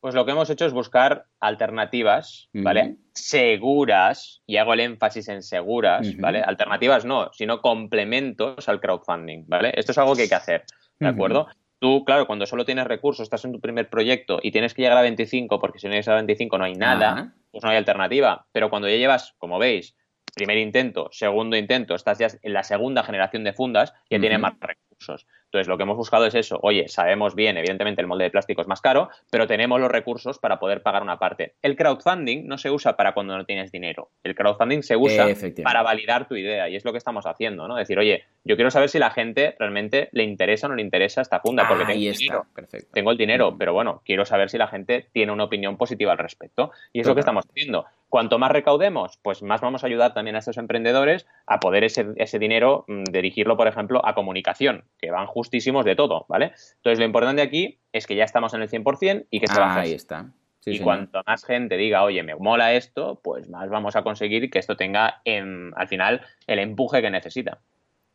Pues 0.00 0.14
lo 0.14 0.24
que 0.24 0.32
hemos 0.32 0.50
hecho 0.50 0.66
es 0.66 0.72
buscar 0.72 1.26
alternativas, 1.38 2.48
¿vale? 2.52 2.96
Seguras, 3.14 4.42
y 4.46 4.56
hago 4.56 4.74
el 4.74 4.80
énfasis 4.80 5.28
en 5.28 5.42
seguras, 5.42 6.16
¿vale? 6.18 6.40
Alternativas 6.40 7.04
no, 7.04 7.30
sino 7.32 7.60
complementos 7.60 8.68
al 8.68 8.80
crowdfunding, 8.80 9.44
¿vale? 9.46 9.72
Esto 9.76 9.92
es 9.92 9.98
algo 9.98 10.16
que 10.16 10.22
hay 10.22 10.28
que 10.28 10.34
hacer, 10.34 10.64
¿de 10.98 11.06
acuerdo? 11.06 11.46
Tú, 11.78 12.04
claro, 12.04 12.28
cuando 12.28 12.46
solo 12.46 12.64
tienes 12.64 12.86
recursos, 12.86 13.24
estás 13.24 13.44
en 13.44 13.52
tu 13.52 13.60
primer 13.60 13.90
proyecto 13.90 14.38
y 14.40 14.52
tienes 14.52 14.72
que 14.72 14.82
llegar 14.82 14.98
a 14.98 15.02
25, 15.02 15.58
porque 15.58 15.80
si 15.80 15.88
no 15.88 15.92
llegas 15.92 16.08
a 16.08 16.14
25 16.14 16.56
no 16.56 16.64
hay 16.64 16.74
nada, 16.74 17.34
pues 17.50 17.64
no 17.64 17.70
hay 17.70 17.76
alternativa. 17.76 18.46
Pero 18.52 18.70
cuando 18.70 18.88
ya 18.88 18.96
llevas, 18.96 19.34
como 19.38 19.58
veis, 19.58 19.96
primer 20.32 20.58
intento, 20.58 21.08
segundo 21.10 21.56
intento, 21.56 21.94
estás 21.94 22.18
ya 22.18 22.28
en 22.40 22.52
la 22.52 22.62
segunda 22.62 23.02
generación 23.02 23.44
de 23.44 23.52
fundas, 23.52 23.92
ya 24.08 24.20
tienes 24.20 24.38
más 24.38 24.54
recursos. 24.60 24.91
Entonces, 25.08 25.68
lo 25.68 25.76
que 25.76 25.82
hemos 25.82 25.96
buscado 25.96 26.26
es 26.26 26.34
eso. 26.34 26.58
Oye, 26.62 26.88
sabemos 26.88 27.34
bien, 27.34 27.56
evidentemente 27.56 28.00
el 28.00 28.06
molde 28.06 28.24
de 28.24 28.30
plástico 28.30 28.62
es 28.62 28.68
más 28.68 28.80
caro, 28.80 29.10
pero 29.30 29.46
tenemos 29.46 29.80
los 29.80 29.90
recursos 29.90 30.38
para 30.38 30.58
poder 30.58 30.82
pagar 30.82 31.02
una 31.02 31.18
parte. 31.18 31.54
El 31.62 31.76
crowdfunding 31.76 32.46
no 32.46 32.56
se 32.58 32.70
usa 32.70 32.96
para 32.96 33.12
cuando 33.12 33.36
no 33.36 33.44
tienes 33.44 33.70
dinero. 33.70 34.08
El 34.24 34.34
crowdfunding 34.34 34.82
se 34.82 34.96
usa 34.96 35.26
para 35.62 35.82
validar 35.82 36.26
tu 36.26 36.36
idea 36.36 36.68
y 36.68 36.76
es 36.76 36.84
lo 36.84 36.92
que 36.92 36.98
estamos 36.98 37.26
haciendo, 37.26 37.68
¿no? 37.68 37.76
Decir, 37.76 37.98
oye, 37.98 38.24
yo 38.44 38.56
quiero 38.56 38.70
saber 38.70 38.88
si 38.88 38.98
la 38.98 39.10
gente 39.10 39.54
realmente 39.58 40.08
le 40.12 40.24
interesa 40.24 40.66
o 40.66 40.70
no 40.70 40.76
le 40.76 40.82
interesa 40.82 41.20
esta 41.20 41.40
funda, 41.40 41.68
porque 41.68 41.84
tengo, 41.84 41.92
el 41.92 42.16
dinero, 42.16 42.46
tengo 42.92 43.10
el 43.12 43.16
dinero, 43.16 43.56
pero 43.56 43.72
bueno, 43.72 44.02
quiero 44.04 44.24
saber 44.24 44.50
si 44.50 44.58
la 44.58 44.66
gente 44.66 45.06
tiene 45.12 45.30
una 45.30 45.44
opinión 45.44 45.76
positiva 45.76 46.12
al 46.12 46.18
respecto. 46.18 46.72
Y 46.92 47.00
es 47.00 47.06
lo 47.06 47.14
que 47.14 47.20
estamos 47.20 47.44
haciendo. 47.48 47.86
Cuanto 48.08 48.38
más 48.38 48.50
recaudemos, 48.50 49.18
pues 49.22 49.42
más 49.42 49.60
vamos 49.60 49.84
a 49.84 49.86
ayudar 49.86 50.12
también 50.12 50.36
a 50.36 50.40
estos 50.40 50.58
emprendedores 50.58 51.26
a 51.46 51.60
poder 51.60 51.84
ese, 51.84 52.08
ese 52.16 52.38
dinero 52.38 52.84
mm, 52.88 53.04
dirigirlo, 53.04 53.56
por 53.56 53.68
ejemplo, 53.68 54.04
a 54.04 54.14
comunicación, 54.14 54.84
que 54.98 55.10
van 55.10 55.26
justísimos 55.26 55.84
de 55.84 55.94
todo, 55.94 56.26
¿vale? 56.28 56.52
Entonces, 56.76 56.98
lo 56.98 57.04
importante 57.04 57.42
aquí 57.42 57.78
es 57.92 58.06
que 58.06 58.16
ya 58.16 58.24
estamos 58.24 58.54
en 58.54 58.62
el 58.62 58.68
100% 58.68 59.26
y 59.30 59.40
que 59.40 59.46
se 59.46 59.54
ah, 59.58 59.76
Ahí 59.76 59.92
está. 59.92 60.26
y 60.66 60.80
cuanto 60.80 61.22
más 61.26 61.44
gente 61.44 61.76
diga, 61.76 62.02
oye, 62.02 62.22
me 62.22 62.34
mola 62.34 62.74
esto, 62.74 63.20
pues 63.22 63.48
más 63.48 63.70
vamos 63.70 63.94
a 63.94 64.02
conseguir 64.02 64.50
que 64.50 64.58
esto 64.58 64.76
tenga, 64.76 65.22
al 65.24 65.88
final, 65.88 66.22
el 66.46 66.58
empuje 66.58 67.00
que 67.00 67.10
necesita. 67.10 67.60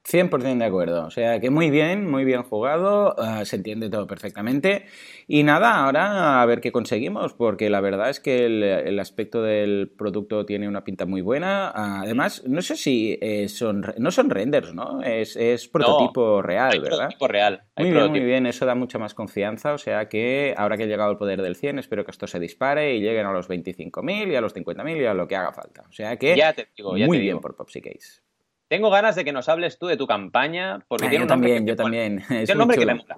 100% 0.10 0.58
de 0.58 0.66
acuerdo. 0.66 1.06
O 1.06 1.12
sea 1.12 1.40
que 1.40 1.50
muy 1.50 1.70
bien, 1.70 2.10
muy 2.10 2.24
bien 2.24 2.44
jugado, 2.44 3.16
eh, 3.18 3.46
se 3.46 3.58
entiende 3.58 3.90
todo 3.90 4.08
perfectamente. 4.08 4.86
Y 5.28 5.44
nada, 5.44 5.84
ahora 5.84 6.42
a 6.42 6.46
ver 6.46 6.62
qué 6.62 6.72
conseguimos, 6.72 7.34
porque 7.34 7.70
la 7.70 7.82
verdad 7.82 8.10
es 8.10 8.22
que 8.22 8.46
el, 8.46 9.00
aspecto 9.00 9.42
del 9.42 9.92
producto 9.96 10.46
tiene 10.46 10.68
una 10.68 10.86
pinta 10.86 11.06
muy 11.06 11.22
buena. 11.22 11.72
Además, 12.02 12.44
no 12.46 12.62
sé 12.62 12.78
si 12.78 13.20
eh, 13.22 13.50
son, 13.50 13.86
no 13.98 14.12
son 14.12 14.30
renders, 14.30 14.74
¿no? 14.74 15.02
Es, 15.04 15.68
prototipo 15.68 16.42
real, 16.42 16.80
¿verdad? 16.80 16.98
Prototipo 16.98 17.28
real. 17.28 17.64
muy 17.78 17.92
bien, 17.92 18.10
muy 18.10 18.20
bien, 18.22 18.46
eso 18.46 18.66
da 18.66 18.76
mucha 18.76 18.98
más 18.98 19.14
confianza. 19.14 19.74
O 19.74 19.78
sea 19.78 20.08
que 20.08 20.56
ahora 20.58 20.78
que 20.78 20.84
ha 20.84 20.88
llegado 20.88 21.12
el 21.12 21.18
poder 21.18 21.42
del 21.42 21.58
100, 21.58 21.80
espero 21.80 22.06
que 22.06 22.12
esto 22.12 22.28
se 22.28 22.40
dispare 22.40 22.96
y 22.96 23.02
lleguen 23.02 23.26
a 23.26 23.34
los 23.34 23.50
25.000 23.50 24.32
y 24.32 24.36
a 24.36 24.42
los 24.42 24.56
50.000 24.56 25.02
y 25.02 25.06
a 25.06 25.14
lo 25.14 25.28
que 25.28 25.36
haga 25.36 25.52
falta. 25.52 25.84
O 25.90 25.92
sea 25.92 26.16
que 26.16 26.38
ya 26.38 26.54
te 26.54 26.70
digo, 26.78 26.94
muy 26.94 27.20
bien 27.20 27.40
por 27.40 27.56
Popsy 27.58 27.82
Case. 27.82 28.27
Tengo 28.68 28.90
ganas 28.90 29.16
de 29.16 29.24
que 29.24 29.32
nos 29.32 29.48
hables 29.50 29.80
tú 29.80 29.88
de 29.88 29.98
tu 29.98 30.08
campaña, 30.08 30.80
porque 30.88 31.08
ah, 31.08 31.10
tiene 31.10 31.24
un 31.24 31.30
nombre 31.30 31.50
también, 31.50 31.68
yo 31.68 31.76
también. 31.76 32.24
Tiene 32.28 32.52
un 32.52 32.58
nombre 32.58 32.78
que 32.78 32.86
me 32.86 32.96
mola. 32.96 33.18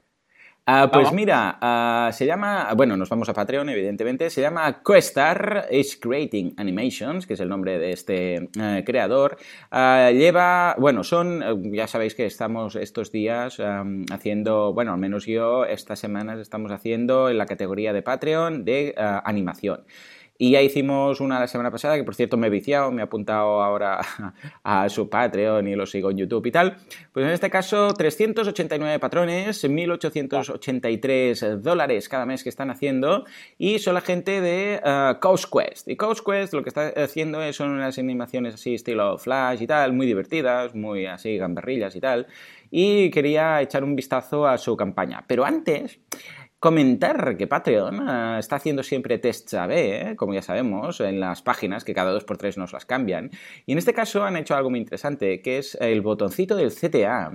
Ah, 0.72 0.88
pues 0.94 1.12
mira, 1.12 1.58
ah, 1.62 2.12
se 2.14 2.28
llama, 2.28 2.72
bueno, 2.76 2.96
nos 2.96 3.10
vamos 3.10 3.28
a 3.28 3.34
Patreon, 3.34 3.70
evidentemente, 3.70 4.30
se 4.30 4.42
llama 4.42 4.84
Questar 4.86 5.66
is 5.72 5.98
Creating 5.98 6.54
Animations, 6.58 7.26
que 7.26 7.34
es 7.34 7.40
el 7.40 7.50
nombre 7.50 7.80
de 7.80 7.92
este 7.92 8.36
eh, 8.36 8.84
creador. 8.86 9.38
lleva, 9.72 10.76
bueno, 10.78 11.04
son, 11.04 11.42
eh, 11.42 11.56
ya 11.76 11.88
sabéis 11.88 12.14
que 12.14 12.28
estamos 12.28 12.76
estos 12.76 13.12
días 13.12 13.60
haciendo, 14.12 14.72
bueno, 14.72 14.94
al 14.94 15.00
menos 15.00 15.26
yo, 15.26 15.66
estas 15.66 15.98
semanas 15.98 16.38
estamos 16.38 16.72
haciendo 16.72 17.32
en 17.32 17.40
la 17.40 17.48
categoría 17.48 17.92
de 17.92 18.04
Patreon 18.04 18.64
de 18.64 18.94
animación. 18.96 19.86
Y 20.42 20.52
ya 20.52 20.62
hicimos 20.62 21.20
una 21.20 21.38
la 21.38 21.48
semana 21.48 21.70
pasada, 21.70 21.98
que 21.98 22.06
por 22.06 22.16
cierto 22.16 22.38
me 22.38 22.48
he 22.48 22.50
viciado, 22.50 22.92
me 22.92 23.02
he 23.02 23.04
apuntado 23.04 23.62
ahora 23.62 24.00
a 24.64 24.88
su 24.88 25.10
Patreon 25.10 25.68
y 25.68 25.76
lo 25.76 25.86
sigo 25.86 26.12
en 26.12 26.18
YouTube 26.18 26.46
y 26.46 26.52
tal. 26.52 26.78
Pues 27.12 27.26
en 27.26 27.34
este 27.34 27.50
caso, 27.50 27.94
389 27.94 29.00
patrones, 29.00 29.62
1.883 29.66 31.58
dólares 31.58 32.08
cada 32.08 32.26
mes 32.26 32.42
que 32.44 32.48
están 32.48 32.72
haciendo 32.72 33.26
y 33.58 33.80
son 33.80 33.96
la 33.96 34.02
gente 34.02 34.40
de 34.40 34.80
uh, 34.82 35.20
Coast 35.20 35.54
Quest. 35.54 35.90
Y 35.90 35.98
Coast 35.98 36.26
Quest 36.26 36.54
lo 36.54 36.64
que 36.64 36.70
está 36.70 36.94
haciendo 36.96 37.52
son 37.52 37.72
unas 37.72 38.00
animaciones 38.00 38.54
así 38.54 38.76
estilo 38.76 39.18
Flash 39.18 39.62
y 39.62 39.68
tal, 39.68 39.92
muy 39.92 40.08
divertidas, 40.08 40.74
muy 40.74 41.06
así 41.06 41.36
gamberrillas 41.36 41.98
y 41.98 42.00
tal. 42.00 42.28
Y 42.72 43.12
quería 43.12 43.62
echar 43.62 43.84
un 43.84 43.94
vistazo 43.94 44.48
a 44.48 44.58
su 44.58 44.78
campaña. 44.78 45.26
Pero 45.28 45.44
antes 45.44 46.00
Comentar 46.60 47.38
que 47.38 47.48
Patreon 47.48 48.06
eh, 48.06 48.40
está 48.40 48.58
haciendo 48.58 48.84
siempre 48.84 49.18
tests 49.18 49.54
AB, 49.54 49.72
eh, 49.72 50.16
como 50.18 50.34
ya 50.34 50.42
sabemos, 50.42 51.00
en 51.00 51.22
las 51.22 51.42
páginas 51.42 51.86
que 51.86 51.94
cada 51.94 52.12
dos 52.12 52.26
por 52.26 52.38
tres 52.38 52.58
nos 52.58 52.74
las 52.74 52.86
cambian. 52.86 53.32
Y 53.66 53.72
en 53.72 53.78
este 53.78 53.94
caso 53.94 54.26
han 54.26 54.36
hecho 54.36 54.58
algo 54.58 54.70
muy 54.70 54.80
interesante, 54.80 55.42
que 55.42 55.60
es 55.60 55.76
el 55.80 56.02
botoncito 56.02 56.58
del 56.58 56.74
CTA. 56.74 57.32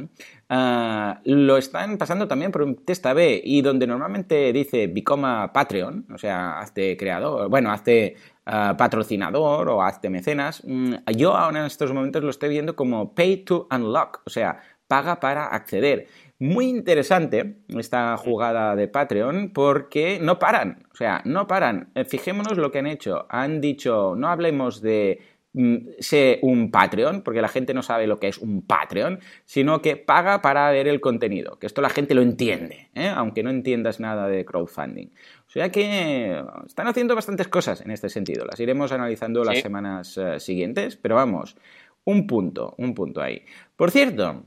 Eh, 0.51 1.15
lo 1.25 1.57
están 1.57 1.97
pasando 1.97 2.29
también 2.29 2.53
por 2.53 2.65
un 2.65 2.85
test 2.85 3.07
AB 3.07 3.41
y 3.43 3.63
donde 3.63 3.87
normalmente 3.87 4.53
dice 4.53 4.89
Become 4.89 5.49
Patreon, 5.55 6.07
o 6.13 6.19
sea, 6.19 6.59
hazte 6.59 6.95
creador, 6.99 7.49
bueno, 7.49 7.73
hazte 7.73 8.17
patrocinador 8.45 9.71
o 9.71 9.83
hazte 9.83 10.11
mecenas. 10.11 10.63
Mm, 10.67 10.97
yo 11.17 11.35
ahora 11.35 11.61
en 11.61 11.67
estos 11.67 11.95
momentos 11.95 12.23
lo 12.23 12.29
estoy 12.29 12.51
viendo 12.51 12.77
como 12.77 13.15
Pay 13.15 13.39
to 13.39 13.69
Unlock, 13.71 14.21
o 14.27 14.29
sea, 14.29 14.61
paga 14.87 15.19
para 15.19 15.47
acceder. 15.47 16.09
Muy 16.45 16.67
interesante 16.67 17.57
esta 17.69 18.15
jugada 18.19 18.77
de 18.77 18.87
Patreon 18.87 19.51
porque 19.55 20.19
no 20.21 20.39
paran, 20.39 20.87
o 20.93 20.95
sea, 20.95 21.23
no 21.25 21.47
paran. 21.47 21.91
Eh, 21.95 22.05
fijémonos 22.05 22.59
lo 22.59 22.71
que 22.71 22.81
han 22.81 22.87
hecho. 22.87 23.25
Han 23.31 23.63
dicho, 23.63 24.15
no 24.15 24.29
hablemos 24.29 24.83
de 24.83 25.23
mm, 25.55 25.77
sé 26.01 26.41
un 26.43 26.71
Patreon, 26.71 27.23
porque 27.23 27.41
la 27.41 27.49
gente 27.49 27.73
no 27.73 27.83
sabe 27.83 28.07
lo 28.07 28.21
que 28.21 28.29
es 28.29 28.37
un 28.37 28.61
Patreon, 28.61 29.21
sino 29.47 29.81
que 29.81 29.97
paga 29.97 30.43
para 30.43 30.71
ver 30.71 30.87
el 30.87 31.01
contenido, 31.01 31.59
que 31.59 31.67
esto 31.67 31.81
la 31.81 31.89
gente 31.89 32.15
lo 32.15 32.21
entiende, 32.21 32.91
¿eh? 32.95 33.09
aunque 33.09 33.43
no 33.43 33.49
entiendas 33.49 33.99
nada 33.99 34.29
de 34.29 34.45
crowdfunding. 34.45 35.07
O 35.47 35.51
sea 35.51 35.71
que 35.73 36.45
están 36.67 36.89
haciendo 36.89 37.15
bastantes 37.15 37.49
cosas 37.49 37.81
en 37.81 37.91
este 37.91 38.11
sentido, 38.11 38.45
las 38.45 38.61
iremos 38.61 38.93
analizando 38.93 39.45
las 39.45 39.61
semanas 39.61 40.19
eh, 40.19 40.39
siguientes, 40.41 40.97
pero 40.97 41.15
vamos, 41.15 41.57
un 42.05 42.27
punto, 42.27 42.75
un 42.77 42.93
punto 42.93 43.23
ahí. 43.23 43.41
Por 43.77 43.91
cierto, 43.91 44.45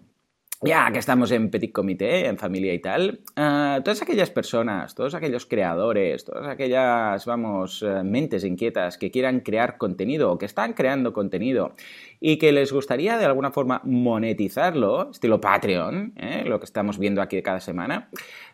ya 0.62 0.92
que 0.92 0.98
estamos 1.00 1.32
en 1.32 1.52
petit 1.52 1.72
comité, 1.72 2.26
en 2.26 2.38
familia 2.38 2.74
y 2.74 2.80
tal, 2.80 3.20
eh, 3.36 3.80
todas 3.84 4.02
aquellas 4.02 4.32
personas, 4.32 4.96
todos 4.96 5.14
aquellos 5.14 5.46
creadores, 5.46 6.26
todas 6.26 6.48
aquellas, 6.48 7.26
vamos, 7.26 7.84
eh, 7.84 8.04
mentes 8.04 8.44
inquietas 8.44 8.98
que 8.98 9.12
quieran 9.12 9.42
crear 9.42 9.78
contenido 9.78 10.32
o 10.32 10.38
que 10.38 10.48
están 10.48 10.74
creando 10.74 11.14
contenido 11.14 11.76
y 12.20 12.38
que 12.38 12.52
les 12.52 12.74
gustaría 12.74 13.18
de 13.18 13.26
alguna 13.26 13.52
forma 13.52 13.82
monetizarlo, 13.84 15.12
estilo 15.12 15.40
Patreon, 15.40 16.14
eh, 16.16 16.44
lo 16.46 16.60
que 16.60 16.66
estamos 16.66 16.98
viendo 16.98 17.22
aquí 17.22 17.40
cada 17.44 17.60
semana, 17.60 18.10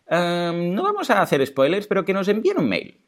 no 0.10 0.84
vamos 0.84 1.10
a 1.10 1.22
hacer 1.22 1.46
spoilers, 1.46 1.88
pero 1.88 2.06
que 2.06 2.14
nos 2.14 2.28
envíen 2.28 2.60
un 2.60 2.70
mail. 2.70 3.00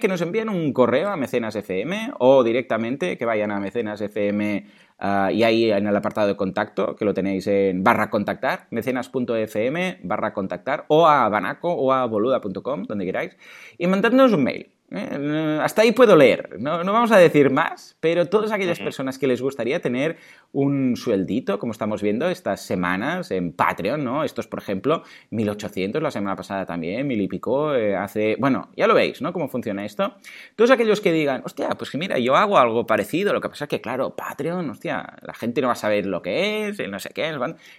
que 0.00 0.08
nos 0.08 0.20
envíen 0.22 0.48
un 0.48 0.72
correo 0.72 1.08
a 1.08 1.16
Mecenas 1.16 1.54
FM 1.54 2.12
o 2.18 2.42
directamente 2.42 3.16
que 3.16 3.24
vayan 3.24 3.50
a 3.50 3.60
Mecenas 3.60 4.00
FM 4.00 4.66
Ah, 5.00 5.30
y 5.32 5.44
ahí 5.44 5.70
en 5.70 5.86
el 5.86 5.96
apartado 5.96 6.26
de 6.26 6.36
contacto, 6.36 6.96
que 6.96 7.04
lo 7.04 7.14
tenéis 7.14 7.46
en 7.46 7.84
barra 7.84 8.10
contactar, 8.10 8.66
mecenas.fm 8.70 10.00
barra 10.02 10.34
contactar, 10.34 10.86
o 10.88 11.06
a 11.06 11.28
banaco 11.28 11.72
o 11.72 11.92
a 11.92 12.04
boluda.com, 12.06 12.82
donde 12.82 13.04
queráis, 13.04 13.36
y 13.78 13.86
mandadnos 13.86 14.32
un 14.32 14.42
mail. 14.42 14.77
¿Eh? 14.90 15.58
Hasta 15.62 15.82
ahí 15.82 15.92
puedo 15.92 16.16
leer, 16.16 16.56
no, 16.58 16.78
vamos 16.84 17.10
a 17.12 17.18
decir 17.18 17.50
más, 17.50 17.96
pero 18.00 18.26
todas 18.26 18.52
aquellas 18.52 18.78
personas 18.78 19.18
que 19.18 19.26
les 19.26 19.42
gustaría 19.42 19.80
tener 19.80 20.16
un 20.52 20.96
sueldito, 20.96 21.58
como 21.58 21.72
estamos 21.72 22.02
viendo 22.02 22.28
estas 22.28 22.62
semanas 22.62 23.30
en 23.30 23.52
Patreon, 23.52 24.02
¿no? 24.04 24.24
Estos, 24.24 24.46
por 24.46 24.60
ejemplo, 24.60 25.02
1800 25.30 26.02
la 26.02 26.10
semana 26.10 26.36
pasada 26.36 26.66
también, 26.66 27.06
mil 27.06 27.20
y 27.20 27.28
pico, 27.28 27.74
eh, 27.74 27.96
hace... 27.96 28.36
Bueno, 28.38 28.70
ya 28.76 28.86
lo 28.86 28.94
veis, 28.94 29.20
¿no? 29.20 29.32
Cómo 29.32 29.48
funciona 29.48 29.84
esto. 29.84 30.14
Todos 30.56 30.70
aquellos 30.70 31.00
que 31.00 31.12
digan, 31.12 31.42
hostia, 31.44 31.70
pues 31.70 31.90
que 31.90 31.98
mira, 31.98 32.18
yo 32.18 32.36
hago 32.36 32.58
algo 32.58 32.86
parecido, 32.86 33.32
lo 33.32 33.40
que 33.40 33.48
pasa 33.48 33.64
es 33.64 33.68
que, 33.68 33.80
claro, 33.80 34.16
Patreon, 34.16 34.70
hostia, 34.70 35.16
la 35.22 35.34
gente 35.34 35.60
no 35.60 35.68
va 35.68 35.74
a 35.74 35.76
saber 35.76 36.06
lo 36.06 36.22
que 36.22 36.68
es, 36.68 36.88
no 36.88 36.98
sé 36.98 37.10
qué, 37.10 37.36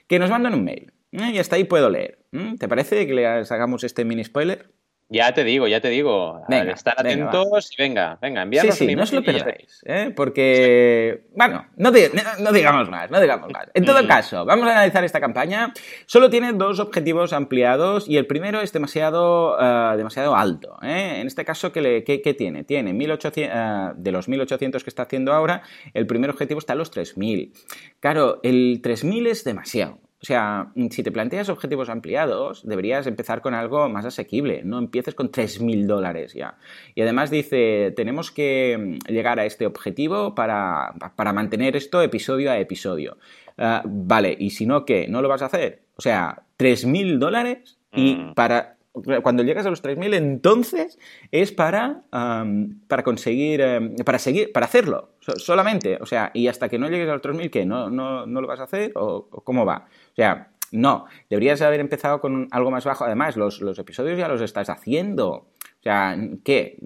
que 0.08 0.20
nos 0.20 0.30
manden 0.30 0.54
un 0.54 0.64
mail. 0.64 0.94
Y 1.12 1.40
hasta 1.40 1.56
ahí 1.56 1.64
puedo 1.64 1.90
leer. 1.90 2.20
¿Te 2.60 2.68
parece 2.68 3.08
que 3.08 3.14
le 3.14 3.26
hagamos 3.26 3.84
este 3.84 4.06
mini 4.06 4.24
spoiler? 4.24 4.70
Ya 5.12 5.34
te 5.34 5.44
digo, 5.44 5.68
ya 5.68 5.82
te 5.82 5.90
digo. 5.90 6.44
Venga, 6.48 6.74
estar 6.74 6.94
atentos 6.96 7.72
y 7.76 7.82
venga, 7.82 8.20
venga, 8.22 8.44
enviarnos 8.44 8.76
sí, 8.76 8.86
sí, 8.86 8.96
no 8.96 9.02
os 9.02 9.12
lo 9.12 9.24
perdáis, 9.24 9.82
¿eh? 9.86 10.14
porque, 10.16 11.24
bueno, 11.36 11.66
no, 11.78 11.92
digamos 11.92 12.90
más, 12.92 13.10
no 13.10 13.20
digamos 13.20 13.52
más. 13.52 13.66
En 13.74 13.86
todo 13.86 14.04
mm. 14.04 14.08
caso, 14.08 14.46
vamos 14.46 14.68
a 14.68 14.74
analizar 14.74 15.04
esta 15.04 15.20
campaña. 15.20 15.74
Solo 16.06 16.30
tiene 16.30 16.54
dos 16.54 16.80
objetivos 16.80 17.34
ampliados 17.34 18.08
y 18.08 18.18
el 18.18 18.28
primero 18.28 18.62
es 18.62 18.72
demasiado, 18.72 19.58
uh, 19.58 19.98
demasiado 19.98 20.36
alto. 20.36 20.78
¿eh? 20.84 21.22
En 21.22 21.26
este 21.26 21.44
caso, 21.44 21.72
¿qué, 21.72 22.04
qué, 22.06 22.34
tiene? 22.36 22.64
Tiene 22.64 22.94
1800, 22.94 23.58
uh, 23.58 24.00
de 24.00 24.12
los 24.12 24.28
1800 24.28 24.84
que 24.84 24.90
está 24.92 25.04
haciendo 25.04 25.34
ahora, 25.34 25.64
el 25.96 26.06
primer 26.06 26.30
objetivo 26.30 26.60
está 26.60 26.74
en 26.74 26.80
los 26.80 26.92
3000. 26.92 27.52
Claro, 28.00 28.40
el 28.44 28.80
3000 28.84 29.26
es 29.26 29.44
demasiado. 29.44 29.98
O 30.22 30.26
sea, 30.26 30.74
si 30.90 31.02
te 31.02 31.12
planteas 31.14 31.48
objetivos 31.48 31.88
ampliados, 31.88 32.68
deberías 32.68 33.08
empezar 33.08 33.42
con 33.42 33.54
algo 33.54 33.88
más 33.88 34.04
asequible, 34.04 34.64
no 34.66 34.78
empieces 34.78 35.16
con 35.16 35.32
3.000 35.32 35.86
dólares 35.86 36.34
ya. 36.34 36.58
Y 36.94 37.02
además 37.02 37.32
dice, 37.32 37.94
tenemos 37.96 38.30
que 38.30 39.00
llegar 39.08 39.40
a 39.40 39.46
este 39.46 39.66
objetivo 39.66 40.36
para, 40.36 40.94
mantener 41.34 41.78
esto 41.78 42.02
episodio 42.02 42.52
a 42.52 42.60
episodio. 42.60 43.18
Ah, 43.58 43.82
vale, 43.86 44.36
y 44.38 44.50
si 44.50 44.66
no, 44.66 44.84
¿qué? 44.84 45.08
¿No 45.08 45.22
lo 45.22 45.30
vas 45.30 45.42
a 45.42 45.46
hacer? 45.46 45.84
O 45.96 46.02
sea, 46.02 46.44
3.000 46.58 47.18
dólares 47.18 47.80
y 47.94 48.16
mm. 48.16 48.34
para 48.34 48.79
cuando 49.24 49.44
llegas 49.44 49.66
a 49.66 49.70
los 49.70 49.84
3.000, 49.84 50.16
entonces 50.16 51.00
es 51.32 51.52
para, 51.52 52.04
para 52.12 53.04
conseguir, 53.04 53.62
em, 53.62 53.96
para 53.98 54.20
seguir, 54.20 54.52
para 54.52 54.66
hacerlo, 54.66 55.10
solamente. 55.20 55.98
O 56.02 56.06
sea, 56.06 56.32
y 56.34 56.48
hasta 56.48 56.70
que 56.70 56.80
no 56.80 56.90
llegues 56.90 57.10
a 57.10 57.14
los 57.14 57.22
3.000, 57.22 57.50
¿qué? 57.50 57.66
¿No, 57.66 57.90
no, 57.90 58.26
¿No 58.26 58.42
lo 58.42 58.48
vas 58.48 58.60
a 58.60 58.64
hacer? 58.64 58.92
¿O, 58.96 59.28
cómo 59.44 59.66
va? 59.66 59.88
O 60.12 60.16
sea, 60.16 60.50
no, 60.72 61.06
deberías 61.30 61.62
haber 61.62 61.80
empezado 61.80 62.22
con 62.22 62.48
algo 62.52 62.72
más 62.72 62.86
bajo. 62.86 63.06
Además, 63.06 63.36
los, 63.36 63.62
los 63.62 63.80
episodios 63.80 64.18
ya 64.18 64.28
los 64.28 64.42
estás 64.42 64.70
haciendo. 64.70 65.48
Sea, 65.90 66.16
¿qué? 66.44 66.78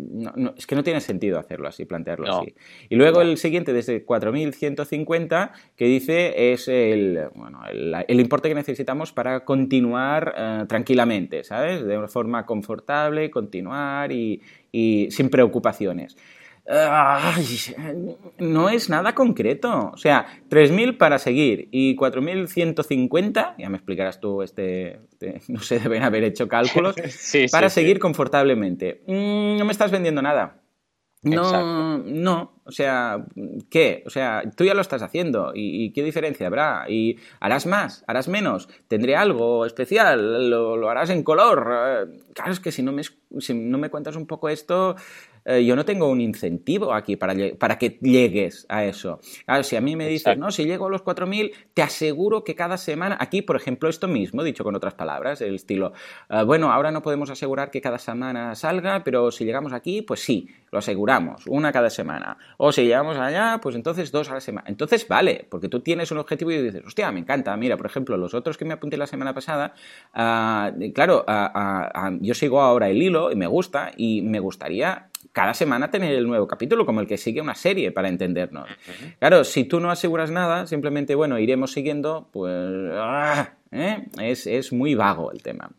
es 0.56 0.66
que 0.66 0.76
no 0.76 0.84
tiene 0.86 1.02
sentido 1.02 1.38
hacerlo 1.38 1.68
así, 1.68 1.84
plantearlo 1.84 2.40
así. 2.40 2.56
Y 2.88 2.96
luego 2.96 3.22
el 3.22 3.36
siguiente, 3.38 3.74
desde 3.74 4.06
4.150, 4.06 5.52
que 5.76 5.86
dice 5.86 6.54
es 6.54 6.70
el, 6.70 7.28
bueno, 7.36 7.64
el, 7.68 8.20
importe 8.22 8.48
que 8.48 8.56
necesitamos 8.56 9.12
para 9.12 9.44
continuar 9.44 10.34
eh, 10.38 10.64
tranquilamente, 10.70 11.44
¿sabes? 11.44 11.86
De 11.86 11.98
una 11.98 12.08
forma 12.08 12.46
confortable, 12.46 13.30
continuar 13.30 14.14
y 14.14 14.40
sin 14.72 15.30
preocupaciones 15.30 16.16
no 18.40 18.70
es 18.70 18.90
nada 18.90 19.14
concreto. 19.16 19.92
O 19.94 19.98
sea, 19.98 20.26
3.000 20.50 20.98
para 20.98 21.20
seguir 21.20 21.68
y 21.72 21.96
4.150, 21.96 23.56
ya 23.58 23.70
me 23.70 23.78
explicarás 23.78 24.20
tú, 24.20 24.42
este, 24.42 25.02
este, 25.12 25.42
no 25.50 25.60
sé, 25.60 25.80
deben 25.80 26.04
haber 26.04 26.24
hecho 26.24 26.48
cálculos, 26.48 26.96
para 27.52 27.70
seguir 27.70 28.00
confortablemente. 28.00 29.04
Mm, 29.08 29.58
no 29.58 29.66
me 29.66 29.72
estás 29.72 29.92
vendiendo 29.92 30.22
nada. 30.22 30.60
No, 31.24 32.00
no, 32.00 32.62
o 32.66 32.72
sea, 32.72 33.26
¿qué? 33.70 34.04
O 34.06 34.10
sea, 34.10 34.44
tú 34.58 34.66
ya 34.66 34.74
lo 34.74 34.82
estás 34.82 35.02
haciendo 35.02 35.54
y, 35.56 35.94
qué 35.94 36.04
diferencia 36.04 36.48
habrá. 36.48 36.86
Y 36.90 37.18
harás 37.40 37.66
más, 37.66 38.04
harás 38.08 38.28
menos, 38.28 38.68
tendré 38.90 39.16
algo 39.16 39.66
especial, 39.66 40.50
lo, 40.50 40.90
harás 40.90 41.10
en 41.12 41.24
color. 41.24 41.72
Eh, 41.72 42.20
claro, 42.34 42.52
es 42.52 42.60
que 42.60 42.74
si 42.74 42.84
no 42.84 42.92
me, 42.92 43.04
si 43.40 43.54
no 43.54 43.78
me 43.78 43.90
cuentas 43.90 44.18
un 44.18 44.28
poco 44.28 44.50
esto, 44.50 44.98
eh, 45.46 45.66
yo 45.66 45.76
no 45.76 45.86
tengo 45.86 46.10
un 46.10 46.22
incentivo 46.22 46.94
aquí 46.94 47.16
para, 47.16 47.34
para 47.58 47.78
que 47.78 47.98
llegues 48.02 48.66
a 48.70 48.86
eso. 48.86 49.20
Claro, 49.46 49.64
si 49.64 49.76
a 49.76 49.82
mí 49.82 49.96
me 49.96 50.08
dices, 50.08 50.38
no, 50.38 50.52
si 50.52 50.66
llego 50.66 50.88
a 50.88 50.90
los 50.90 51.04
4.000, 51.04 51.52
te 51.74 51.82
aseguro 51.82 52.44
que 52.44 52.56
cada 52.56 52.78
semana, 52.78 53.18
aquí, 53.20 53.42
por 53.42 53.56
ejemplo, 53.56 53.90
esto 53.90 54.08
mismo, 54.08 54.44
dicho 54.44 54.64
con 54.64 54.76
otras 54.76 54.94
palabras, 54.94 55.42
el 55.42 55.56
estilo, 55.56 55.94
eh, 56.30 56.44
bueno, 56.44 56.72
ahora 56.72 56.92
no 56.92 57.02
podemos 57.02 57.30
asegurar 57.30 57.72
que 57.72 57.82
cada 57.82 57.98
semana 57.98 58.56
salga, 58.56 59.04
pero 59.04 59.32
si 59.32 59.46
llegamos 59.46 59.74
aquí, 59.74 60.02
pues 60.02 60.22
sí, 60.22 60.48
lo 60.72 60.80
aseguramos, 60.80 61.46
una 61.48 61.72
cada 61.72 61.90
semana. 61.90 62.38
O 62.58 62.72
si 62.72 62.84
llegamos 62.84 63.18
allá, 63.18 63.60
pues 63.62 63.76
entonces 63.76 64.12
dos 64.12 64.30
a 64.30 64.36
la 64.36 64.42
semana. 64.42 64.68
Entonces 64.68 65.08
vale, 65.08 65.46
porque 65.50 65.70
tú 65.70 65.82
tienes 65.82 66.12
un 66.12 66.18
objetivo 66.18 66.52
y 66.52 66.62
dices, 66.62 66.84
hostia, 66.86 67.12
me 67.12 67.20
encanta. 67.20 67.56
Mira, 67.58 67.78
por 67.78 67.86
ejemplo, 67.86 68.18
los 68.18 68.34
otros 68.34 68.58
que 68.58 68.66
me 68.66 68.74
apunté 68.74 68.98
la 68.98 69.08
semana 69.08 69.34
pasada, 69.34 69.74
ah, 70.14 70.72
claro, 70.94 71.24
ah, 71.28 71.92
ah, 71.94 72.12
yo 72.22 72.34
sigo 72.34 72.62
ahora 72.62 72.90
el 72.90 73.02
hilo 73.02 73.32
y 73.32 73.36
me 73.36 73.48
gusta 73.48 73.92
y 73.96 74.22
me 74.22 74.40
gustaría 74.40 75.10
cada 75.34 75.54
semana 75.54 75.92
tener 75.92 76.14
el 76.14 76.28
nuevo 76.28 76.48
capítulo, 76.48 76.86
como 76.86 77.02
el 77.02 77.08
que 77.08 77.18
sigue 77.18 77.42
una 77.42 77.56
serie, 77.56 77.92
para 77.92 78.08
entendernos. 78.08 78.70
Claro, 79.20 79.44
si 79.44 79.66
tú 79.66 79.80
no 79.80 79.92
aseguras 79.92 80.32
nada, 80.32 80.68
simplemente, 80.68 81.16
bueno, 81.16 81.40
iremos 81.40 81.72
siguiendo, 81.74 82.30
pues... 82.32 82.54
¡ah! 82.94 83.56
¿Eh? 83.74 84.06
Es, 84.20 84.72
muy 84.72 84.96
vago 84.96 85.32
el 85.32 85.42
tema. 85.42 85.72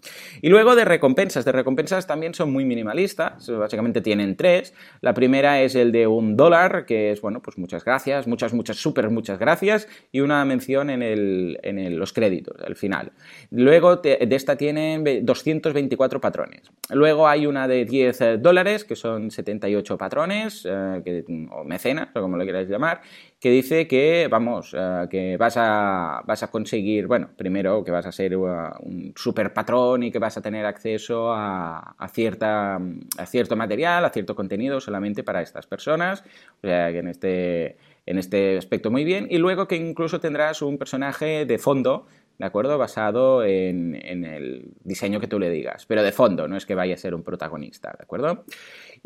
Y 0.42 0.48
luego 0.48 0.76
de 0.76 0.84
recompensas. 0.84 1.44
De 1.44 1.52
recompensas 1.52 2.06
también 2.06 2.34
son 2.34 2.52
muy 2.52 2.64
minimalistas. 2.64 3.48
Básicamente 3.48 4.00
tienen 4.00 4.36
tres. 4.36 4.74
La 5.00 5.14
primera 5.14 5.62
es 5.62 5.74
el 5.74 5.92
de 5.92 6.06
un 6.06 6.36
dólar, 6.36 6.84
que 6.86 7.10
es, 7.10 7.20
bueno, 7.20 7.40
pues 7.40 7.58
muchas 7.58 7.84
gracias, 7.84 8.26
muchas, 8.26 8.52
muchas, 8.52 8.76
súper 8.76 9.10
muchas 9.10 9.38
gracias. 9.38 9.88
Y 10.12 10.20
una 10.20 10.44
mención 10.44 10.90
en, 10.90 11.02
el, 11.02 11.58
en 11.62 11.98
los 11.98 12.12
créditos, 12.12 12.60
al 12.62 12.76
final. 12.76 13.12
Luego 13.50 13.96
de 13.96 14.28
esta 14.30 14.56
tienen 14.56 15.04
224 15.24 16.20
patrones. 16.20 16.62
Luego 16.90 17.28
hay 17.28 17.46
una 17.46 17.68
de 17.68 17.84
10 17.84 18.40
dólares, 18.40 18.84
que 18.84 18.96
son 18.96 19.30
78 19.30 19.96
patrones, 19.96 20.66
eh, 20.68 21.24
o 21.50 21.64
mecenas, 21.64 22.08
o 22.14 22.20
como 22.20 22.36
lo 22.36 22.44
queráis 22.44 22.68
llamar 22.68 23.02
que 23.44 23.50
dice 23.50 23.86
que, 23.86 24.26
vamos, 24.30 24.74
eh, 24.74 25.06
que 25.10 25.36
vas 25.36 25.58
a, 25.58 26.22
vas 26.24 26.42
a 26.42 26.50
conseguir, 26.50 27.06
bueno, 27.06 27.28
primero 27.36 27.84
que 27.84 27.90
vas 27.90 28.06
a 28.06 28.10
ser 28.10 28.34
uh, 28.34 28.70
un 28.80 29.12
super 29.14 29.52
patrón 29.52 30.02
y 30.02 30.10
que 30.10 30.18
vas 30.18 30.38
a 30.38 30.40
tener 30.40 30.64
acceso 30.64 31.30
a, 31.30 31.94
cierta, 32.10 32.76
a 32.76 33.26
cierto 33.26 33.54
material, 33.54 34.02
a 34.06 34.08
cierto 34.08 34.34
contenido 34.34 34.80
solamente 34.80 35.22
para 35.22 35.42
estas 35.42 35.66
personas, 35.66 36.24
o 36.62 36.66
sea 36.66 36.90
que 36.90 37.00
en 37.00 37.08
este, 37.08 37.76
en 38.06 38.16
este 38.16 38.56
aspecto 38.56 38.90
muy 38.90 39.04
bien, 39.04 39.26
y 39.28 39.36
luego 39.36 39.68
que 39.68 39.76
incluso 39.76 40.20
tendrás 40.20 40.62
un 40.62 40.78
personaje 40.78 41.44
de 41.44 41.58
fondo 41.58 42.06
¿de 42.38 42.46
acuerdo? 42.46 42.78
Basado 42.78 43.44
en, 43.44 43.94
en, 43.94 44.24
el 44.24 44.72
diseño 44.82 45.20
que 45.20 45.28
tú 45.28 45.38
le 45.38 45.50
digas, 45.50 45.86
pero 45.86 46.02
de 46.02 46.12
fondo, 46.12 46.48
no 46.48 46.56
es 46.56 46.66
que 46.66 46.74
vaya 46.74 46.94
a 46.94 46.98
ser 46.98 47.14
un 47.14 47.22
protagonista, 47.22 47.94
¿de 47.96 48.02
acuerdo? 48.02 48.44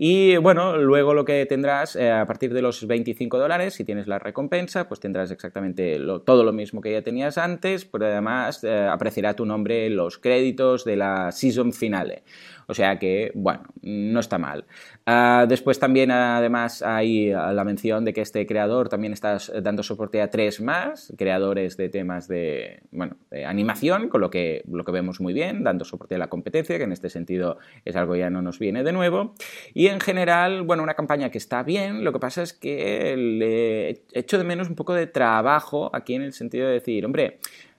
Y 0.00 0.36
bueno, 0.36 0.76
luego 0.76 1.12
lo 1.12 1.24
que 1.24 1.44
tendrás 1.46 1.96
eh, 1.96 2.12
a 2.12 2.24
partir 2.24 2.54
de 2.54 2.62
los 2.62 2.86
25 2.86 3.36
dólares, 3.36 3.74
si 3.74 3.82
tienes 3.82 4.06
la 4.06 4.20
recompensa, 4.20 4.86
pues 4.86 5.00
tendrás 5.00 5.32
exactamente 5.32 5.98
todo 6.24 6.44
lo 6.44 6.52
mismo 6.52 6.80
que 6.80 6.92
ya 6.92 7.02
tenías 7.02 7.36
antes, 7.36 7.84
pero 7.84 8.06
además 8.06 8.62
eh, 8.62 8.88
tu 9.34 9.44
nombre 9.44 9.86
en 9.86 9.96
los 9.96 10.18
créditos 10.18 10.84
de 10.84 10.94
la 10.94 11.32
season 11.32 11.72
finale. 11.72 12.22
O 12.70 12.74
sea 12.74 12.98
que, 12.98 13.32
bueno, 13.34 13.62
no 13.80 14.20
está 14.20 14.36
mal. 14.36 14.66
Ah, 15.06 15.46
después 15.48 15.78
también, 15.78 16.10
además, 16.10 16.82
hay 16.82 17.30
la 17.30 17.64
mención 17.64 18.04
de 18.04 18.12
que 18.12 18.20
este 18.20 18.46
creador 18.46 18.90
también 18.90 19.14
está 19.14 19.38
dando 19.62 19.82
soporte 19.82 20.20
a 20.20 20.28
tres 20.28 20.60
más, 20.60 21.14
creadores 21.16 21.78
de 21.78 21.88
temas 21.88 22.28
de, 22.28 22.82
bueno, 22.90 23.16
de 23.30 23.46
animación, 23.46 24.10
con 24.10 24.20
lo 24.20 24.28
que, 24.28 24.64
lo 24.70 24.84
que 24.84 24.92
vemos 24.92 25.18
muy 25.18 25.32
bien, 25.32 25.64
dando 25.64 25.86
soporte 25.86 26.16
a 26.16 26.18
la 26.18 26.28
competencia, 26.28 26.76
que 26.76 26.84
en 26.84 26.92
este 26.92 27.08
sentido 27.08 27.56
es 27.86 27.96
algo 27.96 28.16
ya 28.16 28.28
no 28.28 28.42
nos 28.42 28.58
viene 28.58 28.84
de 28.84 28.92
nuevo. 28.92 29.34
Y 29.72 29.86
en 29.86 29.98
general, 29.98 30.62
bueno, 30.62 30.82
una 30.82 30.92
campaña 30.92 31.30
que 31.30 31.38
está 31.38 31.62
bien, 31.62 32.04
lo 32.04 32.12
que 32.12 32.18
pasa 32.18 32.42
es 32.42 32.52
que 32.52 33.16
le 33.16 34.02
echo 34.12 34.36
de 34.36 34.44
menos 34.44 34.68
un 34.68 34.74
poco 34.74 34.92
de 34.92 35.06
trabajo 35.06 35.90
aquí 35.94 36.14
en 36.14 36.22
el 36.22 36.34
sentido 36.34 36.66
de 36.66 36.74
decir, 36.74 37.06
hombre, 37.06 37.38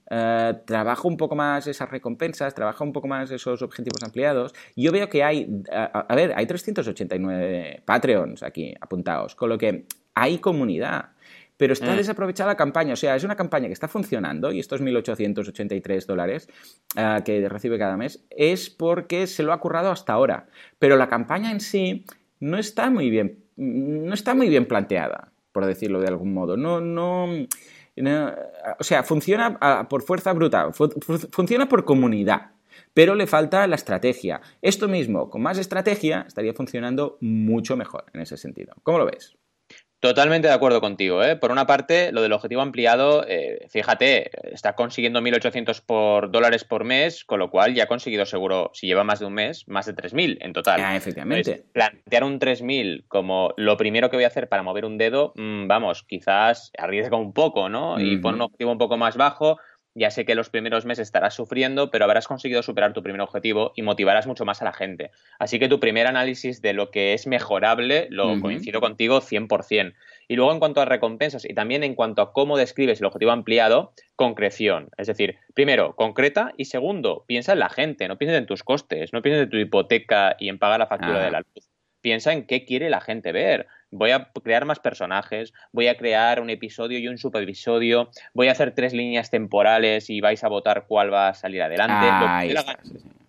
eh, 0.10 0.54
trabajo 0.65 1.08
un 1.08 1.17
poco 1.17 1.36
más 1.36 1.67
esas 1.67 1.89
recompensas, 1.89 2.54
trabajo 2.56 2.84
un 2.84 2.93
poco 2.93 3.08
más 3.08 3.30
esos 3.32 3.62
objetivos 3.62 4.04
ampliados. 4.04 4.54
Yo 4.76 4.91
veo 4.91 5.10
que 5.10 5.24
hay, 5.24 5.63
a, 5.72 6.15
ver, 6.15 6.34
hay 6.36 6.45
389 6.45 7.84
Patreons 7.86 8.43
aquí 8.43 8.74
apuntados, 8.80 9.36
con 9.36 9.50
lo 9.50 9.58
que 9.58 9.86
hay 10.15 10.39
comunidad 10.39 11.12
pero 11.60 11.74
está 11.74 11.93
mm. 11.93 11.98
desaprovechada 11.98 12.52
la 12.52 12.56
campaña. 12.56 12.93
O 12.93 12.95
sea, 12.95 13.17
es 13.17 13.26
una 13.26 13.36
campaña 13.36 13.67
que 13.67 13.74
está 13.74 13.89
funcionando 13.89 14.54
y 14.54 14.62
estos 14.62 14.82
1.883 14.82 16.06
dólares 16.06 16.48
eh, 16.95 17.19
que 17.26 17.50
recibe 17.50 17.78
cada 17.78 17.98
mes 17.98 18.24
es 18.30 18.69
porque 18.69 19.28
se 19.28 19.43
lo 19.43 19.52
ha 19.52 19.60
currado 19.60 19.91
hasta 19.91 20.13
ahora. 20.13 20.48
Pero 20.80 20.95
la 20.95 21.10
campaña 21.10 21.52
en 21.52 21.60
sí 21.60 22.06
no 22.39 22.58
está 22.58 22.89
muy 22.89 23.10
bien, 23.10 23.43
no 23.58 24.13
está 24.13 24.36
muy 24.36 24.48
bien 24.48 24.67
planteada, 24.67 25.34
por 25.52 25.65
decirlo 25.65 26.00
de 26.00 26.08
algún 26.08 26.34
modo. 26.34 26.56
No, 26.56 26.80
no, 26.80 27.28
o 28.80 28.84
sea, 28.84 29.04
funciona 29.04 29.88
por 29.89 30.04
fuerza 30.04 30.34
bruta, 30.34 30.71
funciona 31.32 31.67
por 31.67 31.86
comunidad, 31.86 32.52
pero 32.93 33.15
le 33.15 33.28
falta 33.28 33.65
la 33.67 33.75
estrategia. 33.75 34.41
Esto 34.62 34.88
mismo, 34.88 35.30
con 35.30 35.41
más 35.41 35.58
estrategia, 35.58 36.25
estaría 36.28 36.54
funcionando 36.54 37.17
mucho 37.21 37.75
mejor 37.75 38.06
en 38.13 38.21
ese 38.21 38.38
sentido. 38.38 38.75
¿Cómo 38.84 38.99
lo 38.99 39.06
ves? 39.06 39.38
Totalmente 39.99 40.47
de 40.47 40.53
acuerdo 40.53 40.79
contigo. 40.79 41.21
¿eh? 41.23 41.35
Por 41.35 41.51
una 41.51 41.67
parte, 41.67 42.13
lo 42.13 42.21
del 42.21 42.31
objetivo 42.31 42.62
ampliado, 42.62 43.25
eh, 43.27 43.67
fíjate, 43.69 44.31
está 44.53 44.73
consiguiendo 44.73 45.19
1.800 45.19 45.81
por 45.85 46.31
dólares 46.31 46.63
por 46.63 46.85
mes, 46.85 47.25
con 47.25 47.39
lo 47.39 47.49
cual 47.49 47.73
ya 47.73 47.83
ha 47.83 47.88
conseguido 47.88 48.25
seguro, 48.25 48.71
si 48.73 48.88
lleva 48.88 49.03
más 49.03 49.19
de 49.19 49.25
un 49.25 49.33
mes, 49.33 49.67
más 49.67 49.88
de 49.88 49.95
3.000 49.95 50.38
en 50.39 50.53
total. 50.53 50.81
Ah, 50.81 50.95
efectivamente. 50.95 51.65
plantear 51.73 52.23
un 52.23 52.39
3.000 52.39 53.03
como 53.09 53.53
lo 53.57 53.75
primero 53.75 54.09
que 54.09 54.15
voy 54.15 54.23
a 54.23 54.27
hacer 54.27 54.47
para 54.47 54.63
mover 54.63 54.85
un 54.85 54.97
dedo, 54.97 55.33
mm, 55.35 55.67
vamos, 55.67 56.03
quizás 56.03 56.71
arriesga 56.77 57.17
un 57.17 57.33
poco, 57.33 57.67
¿no? 57.67 57.99
Y 57.99 58.17
pone 58.17 58.35
un 58.35 58.43
objetivo 58.43 58.71
un 58.71 58.78
poco 58.78 58.95
más 58.95 59.17
bajo, 59.17 59.57
ya 59.95 60.11
sé 60.11 60.25
que 60.25 60.35
los 60.35 60.49
primeros 60.49 60.85
meses 60.85 61.07
estarás 61.07 61.33
sufriendo, 61.33 61.89
pero 61.91 62.05
habrás 62.05 62.27
conseguido 62.27 62.63
superar 62.63 62.93
tu 62.93 63.03
primer 63.03 63.21
objetivo 63.21 63.73
y 63.75 63.81
motivarás 63.81 64.27
mucho 64.27 64.45
más 64.45 64.61
a 64.61 64.65
la 64.65 64.73
gente. 64.73 65.11
Así 65.39 65.59
que 65.59 65.67
tu 65.67 65.79
primer 65.79 66.07
análisis 66.07 66.61
de 66.61 66.73
lo 66.73 66.91
que 66.91 67.13
es 67.13 67.27
mejorable 67.27 68.07
lo 68.09 68.39
coincido 68.39 68.81
contigo 68.81 69.21
100%. 69.21 69.93
Y 70.27 70.35
luego 70.35 70.53
en 70.53 70.59
cuanto 70.59 70.81
a 70.81 70.85
recompensas 70.85 71.43
y 71.45 71.53
también 71.53 71.83
en 71.83 71.95
cuanto 71.95 72.21
a 72.21 72.33
cómo 72.33 72.57
describes 72.57 72.99
el 72.99 73.07
objetivo 73.07 73.31
ampliado, 73.31 73.93
concreción. 74.15 74.89
Es 74.97 75.07
decir, 75.07 75.37
primero, 75.53 75.95
concreta 75.95 76.53
y 76.55 76.65
segundo, 76.65 77.25
piensa 77.27 77.53
en 77.53 77.59
la 77.59 77.69
gente, 77.69 78.07
no 78.07 78.17
pienses 78.17 78.37
en 78.37 78.45
tus 78.45 78.63
costes, 78.63 79.11
no 79.11 79.21
pienses 79.21 79.43
en 79.43 79.49
tu 79.49 79.57
hipoteca 79.57 80.35
y 80.39 80.49
en 80.49 80.59
pagar 80.59 80.79
la 80.79 80.87
factura 80.87 81.23
de 81.23 81.31
la 81.31 81.39
luz. 81.39 81.67
Piensa 82.01 82.31
en 82.31 82.45
qué 82.45 82.63
quiere 82.63 82.89
la 82.89 83.01
gente 83.01 83.31
ver 83.31 83.67
voy 83.91 84.11
a 84.11 84.29
crear 84.43 84.65
más 84.65 84.79
personajes, 84.79 85.53
voy 85.71 85.87
a 85.87 85.97
crear 85.97 86.41
un 86.41 86.49
episodio 86.49 86.99
y 86.99 87.07
un 87.07 87.17
superepisodio, 87.17 88.09
voy 88.33 88.47
a 88.47 88.51
hacer 88.51 88.73
tres 88.73 88.93
líneas 88.93 89.29
temporales 89.29 90.09
y 90.09 90.21
vais 90.21 90.43
a 90.43 90.47
votar 90.47 90.85
cuál 90.87 91.13
va 91.13 91.29
a 91.29 91.33
salir 91.33 91.61
adelante. 91.61 92.07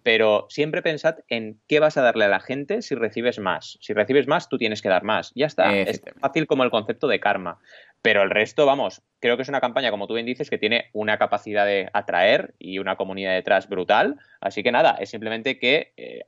Pero 0.02 0.46
siempre 0.48 0.80
pensad 0.80 1.16
en 1.28 1.60
qué 1.68 1.78
vas 1.78 1.98
a 1.98 2.02
darle 2.02 2.24
a 2.24 2.28
la 2.28 2.40
gente 2.40 2.80
si 2.80 2.94
recibes 2.94 3.38
más. 3.38 3.76
Si 3.82 3.92
recibes 3.92 4.26
más, 4.26 4.48
tú 4.48 4.56
tienes 4.56 4.80
que 4.80 4.88
dar 4.88 5.04
más. 5.04 5.30
Ya 5.34 5.46
está. 5.46 5.76
Es 5.76 6.00
fácil 6.20 6.46
como 6.46 6.64
el 6.64 6.70
concepto 6.70 7.06
de 7.06 7.20
karma. 7.20 7.58
Pero 8.02 8.22
el 8.22 8.30
resto, 8.30 8.64
vamos, 8.64 9.02
creo 9.20 9.36
que 9.36 9.42
es 9.42 9.48
una 9.48 9.60
campaña, 9.60 9.90
como 9.90 10.06
tú 10.06 10.14
bien 10.14 10.26
dices, 10.26 10.48
que 10.48 10.58
tiene 10.58 10.86
una 10.92 11.18
capacidad 11.18 11.66
de 11.66 11.90
atraer 11.92 12.54
y 12.58 12.78
una 12.78 12.96
comunidad 12.96 13.34
detrás 13.34 13.68
brutal. 13.68 14.16
Así 14.40 14.62
que 14.62 14.72
nada, 14.72 14.96
es 14.98 15.10
simplemente 15.10 15.58
que 15.58 15.92
eh, 15.96 16.22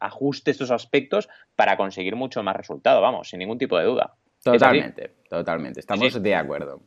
ajuste 0.00 0.52
estos 0.52 0.70
aspectos 0.70 1.28
para 1.56 1.76
conseguir 1.76 2.14
mucho 2.14 2.42
más 2.42 2.56
resultado, 2.56 3.00
vamos, 3.00 3.28
sin 3.28 3.40
ningún 3.40 3.58
tipo 3.58 3.78
de 3.78 3.84
duda. 3.84 4.14
Totalmente, 4.42 5.10
totalmente. 5.28 5.80
Estamos 5.80 6.20
de 6.22 6.34
acuerdo. 6.34 6.82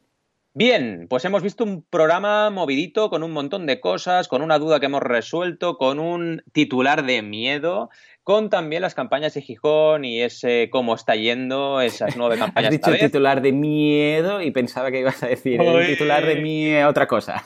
Bien, 0.58 1.08
pues 1.10 1.26
hemos 1.26 1.44
visto 1.44 1.66
un 1.66 1.84
programa 1.84 2.50
movidito 2.50 3.10
con 3.10 3.24
un 3.24 3.32
montón 3.34 3.66
de 3.66 3.82
cosas, 3.82 4.30
con 4.30 4.42
una 4.42 4.58
duda 4.58 4.80
que 4.80 4.86
hemos 4.86 5.04
resuelto, 5.04 5.78
con 5.78 6.00
un 6.00 6.44
titular 6.54 7.06
de 7.06 7.22
miedo, 7.22 7.90
con 8.24 8.50
también 8.50 8.82
las 8.82 8.96
campañas 8.96 9.34
de 9.34 9.42
Gijón 9.42 10.06
y 10.06 10.22
ese 10.22 10.70
cómo 10.72 10.96
está 10.96 11.18
yendo, 11.18 11.82
esas 11.82 12.16
nueve 12.16 12.38
campañas. 12.40 12.70
Has 12.70 12.80
dicho 12.80 12.90
el 12.90 13.00
titular 13.00 13.42
de 13.42 13.52
miedo 13.52 14.42
y 14.42 14.52
pensaba 14.52 14.92
que 14.92 15.02
ibas 15.02 15.22
a 15.24 15.28
decir 15.28 15.60
el 15.60 15.88
titular 15.88 16.26
de 16.26 16.38
miedo 16.38 16.88
otra 16.88 17.06
cosa. 17.06 17.44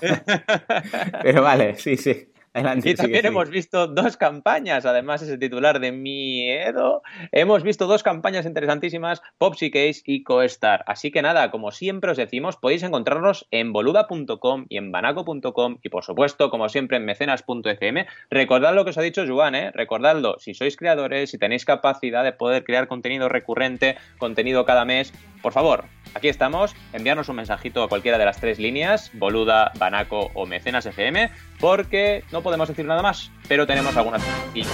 Pero 1.24 1.42
vale, 1.42 1.78
sí, 1.78 1.98
sí 1.98 2.28
y 2.54 2.96
también 2.96 3.26
hemos 3.26 3.50
visto 3.50 3.88
dos 3.88 4.18
campañas, 4.18 4.86
además 4.86 5.22
ese 5.22 5.38
titular 5.38 5.80
de 5.80 5.92
miedo. 5.92 7.04
Hemos 7.32 7.64
visto 7.64 7.88
dos 7.88 8.04
campañas 8.04 8.46
interesantísimas, 8.46 9.22
Popsy 9.38 9.70
Case 9.72 10.02
y 10.06 10.24
CoStar. 10.24 10.84
Así 10.88 11.12
que 11.12 11.22
nada, 11.22 11.52
como 11.52 11.72
siempre 11.72 12.12
os 12.12 12.18
decimos, 12.18 12.58
podéis 12.58 12.84
encontrarnos 12.84 13.48
en 13.52 13.72
boluda.com 13.72 14.66
y 14.70 14.78
en 14.78 14.92
banaco.com 14.92 15.78
y 15.84 15.90
por 15.90 16.04
supuesto, 16.04 16.50
como 16.50 16.70
siempre, 16.70 16.98
en 16.98 17.06
mecenas.fm. 17.06 18.08
Recordad 18.30 18.74
lo 18.74 18.84
que 18.84 18.92
os 18.92 18.98
ha 18.98 19.02
dicho 19.02 19.26
Juan, 19.28 19.56
¿eh? 19.56 19.72
recordadlo, 19.72 20.38
si 20.40 20.54
sois 20.54 20.76
creadores, 20.76 21.32
si 21.32 21.38
tenéis 21.38 21.66
capacidad 21.66 22.24
de 22.24 22.34
poder 22.34 22.64
crear 22.64 22.88
contenido 22.88 23.30
recurrente, 23.30 23.98
contenido 24.18 24.66
cada 24.66 24.86
mes, 24.86 25.14
por 25.42 25.54
favor, 25.54 25.86
aquí 26.16 26.28
estamos, 26.28 26.76
enviarnos 26.94 27.30
un 27.30 27.38
mensajito 27.38 27.84
a 27.84 27.90
cualquiera 27.90 28.18
de 28.18 28.26
las 28.26 28.40
tres 28.40 28.60
líneas, 28.60 29.12
Boluda, 29.14 29.72
Banaco 29.78 30.32
o 30.34 30.46
Mecenas 30.46 30.86
FM, 30.86 31.30
porque 31.60 32.24
no 32.32 32.42
podemos 32.42 32.68
decir 32.68 32.86
nada 32.86 33.02
más, 33.02 33.32
pero 33.48 33.68
tenemos 33.68 33.96
algunas... 33.98 34.22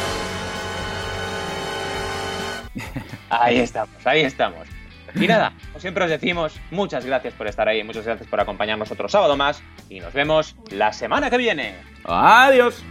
Ahí 3.29 3.59
estamos, 3.59 4.05
ahí 4.05 4.21
estamos. 4.21 4.67
Y 5.15 5.27
nada, 5.27 5.53
como 5.67 5.79
siempre 5.79 6.03
os 6.03 6.09
decimos, 6.09 6.59
muchas 6.71 7.05
gracias 7.05 7.33
por 7.33 7.47
estar 7.47 7.67
ahí, 7.67 7.83
muchas 7.83 8.05
gracias 8.05 8.29
por 8.29 8.39
acompañarnos 8.39 8.91
otro 8.91 9.07
sábado 9.07 9.37
más 9.37 9.63
y 9.89 9.99
nos 9.99 10.13
vemos 10.13 10.55
la 10.71 10.91
semana 10.91 11.29
que 11.29 11.37
viene. 11.37 11.75
Adiós. 12.03 12.83